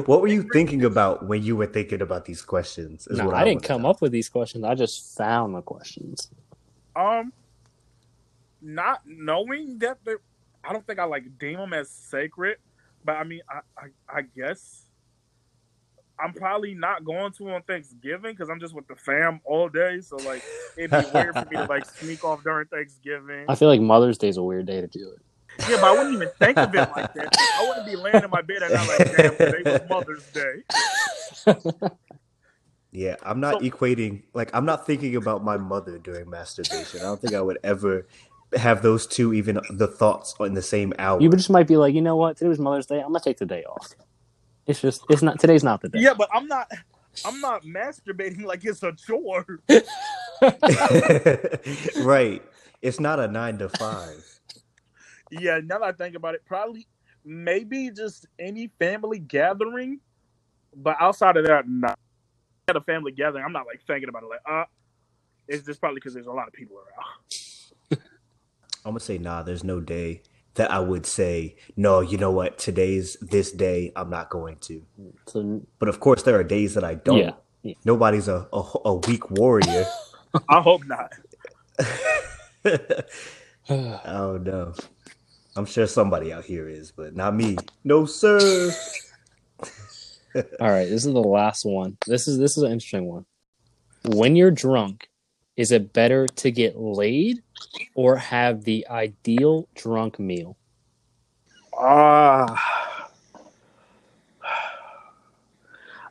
[0.06, 3.08] What were you thinking about when you were thinking about these questions?
[3.08, 3.90] is No, what I didn't come know.
[3.90, 4.64] up with these questions.
[4.64, 6.28] I just found the questions.
[6.96, 7.32] Um,
[8.62, 10.14] not knowing that they,
[10.64, 12.58] I don't think I like deem them as sacred,
[13.04, 14.86] but I mean, I, I, I guess
[16.18, 20.00] I'm probably not going to on Thanksgiving because I'm just with the fam all day.
[20.02, 20.44] So like,
[20.78, 23.46] it'd be weird for me to like sneak off during Thanksgiving.
[23.48, 25.22] I feel like Mother's Day is a weird day to do it.
[25.70, 27.36] Yeah, but I wouldn't even think of it like that.
[27.60, 30.64] I wouldn't be laying in my bed and not like, damn, today was Mother's Day.
[32.92, 37.02] Yeah, I'm not So- equating like I'm not thinking about my mother during masturbation.
[37.02, 38.08] I don't think I would ever
[38.56, 41.20] have those two even the thoughts in the same hour.
[41.20, 42.38] You just might be like, you know what?
[42.38, 43.00] Today was Mother's Day.
[43.00, 43.92] I'm gonna take the day off.
[44.66, 45.40] It's just, it's not.
[45.40, 46.00] Today's not the day.
[46.00, 46.72] Yeah, but I'm not.
[47.26, 49.46] I'm not masturbating like it's a chore.
[52.04, 52.42] right.
[52.82, 54.24] It's not a nine to five.
[55.32, 56.88] Yeah, now that I think about it, probably
[57.26, 60.00] maybe just any family gathering.
[60.76, 62.00] But outside of that, not
[62.68, 63.44] at a family gathering.
[63.46, 64.66] I'm not like thinking about it like, uh
[65.48, 67.08] it's just probably because there's a lot of people around.
[68.86, 69.44] I'm gonna say nah.
[69.44, 70.24] There's no day
[70.56, 72.02] that I would say no.
[72.02, 72.58] You know what?
[72.58, 73.92] Today's this day.
[73.96, 74.86] I'm not going to.
[75.28, 77.18] So, But of course, there are days that I don't.
[77.18, 77.32] yeah.
[77.64, 77.76] yeah.
[77.86, 79.86] Nobody's a a, a weak warrior.
[80.50, 81.12] I hope not.
[83.70, 84.74] oh no.
[85.56, 87.58] I'm sure somebody out here is, but not me.
[87.86, 88.72] No, sir.
[90.60, 91.98] All right, this is the last one.
[92.06, 93.26] This is this is an interesting one.
[94.04, 95.08] When you're drunk,
[95.56, 97.42] is it better to get laid
[97.96, 100.58] or have the ideal drunk meal?
[101.80, 103.10] Ah.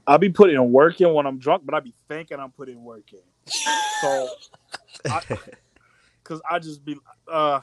[0.07, 3.12] I'll be putting work in when I'm drunk, but I'll be thinking I'm putting work
[3.12, 3.21] in.
[4.01, 4.29] So,
[5.03, 6.97] because I, just be,
[7.31, 7.61] uh,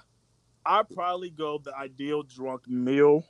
[0.66, 3.26] I probably go the ideal drunk meal.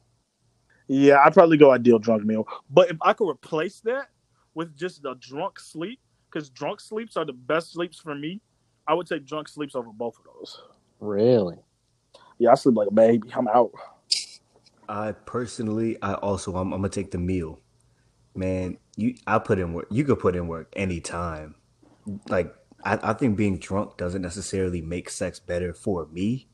[0.87, 2.45] Yeah, I'd probably go ideal drunk meal.
[2.69, 4.09] But if I could replace that
[4.53, 5.99] with just the drunk sleep,
[6.29, 8.41] because drunk sleeps are the best sleeps for me,
[8.87, 10.61] I would take drunk sleeps over both of those.
[10.99, 11.57] Really?
[12.39, 13.29] Yeah, I sleep like a baby.
[13.33, 13.71] I'm out.
[14.89, 17.61] I personally, I also, I'm, I'm gonna take the meal.
[18.35, 19.87] Man, you, I put in work.
[19.91, 21.55] You could put in work anytime.
[22.27, 22.53] Like,
[22.83, 26.47] I, I think being drunk doesn't necessarily make sex better for me.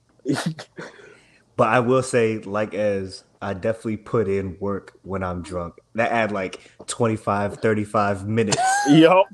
[1.58, 5.76] But I will say, like, as I definitely put in work when I'm drunk.
[5.96, 8.62] That add like 25, 35 minutes.
[8.90, 9.26] Yup.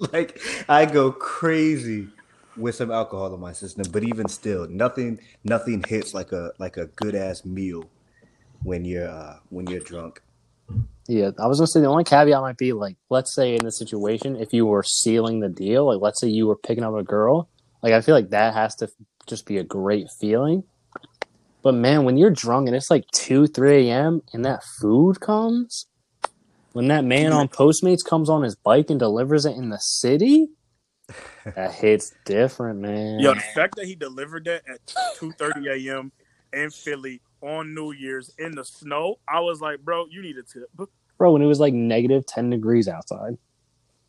[0.12, 2.08] like, I go crazy
[2.56, 3.84] with some alcohol in my system.
[3.92, 7.88] But even still, nothing, nothing hits like a like a good ass meal
[8.62, 10.20] when you're uh, when you're drunk.
[11.08, 13.78] Yeah, I was gonna say the only caveat might be like, let's say in this
[13.78, 17.04] situation, if you were sealing the deal, like let's say you were picking up a
[17.04, 17.48] girl,
[17.82, 18.88] like I feel like that has to
[19.26, 20.64] just be a great feeling.
[21.62, 24.22] But man, when you're drunk and it's like two, three a.m.
[24.32, 25.86] and that food comes,
[26.72, 30.48] when that man on Postmates comes on his bike and delivers it in the city,
[31.54, 33.18] that hits different, man.
[33.20, 34.80] Yo, the fact that he delivered that at
[35.16, 36.12] two thirty a.m.
[36.52, 40.42] in Philly on New Year's in the snow, I was like, bro, you need a
[40.42, 40.70] tip.
[41.18, 43.38] Bro, when it was like negative ten degrees outside.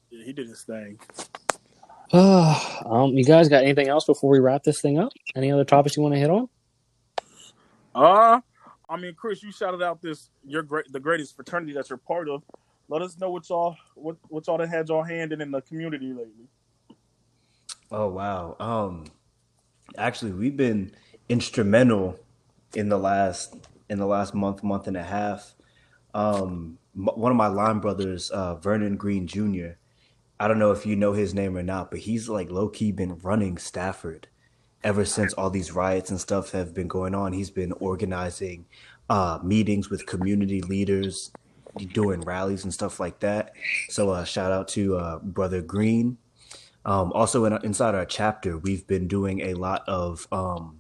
[0.10, 1.00] Yeah, he did his thing.
[2.14, 5.12] um, you guys got anything else before we wrap this thing up?
[5.36, 6.48] Any other topics you want to hit on?
[7.94, 8.40] Uh,
[8.90, 12.30] I mean, Chris, you shouted out this your great the greatest fraternity that you're part
[12.30, 12.44] of.
[12.88, 16.14] Let us know what y'all what what y'all that had y'all handing in the community
[16.14, 16.48] lately.
[17.92, 18.56] Oh wow.
[18.60, 19.06] Um
[19.98, 20.92] actually we've been
[21.28, 22.20] instrumental
[22.76, 23.56] in the last
[23.90, 25.56] in the last month, month and a half.
[26.14, 29.78] Um, one of my line brothers, uh, Vernon Green Jr.
[30.40, 32.92] I don't know if you know his name or not, but he's like low key
[32.92, 34.28] been running Stafford
[34.84, 37.34] ever since all these riots and stuff have been going on.
[37.34, 38.66] He's been organizing
[39.10, 41.32] uh, meetings with community leaders,
[41.94, 43.54] doing rallies and stuff like that.
[43.90, 46.18] So uh, shout out to uh, Brother Green.
[46.86, 50.80] Um, also, in, inside our chapter, we've been doing a lot of um,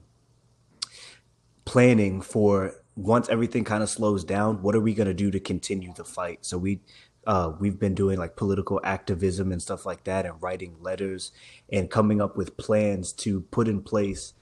[1.66, 4.62] planning for once everything kind of slows down.
[4.62, 6.46] What are we going to do to continue the fight?
[6.46, 6.80] So we
[7.28, 11.34] uh, we've been doing like political activism and stuff like that, and writing letters
[11.70, 14.34] and coming up with plans to put in place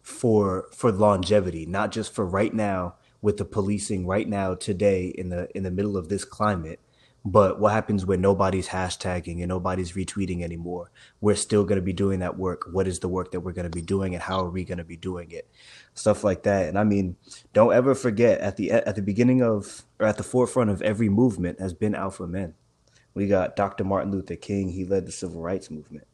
[0.00, 5.28] for for longevity, not just for right now with the policing right now today in
[5.28, 6.80] the in the middle of this climate,
[7.24, 10.90] but what happens when nobody's hashtagging and nobody's retweeting anymore?
[11.22, 12.68] We're still going to be doing that work.
[12.70, 14.78] What is the work that we're going to be doing, and how are we going
[14.78, 15.48] to be doing it?
[15.94, 16.68] Stuff like that.
[16.68, 17.16] And I mean,
[17.54, 21.08] don't ever forget at the at the beginning of or at the forefront of every
[21.08, 22.54] movement has been alpha men.
[23.14, 23.84] We got Dr.
[23.84, 24.70] Martin Luther King.
[24.70, 26.06] He led the civil rights movement.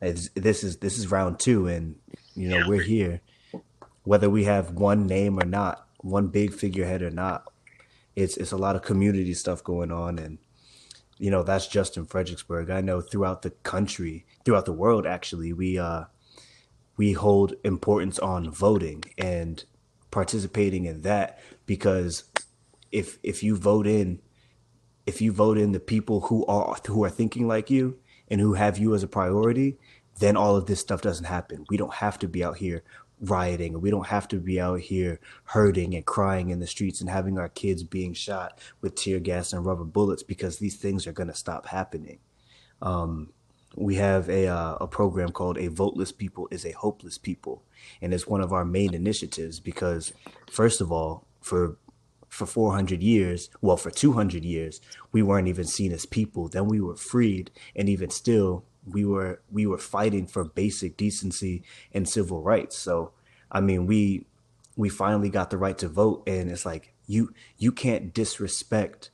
[0.00, 1.94] It's, this is this is round two, and
[2.34, 3.20] you know we're here,
[4.02, 7.51] whether we have one name or not, one big figurehead or not
[8.16, 10.38] it's it's a lot of community stuff going on and
[11.18, 12.70] you know that's just in Fredericksburg.
[12.70, 16.04] I know throughout the country, throughout the world actually, we uh
[16.96, 19.64] we hold importance on voting and
[20.10, 22.24] participating in that because
[22.90, 24.20] if if you vote in
[25.06, 27.98] if you vote in the people who are who are thinking like you
[28.28, 29.78] and who have you as a priority,
[30.18, 31.64] then all of this stuff doesn't happen.
[31.68, 32.82] We don't have to be out here
[33.22, 33.80] rioting.
[33.80, 37.38] We don't have to be out here hurting and crying in the streets and having
[37.38, 41.28] our kids being shot with tear gas and rubber bullets because these things are going
[41.28, 42.18] to stop happening.
[42.82, 43.30] Um,
[43.76, 47.62] we have a uh, a program called "A Voteless People is a Hopeless People,"
[48.02, 50.12] and it's one of our main initiatives because,
[50.50, 51.78] first of all, for
[52.28, 54.80] for 400 years, well, for 200 years,
[55.12, 56.48] we weren't even seen as people.
[56.48, 61.62] Then we were freed, and even still, we were we were fighting for basic decency
[61.92, 62.76] and civil rights.
[62.76, 63.12] So
[63.50, 64.26] I mean, we
[64.76, 69.10] we finally got the right to vote, and it's like you you can't disrespect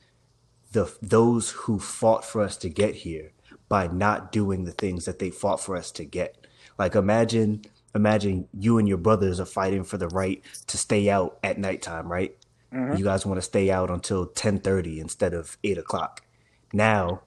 [0.71, 3.31] the those who fought for us to get here
[3.67, 6.47] by not doing the things that they fought for us to get.
[6.77, 7.63] Like imagine
[7.95, 12.11] imagine you and your brothers are fighting for the right to stay out at nighttime,
[12.11, 12.35] right?
[12.73, 12.97] Mm-hmm.
[12.97, 16.23] You guys want to stay out until ten thirty instead of eight o'clock.
[16.71, 17.23] Now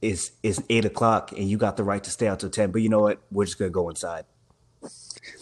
[0.00, 2.70] it's it's eight o'clock and you got the right to stay out till ten.
[2.70, 3.20] But you know what?
[3.30, 4.24] We're just gonna go inside.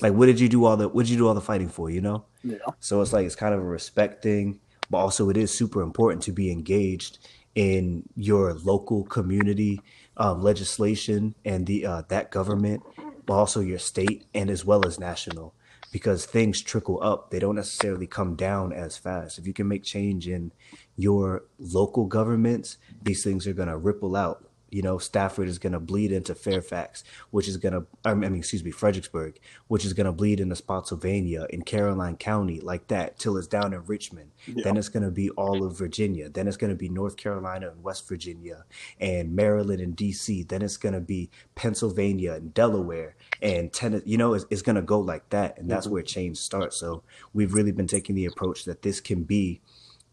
[0.01, 1.91] Like, what did you do all the what did you do all the fighting for?
[1.91, 2.25] You know.
[2.43, 2.59] Yeah.
[2.81, 4.61] So it's like it's kind of a respect thing,
[4.91, 7.19] but also it is super important to be engaged
[7.55, 9.81] in your local community
[10.17, 12.83] um, legislation and the uh, that government,
[13.25, 15.55] but also your state and as well as national
[15.93, 17.31] because things trickle up.
[17.31, 19.39] They don't necessarily come down as fast.
[19.39, 20.53] If you can make change in
[20.97, 25.73] your local governments, these things are going to ripple out you know, Stafford is going
[25.73, 29.39] to bleed into Fairfax, which is going to, I mean, excuse me, Fredericksburg,
[29.69, 33.73] which is going to bleed into Spotsylvania in Caroline County, like that, till it's down
[33.73, 34.33] in Richmond.
[34.47, 34.65] Yeah.
[34.65, 36.29] Then it's going to be all of Virginia.
[36.29, 38.65] Then it's going to be North Carolina and West Virginia
[39.01, 40.49] and Maryland and DC.
[40.49, 44.11] Then it's going to be Pennsylvania and Delaware and Tennessee.
[44.11, 45.59] You know, it's, it's going to go like that.
[45.59, 45.95] And that's mm-hmm.
[45.95, 46.77] where change starts.
[46.77, 49.61] So we've really been taking the approach that this can be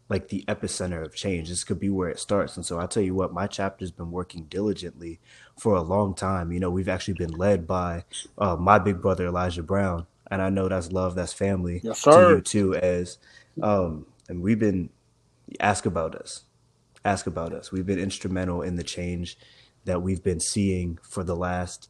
[0.08, 1.48] like the epicenter of change.
[1.48, 2.56] This could be where it starts.
[2.56, 5.18] And so I tell you what, my chapter's been working diligently
[5.58, 6.52] for a long time.
[6.52, 8.04] You know, we've actually been led by
[8.36, 12.10] uh, my big brother Elijah Brown, and I know that's love, that's family yes, to
[12.10, 12.74] you too.
[12.74, 13.18] As
[13.62, 14.90] um, and we've been
[15.60, 16.44] ask about us,
[17.04, 17.72] ask about us.
[17.72, 19.38] We've been instrumental in the change
[19.84, 21.88] that we've been seeing for the last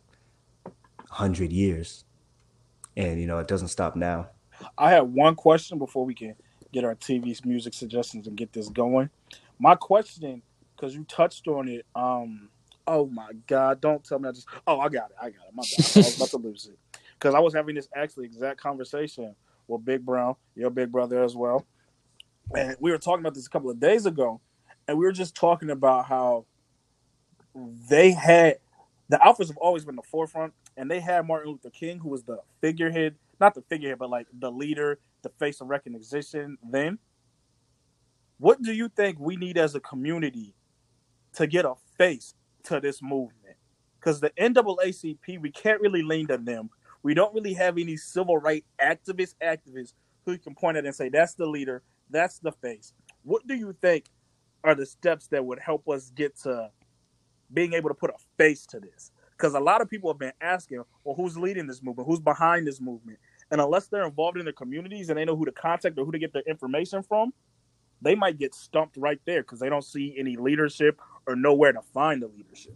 [1.11, 2.05] hundred years,
[2.97, 4.29] and you know it doesn't stop now.
[4.79, 6.37] I have one question before we can
[6.75, 9.09] get our TV's music suggestions and get this going.
[9.59, 10.43] My question,
[10.77, 11.87] because you touched on it.
[11.95, 12.49] Um,
[12.87, 13.81] oh my God!
[13.81, 14.49] Don't tell me I just.
[14.67, 15.17] Oh, I got it.
[15.21, 15.55] I got it.
[15.55, 15.97] My bad.
[15.97, 19.35] I was about to lose it because I was having this actually exact conversation
[19.69, 21.65] with Big Brown, your big brother as well,
[22.55, 24.41] and we were talking about this a couple of days ago,
[24.89, 26.45] and we were just talking about how
[27.89, 28.59] they had
[29.09, 32.25] the Alphas have always been the forefront, and they had Martin Luther King, who was
[32.25, 36.99] the figurehead, not the figurehead, but like the leader, the face of recognition then.
[38.39, 40.55] What do you think we need as a community
[41.35, 42.35] to get a face
[42.65, 43.57] to this movement?
[43.99, 46.71] Because the NAACP, we can't really lean to them.
[47.03, 49.95] We don't really have any civil rights activists, activists
[50.25, 52.93] who can point at and say, that's the leader, that's the face.
[53.23, 54.07] What do you think
[54.65, 56.71] are the steps that would help us get to
[57.53, 59.13] being able to put a face to this?
[59.45, 62.09] Because a lot of people have been asking, well, who's leading this movement?
[62.09, 63.19] Who's behind this movement?
[63.51, 66.13] And unless they're involved in the communities and they know who to contact or who
[66.13, 67.35] to get their information from,
[68.01, 71.75] they might get stumped right there because they don't see any leadership or know where
[71.75, 72.75] to find the leadership.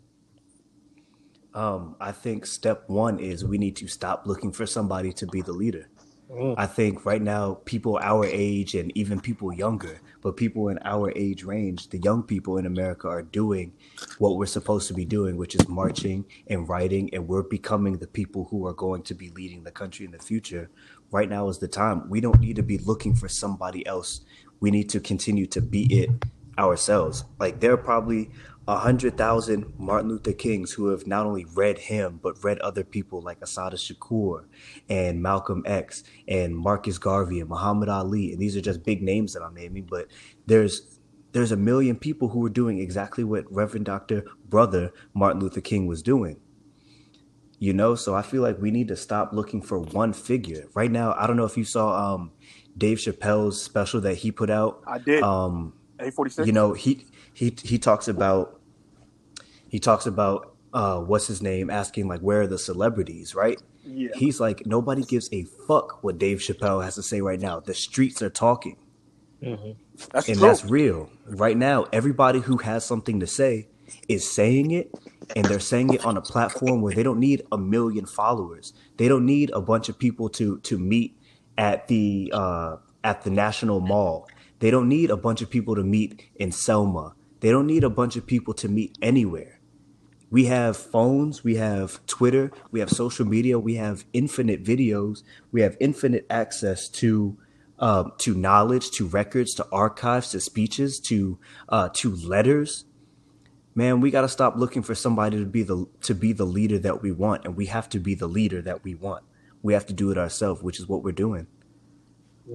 [1.54, 5.40] Um, I think step one is we need to stop looking for somebody to be
[5.40, 5.88] the leader.
[6.30, 6.54] Mm.
[6.58, 11.10] I think right now, people our age and even people younger, but people in our
[11.16, 13.72] age range, the young people in America are doing
[14.18, 18.06] what we're supposed to be doing, which is marching and writing, and we're becoming the
[18.06, 20.70] people who are going to be leading the country in the future.
[21.10, 22.10] Right now is the time.
[22.10, 24.20] We don't need to be looking for somebody else.
[24.60, 26.10] We need to continue to be it
[26.58, 27.24] ourselves.
[27.38, 28.30] Like there are probably
[28.68, 32.84] a hundred thousand Martin Luther Kings who have not only read him but read other
[32.84, 34.44] people like Assata Shakur
[34.90, 38.30] and Malcolm X and Marcus Garvey and Muhammad Ali.
[38.30, 40.08] And these are just big names that I'm naming, but
[40.46, 40.98] there's
[41.32, 44.24] there's a million people who are doing exactly what Reverend Dr.
[44.46, 46.38] Brother Martin Luther King was doing.
[47.58, 50.66] You know, so I feel like we need to stop looking for one figure.
[50.74, 52.32] Right now, I don't know if you saw um
[52.76, 54.82] Dave Chappelle's special that he put out.
[54.86, 55.22] I did.
[55.22, 56.46] Um 8:46.
[56.46, 58.57] You know, he he he talks about
[59.68, 63.60] he talks about uh, what's his name asking like where are the celebrities, right?
[63.84, 64.10] Yeah.
[64.14, 67.60] He's like nobody gives a fuck what Dave Chappelle has to say right now.
[67.60, 68.76] The streets are talking,
[69.42, 69.72] mm-hmm.
[70.12, 70.46] that's and true.
[70.46, 71.10] that's real.
[71.26, 73.68] Right now, everybody who has something to say
[74.08, 74.92] is saying it,
[75.34, 78.74] and they're saying it on a platform where they don't need a million followers.
[78.98, 81.18] They don't need a bunch of people to to meet
[81.56, 84.28] at the uh, at the National Mall.
[84.58, 87.14] They don't need a bunch of people to meet in Selma.
[87.40, 89.57] They don't need a bunch of people to meet anywhere
[90.30, 95.22] we have phones, we have Twitter, we have social media, we have infinite videos,
[95.52, 97.38] we have infinite access to
[97.80, 101.38] um, to knowledge, to records, to archives, to speeches, to
[101.68, 102.84] uh, to letters.
[103.74, 106.78] Man, we got to stop looking for somebody to be the to be the leader
[106.78, 109.24] that we want, and we have to be the leader that we want.
[109.62, 111.46] We have to do it ourselves, which is what we're doing.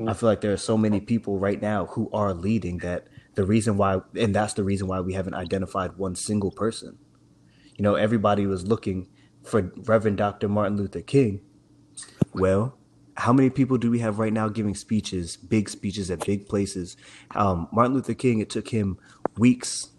[0.08, 3.46] I feel like there are so many people right now who are leading that the
[3.46, 6.98] reason why, and that's the reason why we haven't identified one single person
[7.76, 9.08] you know, everybody was looking
[9.44, 10.48] for Reverend Dr.
[10.48, 11.42] Martin Luther King.
[12.34, 12.78] Well,
[13.16, 16.98] how many people do we have right now giving speeches, big speeches at big places?
[17.36, 18.98] Um, Martin Luther King, it took him
[19.38, 19.90] weeks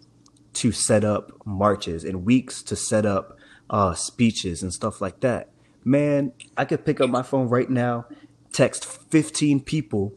[0.53, 3.37] to set up marches and weeks to set up
[3.69, 5.49] uh, speeches and stuff like that.
[5.83, 8.05] Man, I could pick up my phone right now,
[8.51, 10.13] text 15 people,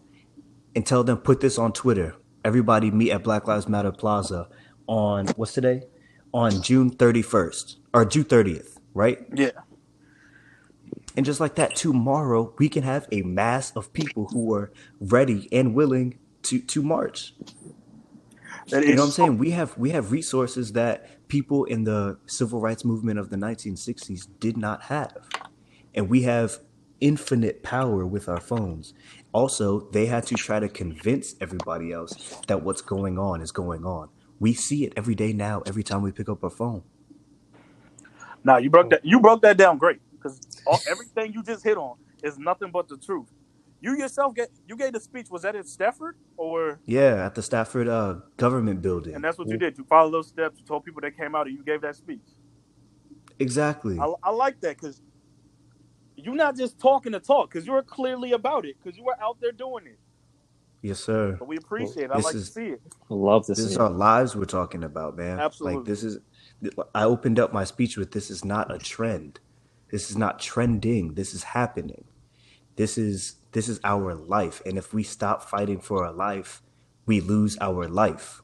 [0.75, 2.15] and tell them put this on Twitter.
[2.45, 4.49] Everybody meet at Black Lives Matter Plaza
[4.87, 5.83] on what's today?
[6.39, 9.27] On June 31st or June 30th, right?
[9.35, 9.51] Yeah.
[11.17, 14.71] And just like that, tomorrow we can have a mass of people who are
[15.01, 17.35] ready and willing to to march.
[18.69, 19.39] That you know what I'm saying?
[19.39, 24.29] We have we have resources that people in the civil rights movement of the 1960s
[24.39, 25.29] did not have.
[25.93, 26.61] And we have
[27.01, 28.95] infinite power with our phones.
[29.33, 33.85] Also, they had to try to convince everybody else that what's going on is going
[33.85, 34.09] on.
[34.41, 35.63] We see it every day now.
[35.67, 36.85] Every time we pick up our phone.
[38.45, 39.05] Now you broke that.
[39.05, 40.41] You broke that down great because
[40.91, 43.29] everything you just hit on is nothing but the truth.
[43.81, 45.29] You yourself get you gave the speech.
[45.31, 46.81] Was that at Stafford or?
[46.87, 49.15] Yeah, at the Stafford uh, government building.
[49.15, 49.79] And that's what you did.
[49.79, 50.59] You followed those steps.
[50.59, 52.21] You told people that came out, and you gave that speech.
[53.39, 53.99] Exactly.
[53.99, 55.01] I, I like that because
[56.17, 59.39] you're not just talking to talk because you're clearly about it because you were out
[59.41, 59.98] there doing it.
[60.89, 61.37] Yes, sir.
[61.39, 62.11] But we appreciate it.
[62.11, 62.83] I like is, to see it.
[63.11, 63.59] Love this.
[63.59, 65.39] This is our lives we're talking about, man.
[65.39, 65.77] Absolutely.
[65.77, 66.19] Like this is
[66.95, 69.39] I opened up my speech with this is not a trend.
[69.91, 71.13] This is not trending.
[71.13, 72.05] This is happening.
[72.77, 74.63] This is this is our life.
[74.65, 76.63] And if we stop fighting for our life,
[77.05, 78.43] we lose our life.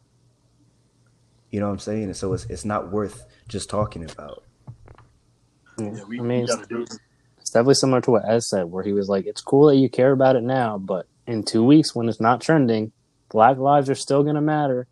[1.51, 2.05] You know what I'm saying?
[2.05, 4.45] And so it's it's not worth just talking about.
[5.79, 6.99] Yeah, we, I mean, it's,
[7.41, 9.89] it's definitely similar to what Ez said, where he was like, "It's cool that you
[9.89, 12.93] care about it now, but in two weeks when it's not trending,
[13.31, 14.87] black lives are still going to matter.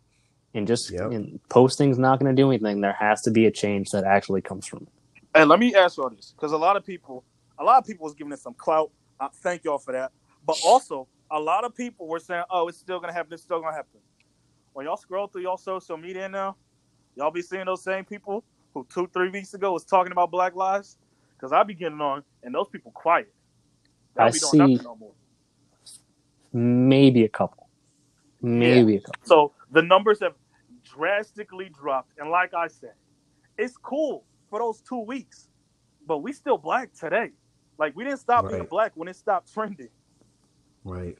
[0.55, 1.11] And just yep.
[1.11, 2.81] and posting's not going to do anything.
[2.81, 5.21] There has to be a change that actually comes from it.
[5.33, 7.23] And let me ask y'all this, because a lot of people,
[7.57, 8.91] a lot of people was giving it some clout.
[9.19, 10.11] Uh, thank y'all for that.
[10.45, 13.33] But also, a lot of people were saying, "Oh, it's still going to happen.
[13.33, 13.99] It's still going to happen."
[14.73, 16.55] When y'all scroll through y'all social media now,
[17.15, 18.43] y'all be seeing those same people
[18.75, 20.97] who two, three weeks ago was talking about Black lives.
[21.35, 23.33] Because I be getting on, and those people quiet.
[24.17, 24.57] I see.
[24.57, 25.13] No
[26.53, 27.67] maybe a couple,
[28.41, 28.99] maybe yeah.
[28.99, 29.21] a couple.
[29.25, 30.35] So the numbers have
[30.83, 32.93] drastically dropped, and like I said,
[33.57, 35.47] it's cool for those two weeks,
[36.05, 37.31] but we still black today.
[37.77, 38.53] Like we didn't stop right.
[38.53, 39.89] being black when it stopped trending.
[40.83, 41.17] Right.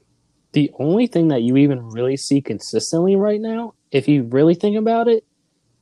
[0.52, 4.76] The only thing that you even really see consistently right now, if you really think
[4.76, 5.24] about it,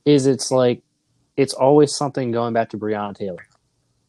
[0.03, 0.81] is it's like
[1.37, 3.45] it's always something going back to Breonna Taylor.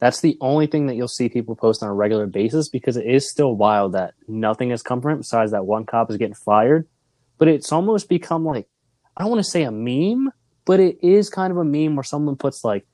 [0.05, 3.07] That's the only thing that you'll see people post on a regular basis because it
[3.07, 6.35] is still wild that nothing has come from it besides that one cop is getting
[6.35, 6.87] fired.
[7.39, 8.69] But it's almost become like
[9.17, 10.31] I don't want to say a meme,
[10.67, 12.85] but it is kind of a meme where someone puts like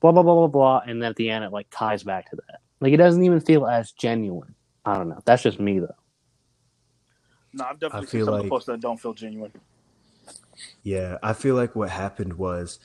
[0.00, 2.36] blah blah blah blah blah, and then at the end it like ties back to
[2.36, 2.60] that.
[2.80, 4.54] Like it doesn't even feel as genuine.
[4.84, 5.22] I don't know.
[5.24, 5.96] That's just me though.
[7.54, 9.52] No, I've definitely I seen feel some of the posts that don't feel genuine.
[10.82, 12.80] Yeah, I feel like what happened was,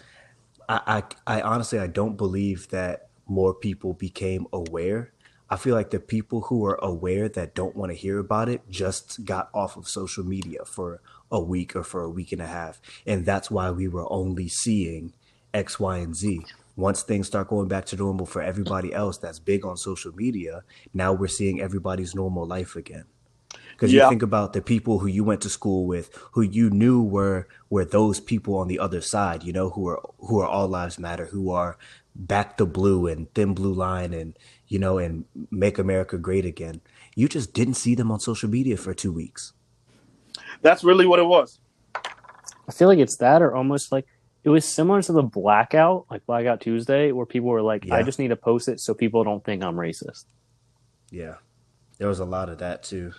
[0.69, 5.11] I, I, I honestly I don't believe that more people became aware.
[5.49, 8.61] I feel like the people who are aware that don't want to hear about it
[8.69, 12.47] just got off of social media for a week or for a week and a
[12.47, 15.13] half, and that's why we were only seeing
[15.53, 16.41] X, Y, and Z.
[16.75, 20.63] Once things start going back to normal for everybody else that's big on social media,
[20.93, 23.05] now we're seeing everybody's normal life again.
[23.71, 24.03] Because Yeah.
[24.03, 27.47] you think about the people who you went to school with, who you knew were
[27.69, 30.97] were those people on the other side, you know, who are who are all lives
[30.99, 31.77] matter, who are
[32.15, 34.37] back to blue and thin blue line and
[34.67, 36.81] you know and make America great again.
[37.15, 39.53] You just didn't see them on social media for two weeks.
[40.61, 41.59] That's really what it was.
[42.67, 44.05] I feel like it's that or almost like
[44.43, 48.19] it was similar to the blackout, like Blackout Tuesday, where people were like, I just
[48.19, 50.25] need to post it so people don't think I'm racist.
[51.09, 51.35] Yeah,
[51.97, 53.13] there was a lot of that too.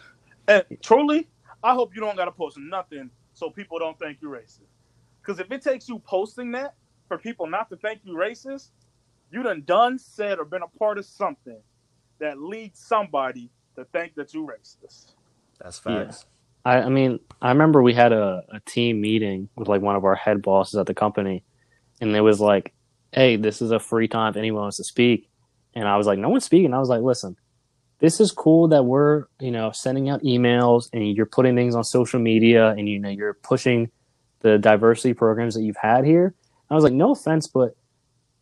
[0.48, 1.28] And truly,
[1.62, 4.60] I hope you don't gotta post nothing so people don't think you're racist.
[5.20, 6.74] Because if it takes you posting that
[7.09, 8.70] for people not to think you racist,
[9.30, 11.58] you done done, said, or been a part of something
[12.18, 15.12] that leads somebody to think that you racist.
[15.60, 16.04] That's Yeah.
[16.04, 16.26] facts.
[16.64, 20.04] I, I mean, I remember we had a, a team meeting with like one of
[20.04, 21.44] our head bosses at the company,
[22.00, 22.74] and it was like,
[23.12, 25.28] "Hey, this is a free time if anyone wants to speak."
[25.74, 27.36] And I was like, "No one's speaking." I was like, "Listen,
[28.00, 31.84] this is cool that we're you know sending out emails and you're putting things on
[31.84, 33.90] social media and you know you're pushing
[34.40, 36.34] the diversity programs that you've had here."
[36.68, 37.85] I was like, "No offense, but the,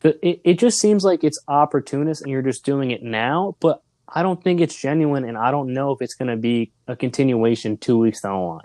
[0.05, 4.23] it it just seems like it's opportunist and you're just doing it now." But I
[4.23, 7.77] don't think it's genuine, and I don't know if it's going to be a continuation
[7.77, 8.61] two weeks down the line.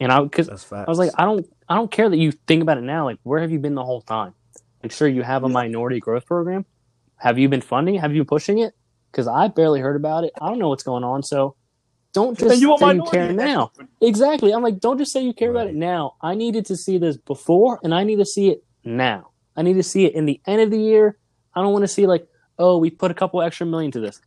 [0.00, 0.70] And I, That's.
[0.72, 3.04] I was like, I don't, I don't care that you think about it now.
[3.04, 4.34] Like, where have you been the whole time?
[4.82, 6.66] Like, sure, you have a minority growth program.
[7.16, 7.94] Have you been funding?
[7.94, 8.74] Have you been pushing it?
[9.10, 10.32] Because I barely heard about it.
[10.40, 11.22] I don't know what's going on.
[11.22, 11.56] So,
[12.12, 13.72] don't just you say you care now.
[14.00, 14.52] Exactly.
[14.52, 16.16] I'm like, don't just say you care about it now.
[16.20, 19.30] I needed to see this before, and I need to see it now.
[19.56, 21.18] I need to see it in the end of the year.
[21.54, 22.26] I don't want to see like,
[22.58, 24.20] oh, we put a couple extra million to this.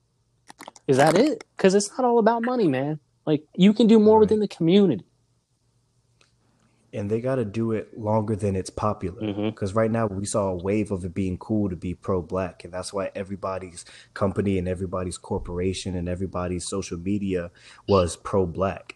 [0.88, 1.44] Is that it?
[1.56, 3.00] Because it's not all about money, man.
[3.26, 4.22] Like you can do more Right.
[4.22, 5.04] within the community.
[6.94, 9.22] and they got to do it longer than it's popular.
[9.22, 9.50] Mm-hmm.
[9.50, 12.74] Because right now we saw a wave of it being cool to be pro-black, and
[12.74, 13.84] that's why everybody's
[14.14, 17.52] company and everybody's corporation and everybody's social media
[17.88, 18.96] was pro-black.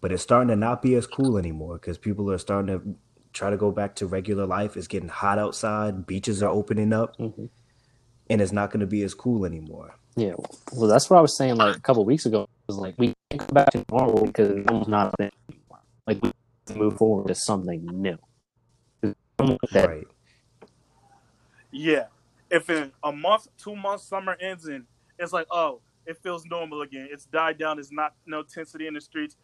[0.00, 2.94] But it's starting to not be as cool anymore because people are starting to
[3.36, 4.76] try to go back to regular life.
[4.76, 7.50] It's getting hot outside, beaches are opening up, Mhm.
[8.30, 9.94] and it's not going to be as cool anymore.
[10.16, 10.34] Yeah,
[10.72, 12.48] well, that's what I was saying like a couple of weeks ago.
[12.66, 15.80] Was like we can't go back to normal because normal's not a thing anymore.
[16.06, 16.34] Like we have
[16.66, 18.18] to move forward to something new.
[19.38, 19.58] Normal.
[19.74, 20.06] Right.
[21.70, 22.06] Yeah.
[22.50, 24.86] If in a month, two months, summer ends and
[25.18, 27.08] it's like, oh, it feels normal again.
[27.10, 27.78] It's died down.
[27.78, 29.36] It's not no intensity in the streets.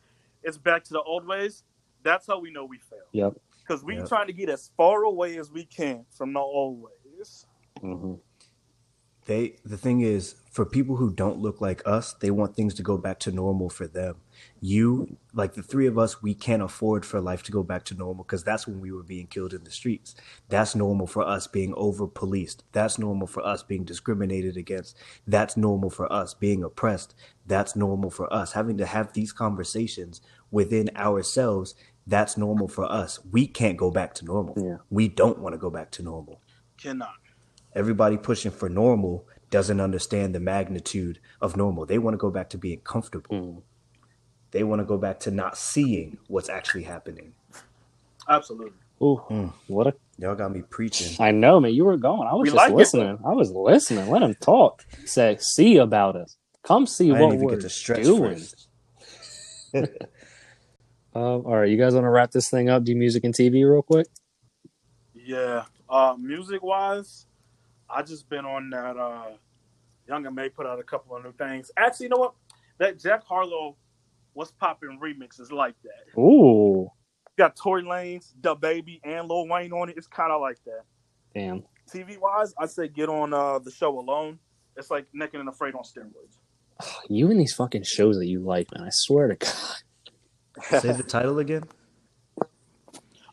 [0.43, 1.65] It's back to the old ways.
[2.03, 3.03] That's how we know we failed.
[3.13, 3.35] Yep.
[3.73, 4.09] Because we Yep.
[4.09, 7.47] trying to get as far away as we can from the old ways.
[7.81, 8.15] hmm
[9.27, 12.83] They the thing is, for people who don't look like us, they want things to
[12.83, 14.17] go back to normal for them.
[14.61, 17.95] You, like the three of us, we can't afford for life to go back to
[17.95, 20.15] normal because that's when we were being killed in the streets.
[20.49, 22.65] That's normal for us being over policed.
[22.73, 24.99] That's normal for us being discriminated against.
[25.27, 27.15] That's normal for us being oppressed.
[27.47, 30.21] That's normal for us having to have these conversations
[30.51, 31.75] within ourselves.
[32.07, 33.21] That's normal for us.
[33.31, 34.55] We can't go back to normal.
[34.57, 34.77] Yeah.
[34.91, 36.41] We don't want to go back to normal
[36.81, 37.15] Cannot.
[37.75, 41.87] everybody pushing for normal doesn't understand the magnitude of normal.
[41.87, 43.31] They want to go back to being comfortable.
[43.37, 43.63] Mm.
[44.51, 47.35] They want to go back to not seeing what's actually happening.
[48.29, 48.73] Absolutely.
[49.03, 49.53] Ooh, Mm.
[49.67, 49.95] what a!
[50.19, 51.17] Y'all got me preaching.
[51.19, 51.73] I know, man.
[51.75, 52.29] You were going.
[52.29, 53.19] I was We just like it, listening.
[53.27, 54.09] I was listening.
[54.11, 54.85] Let him talk.
[55.05, 56.37] Say, see about us.
[56.63, 58.41] Come see I what didn't even we're get to stretch doing.
[61.15, 62.85] Um, all right, you guys want to wrap this thing up?
[62.85, 64.07] Do music and TV real quick.
[65.15, 65.65] Yeah.
[65.89, 67.27] Uh, music wise,
[67.91, 68.97] I just been on that.
[68.97, 69.27] Uh,
[70.09, 71.71] Young M.A put out a couple of new things.
[71.77, 72.35] Actually, you know what?
[72.79, 73.77] That Jack Harlow,
[74.33, 76.19] what's popping remix is like that.
[76.21, 76.89] Ooh,
[77.39, 79.97] Got Tory Lanez, DaBaby, and Lil Wayne on it.
[79.97, 80.83] It's kind of like that.
[81.35, 81.63] damn.
[81.93, 84.39] TV wise, I say get on uh, the show alone.
[84.77, 86.39] It's like Naked and Afraid on steroids.
[87.09, 88.85] You and these fucking shows that you like, man.
[88.85, 89.53] I swear to God.
[90.61, 91.65] Say the title again.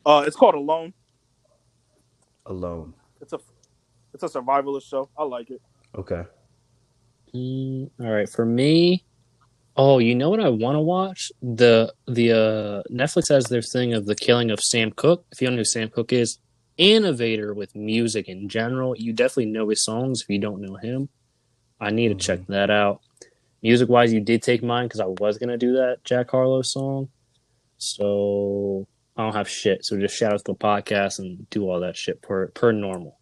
[0.05, 0.93] Uh, it's called Alone.
[2.45, 2.93] Alone.
[3.21, 3.39] It's a
[4.13, 5.09] it's a survivalist show.
[5.17, 5.61] I like it.
[5.95, 6.23] Okay.
[7.35, 9.05] Mm, all right, for me,
[9.77, 11.31] oh, you know what I want to watch?
[11.41, 15.25] The the uh, Netflix has their thing of the killing of Sam Cooke.
[15.31, 16.39] If you don't know who Sam Cooke is,
[16.77, 18.95] innovator with music in general.
[18.97, 21.09] You definitely know his songs if you don't know him.
[21.79, 23.01] I need to check that out.
[23.61, 27.09] Music wise, you did take mine because I was gonna do that Jack Harlow song.
[27.77, 28.87] So
[29.17, 29.85] I don't have shit.
[29.85, 33.17] So just shout out to the podcast and do all that shit per per normal.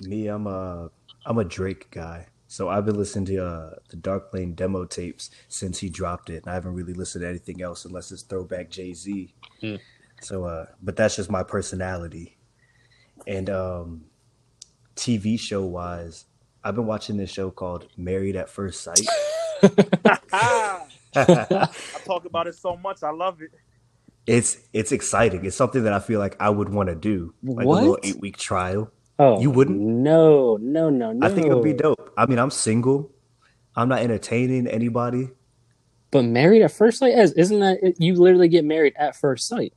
[0.00, 0.90] Me, I'm a
[1.24, 2.26] I'm a Drake guy.
[2.48, 6.44] So I've been listening to uh, the Dark Lane demo tapes since he dropped it,
[6.44, 9.34] and I haven't really listened to anything else unless it's throwback Jay Z.
[9.60, 9.76] Hmm.
[10.20, 12.36] So, uh, but that's just my personality.
[13.26, 14.04] And um,
[14.94, 16.26] TV show wise,
[16.66, 18.98] I've been watching this show called Married at First Sight.
[21.14, 21.68] I
[22.04, 23.04] talk about it so much.
[23.04, 23.52] I love it.
[24.26, 25.44] it's it's exciting.
[25.44, 27.78] It's something that I feel like I would want to do, like What?
[27.78, 28.90] a little eight week trial.
[29.16, 29.78] Oh, You wouldn't?
[29.78, 31.24] No, no, no, no.
[31.24, 32.12] I think it'd be dope.
[32.18, 33.12] I mean, I'm single.
[33.76, 35.30] I'm not entertaining anybody.
[36.10, 39.72] But married at first sight, is isn't that you literally get married at first sight?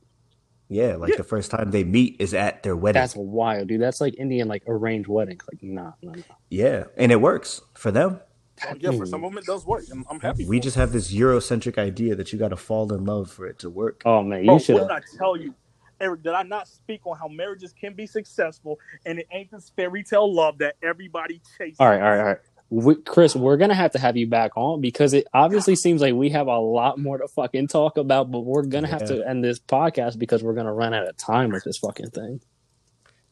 [0.72, 3.00] Yeah, like the first time they meet is at their wedding.
[3.00, 3.80] That's wild, dude.
[3.80, 5.40] That's like Indian like arranged wedding.
[5.52, 6.22] Like, nah, nah, nah.
[6.48, 8.20] yeah, and it works for them.
[8.64, 9.82] Oh, yeah, for some of them it does work.
[9.90, 10.46] and I'm happy.
[10.46, 10.80] We for just it.
[10.80, 14.02] have this Eurocentric idea that you got to fall in love for it to work.
[14.04, 14.74] Oh man, you should.
[14.76, 15.56] what did I tell you,
[16.00, 16.22] Eric?
[16.22, 20.04] Did I not speak on how marriages can be successful and it ain't this fairy
[20.04, 21.78] tale love that everybody chases?
[21.80, 22.38] All right, all right, all right.
[22.70, 26.14] We, Chris, we're gonna have to have you back on because it obviously seems like
[26.14, 29.42] we have a lot more to fucking talk about, but we're gonna have to end
[29.42, 32.40] this podcast because we're gonna run out of time with this fucking thing.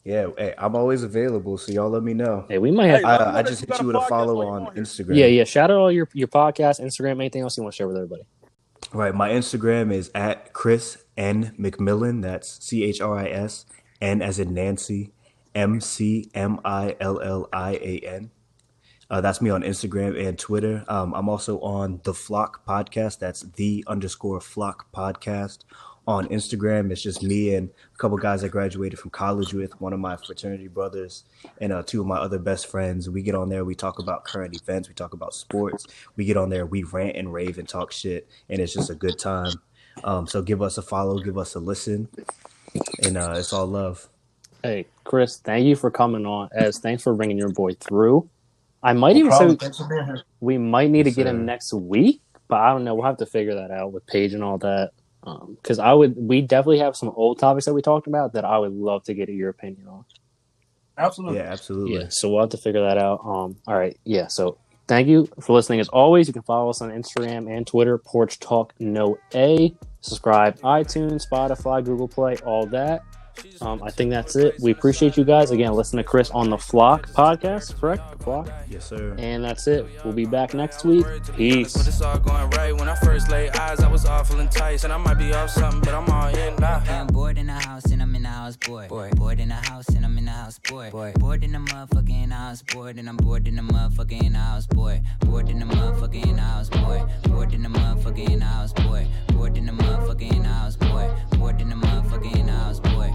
[0.05, 2.47] Yeah, hey, I'm always available, so y'all let me know.
[2.48, 3.01] Hey, we might have.
[3.01, 4.74] Hey, I, let me know I just hit you with a follow on on.
[4.74, 5.16] Instagram.
[5.16, 5.44] yeah, yeah.
[5.44, 8.23] Shout out all your your podcast, Instagram, anything else you want to share with everybody.
[8.93, 12.23] Right, my Instagram is at Chris N McMillian.
[12.23, 13.66] That's C H R I S
[14.01, 15.12] N as in Nancy,
[15.55, 18.31] M C M I L L I A N.
[19.10, 20.85] Uh, that's me on Instagram and Twitter.
[20.89, 23.18] Um, I'm also on the Flock podcast.
[23.18, 25.64] That's the underscore Flock podcast
[26.06, 26.90] on Instagram.
[26.90, 30.16] It's just me and a couple guys I graduated from college with, one of my
[30.16, 31.24] fraternity brothers,
[31.60, 33.10] and uh, two of my other best friends.
[33.10, 35.86] We get on there, we talk about current events, we talk about sports.
[36.16, 38.94] We get on there, we rant and rave and talk shit, and it's just a
[38.94, 39.52] good time.
[40.02, 42.09] Um, so give us a follow, give us a listen,
[43.02, 44.09] and uh, it's all love.
[44.62, 46.48] Hey, Chris, thank you for coming on.
[46.52, 48.28] As thanks for bringing your boy through.
[48.83, 50.23] I might even say Thanks for being here.
[50.41, 51.31] we might need Yes, to get sir.
[51.35, 52.95] him next week, but I don't know.
[52.95, 54.93] We'll have to figure that out with Paige and all that.
[55.57, 58.57] Because I would, we definitely have some old topics that we talked about that I
[58.59, 60.05] would love to get your opinion on.
[60.97, 61.39] Absolutely.
[61.39, 61.95] Yeah, absolutely.
[61.99, 63.21] Yeah, so we'll have to figure that out.
[63.25, 64.27] Um, all right, yeah.
[64.29, 65.81] So thank you for listening.
[65.81, 67.99] As always, you can follow us on Instagram and Twitter.
[67.99, 69.75] Porch Talk No A.
[70.01, 73.03] Subscribe, iTunes, Spotify, Google Play, all that.
[73.60, 74.55] Um, I think that's it.
[74.60, 75.73] We appreciate you guys again.
[75.73, 78.19] Listen to Chris on the Flock podcast, correct?
[78.19, 79.15] The Flock, Yes, sir.
[79.19, 79.86] and that's it.
[80.05, 81.06] We'll be back next week.
[81.36, 81.77] Peace.
[81.77, 82.74] But it's all going right.
[82.77, 84.85] When I first laid eyes, I was awful enticed.
[84.85, 86.82] And I might be off something, but I'm all in now.
[86.89, 88.89] I'm bored in the house and I'm in the house bored.
[88.89, 90.93] Bored, bored in the house and I'm in the house bored.
[90.93, 94.23] Bored, bored in the motherfucker in the house bored and I'm bored in the motherfucker
[94.23, 95.01] in the house bored.
[95.20, 97.02] Bored in the motherfucker in the house bored.
[97.24, 99.06] Bored in the motherfucker in the house bored.
[99.32, 101.10] Bored in the motherfucker in the house bored.
[101.39, 103.12] Bored in the motherfucker in the house bored.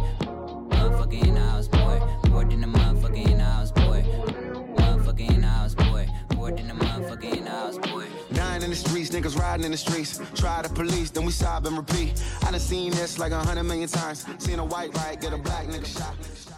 [0.70, 2.02] Motherfucker house bored.
[2.24, 4.06] Bored in the motherfucker in the house bored.
[4.78, 6.10] Motherfucker house bored.
[6.30, 8.08] Bored in the motherfucker in the house bored.
[8.32, 10.20] Nine in the streets, niggas riding in the streets.
[10.36, 12.24] Try the police, then we sob and repeat.
[12.42, 14.26] I done seen this like a hundred million times.
[14.40, 16.53] Seen a white light, get a black nigga shot.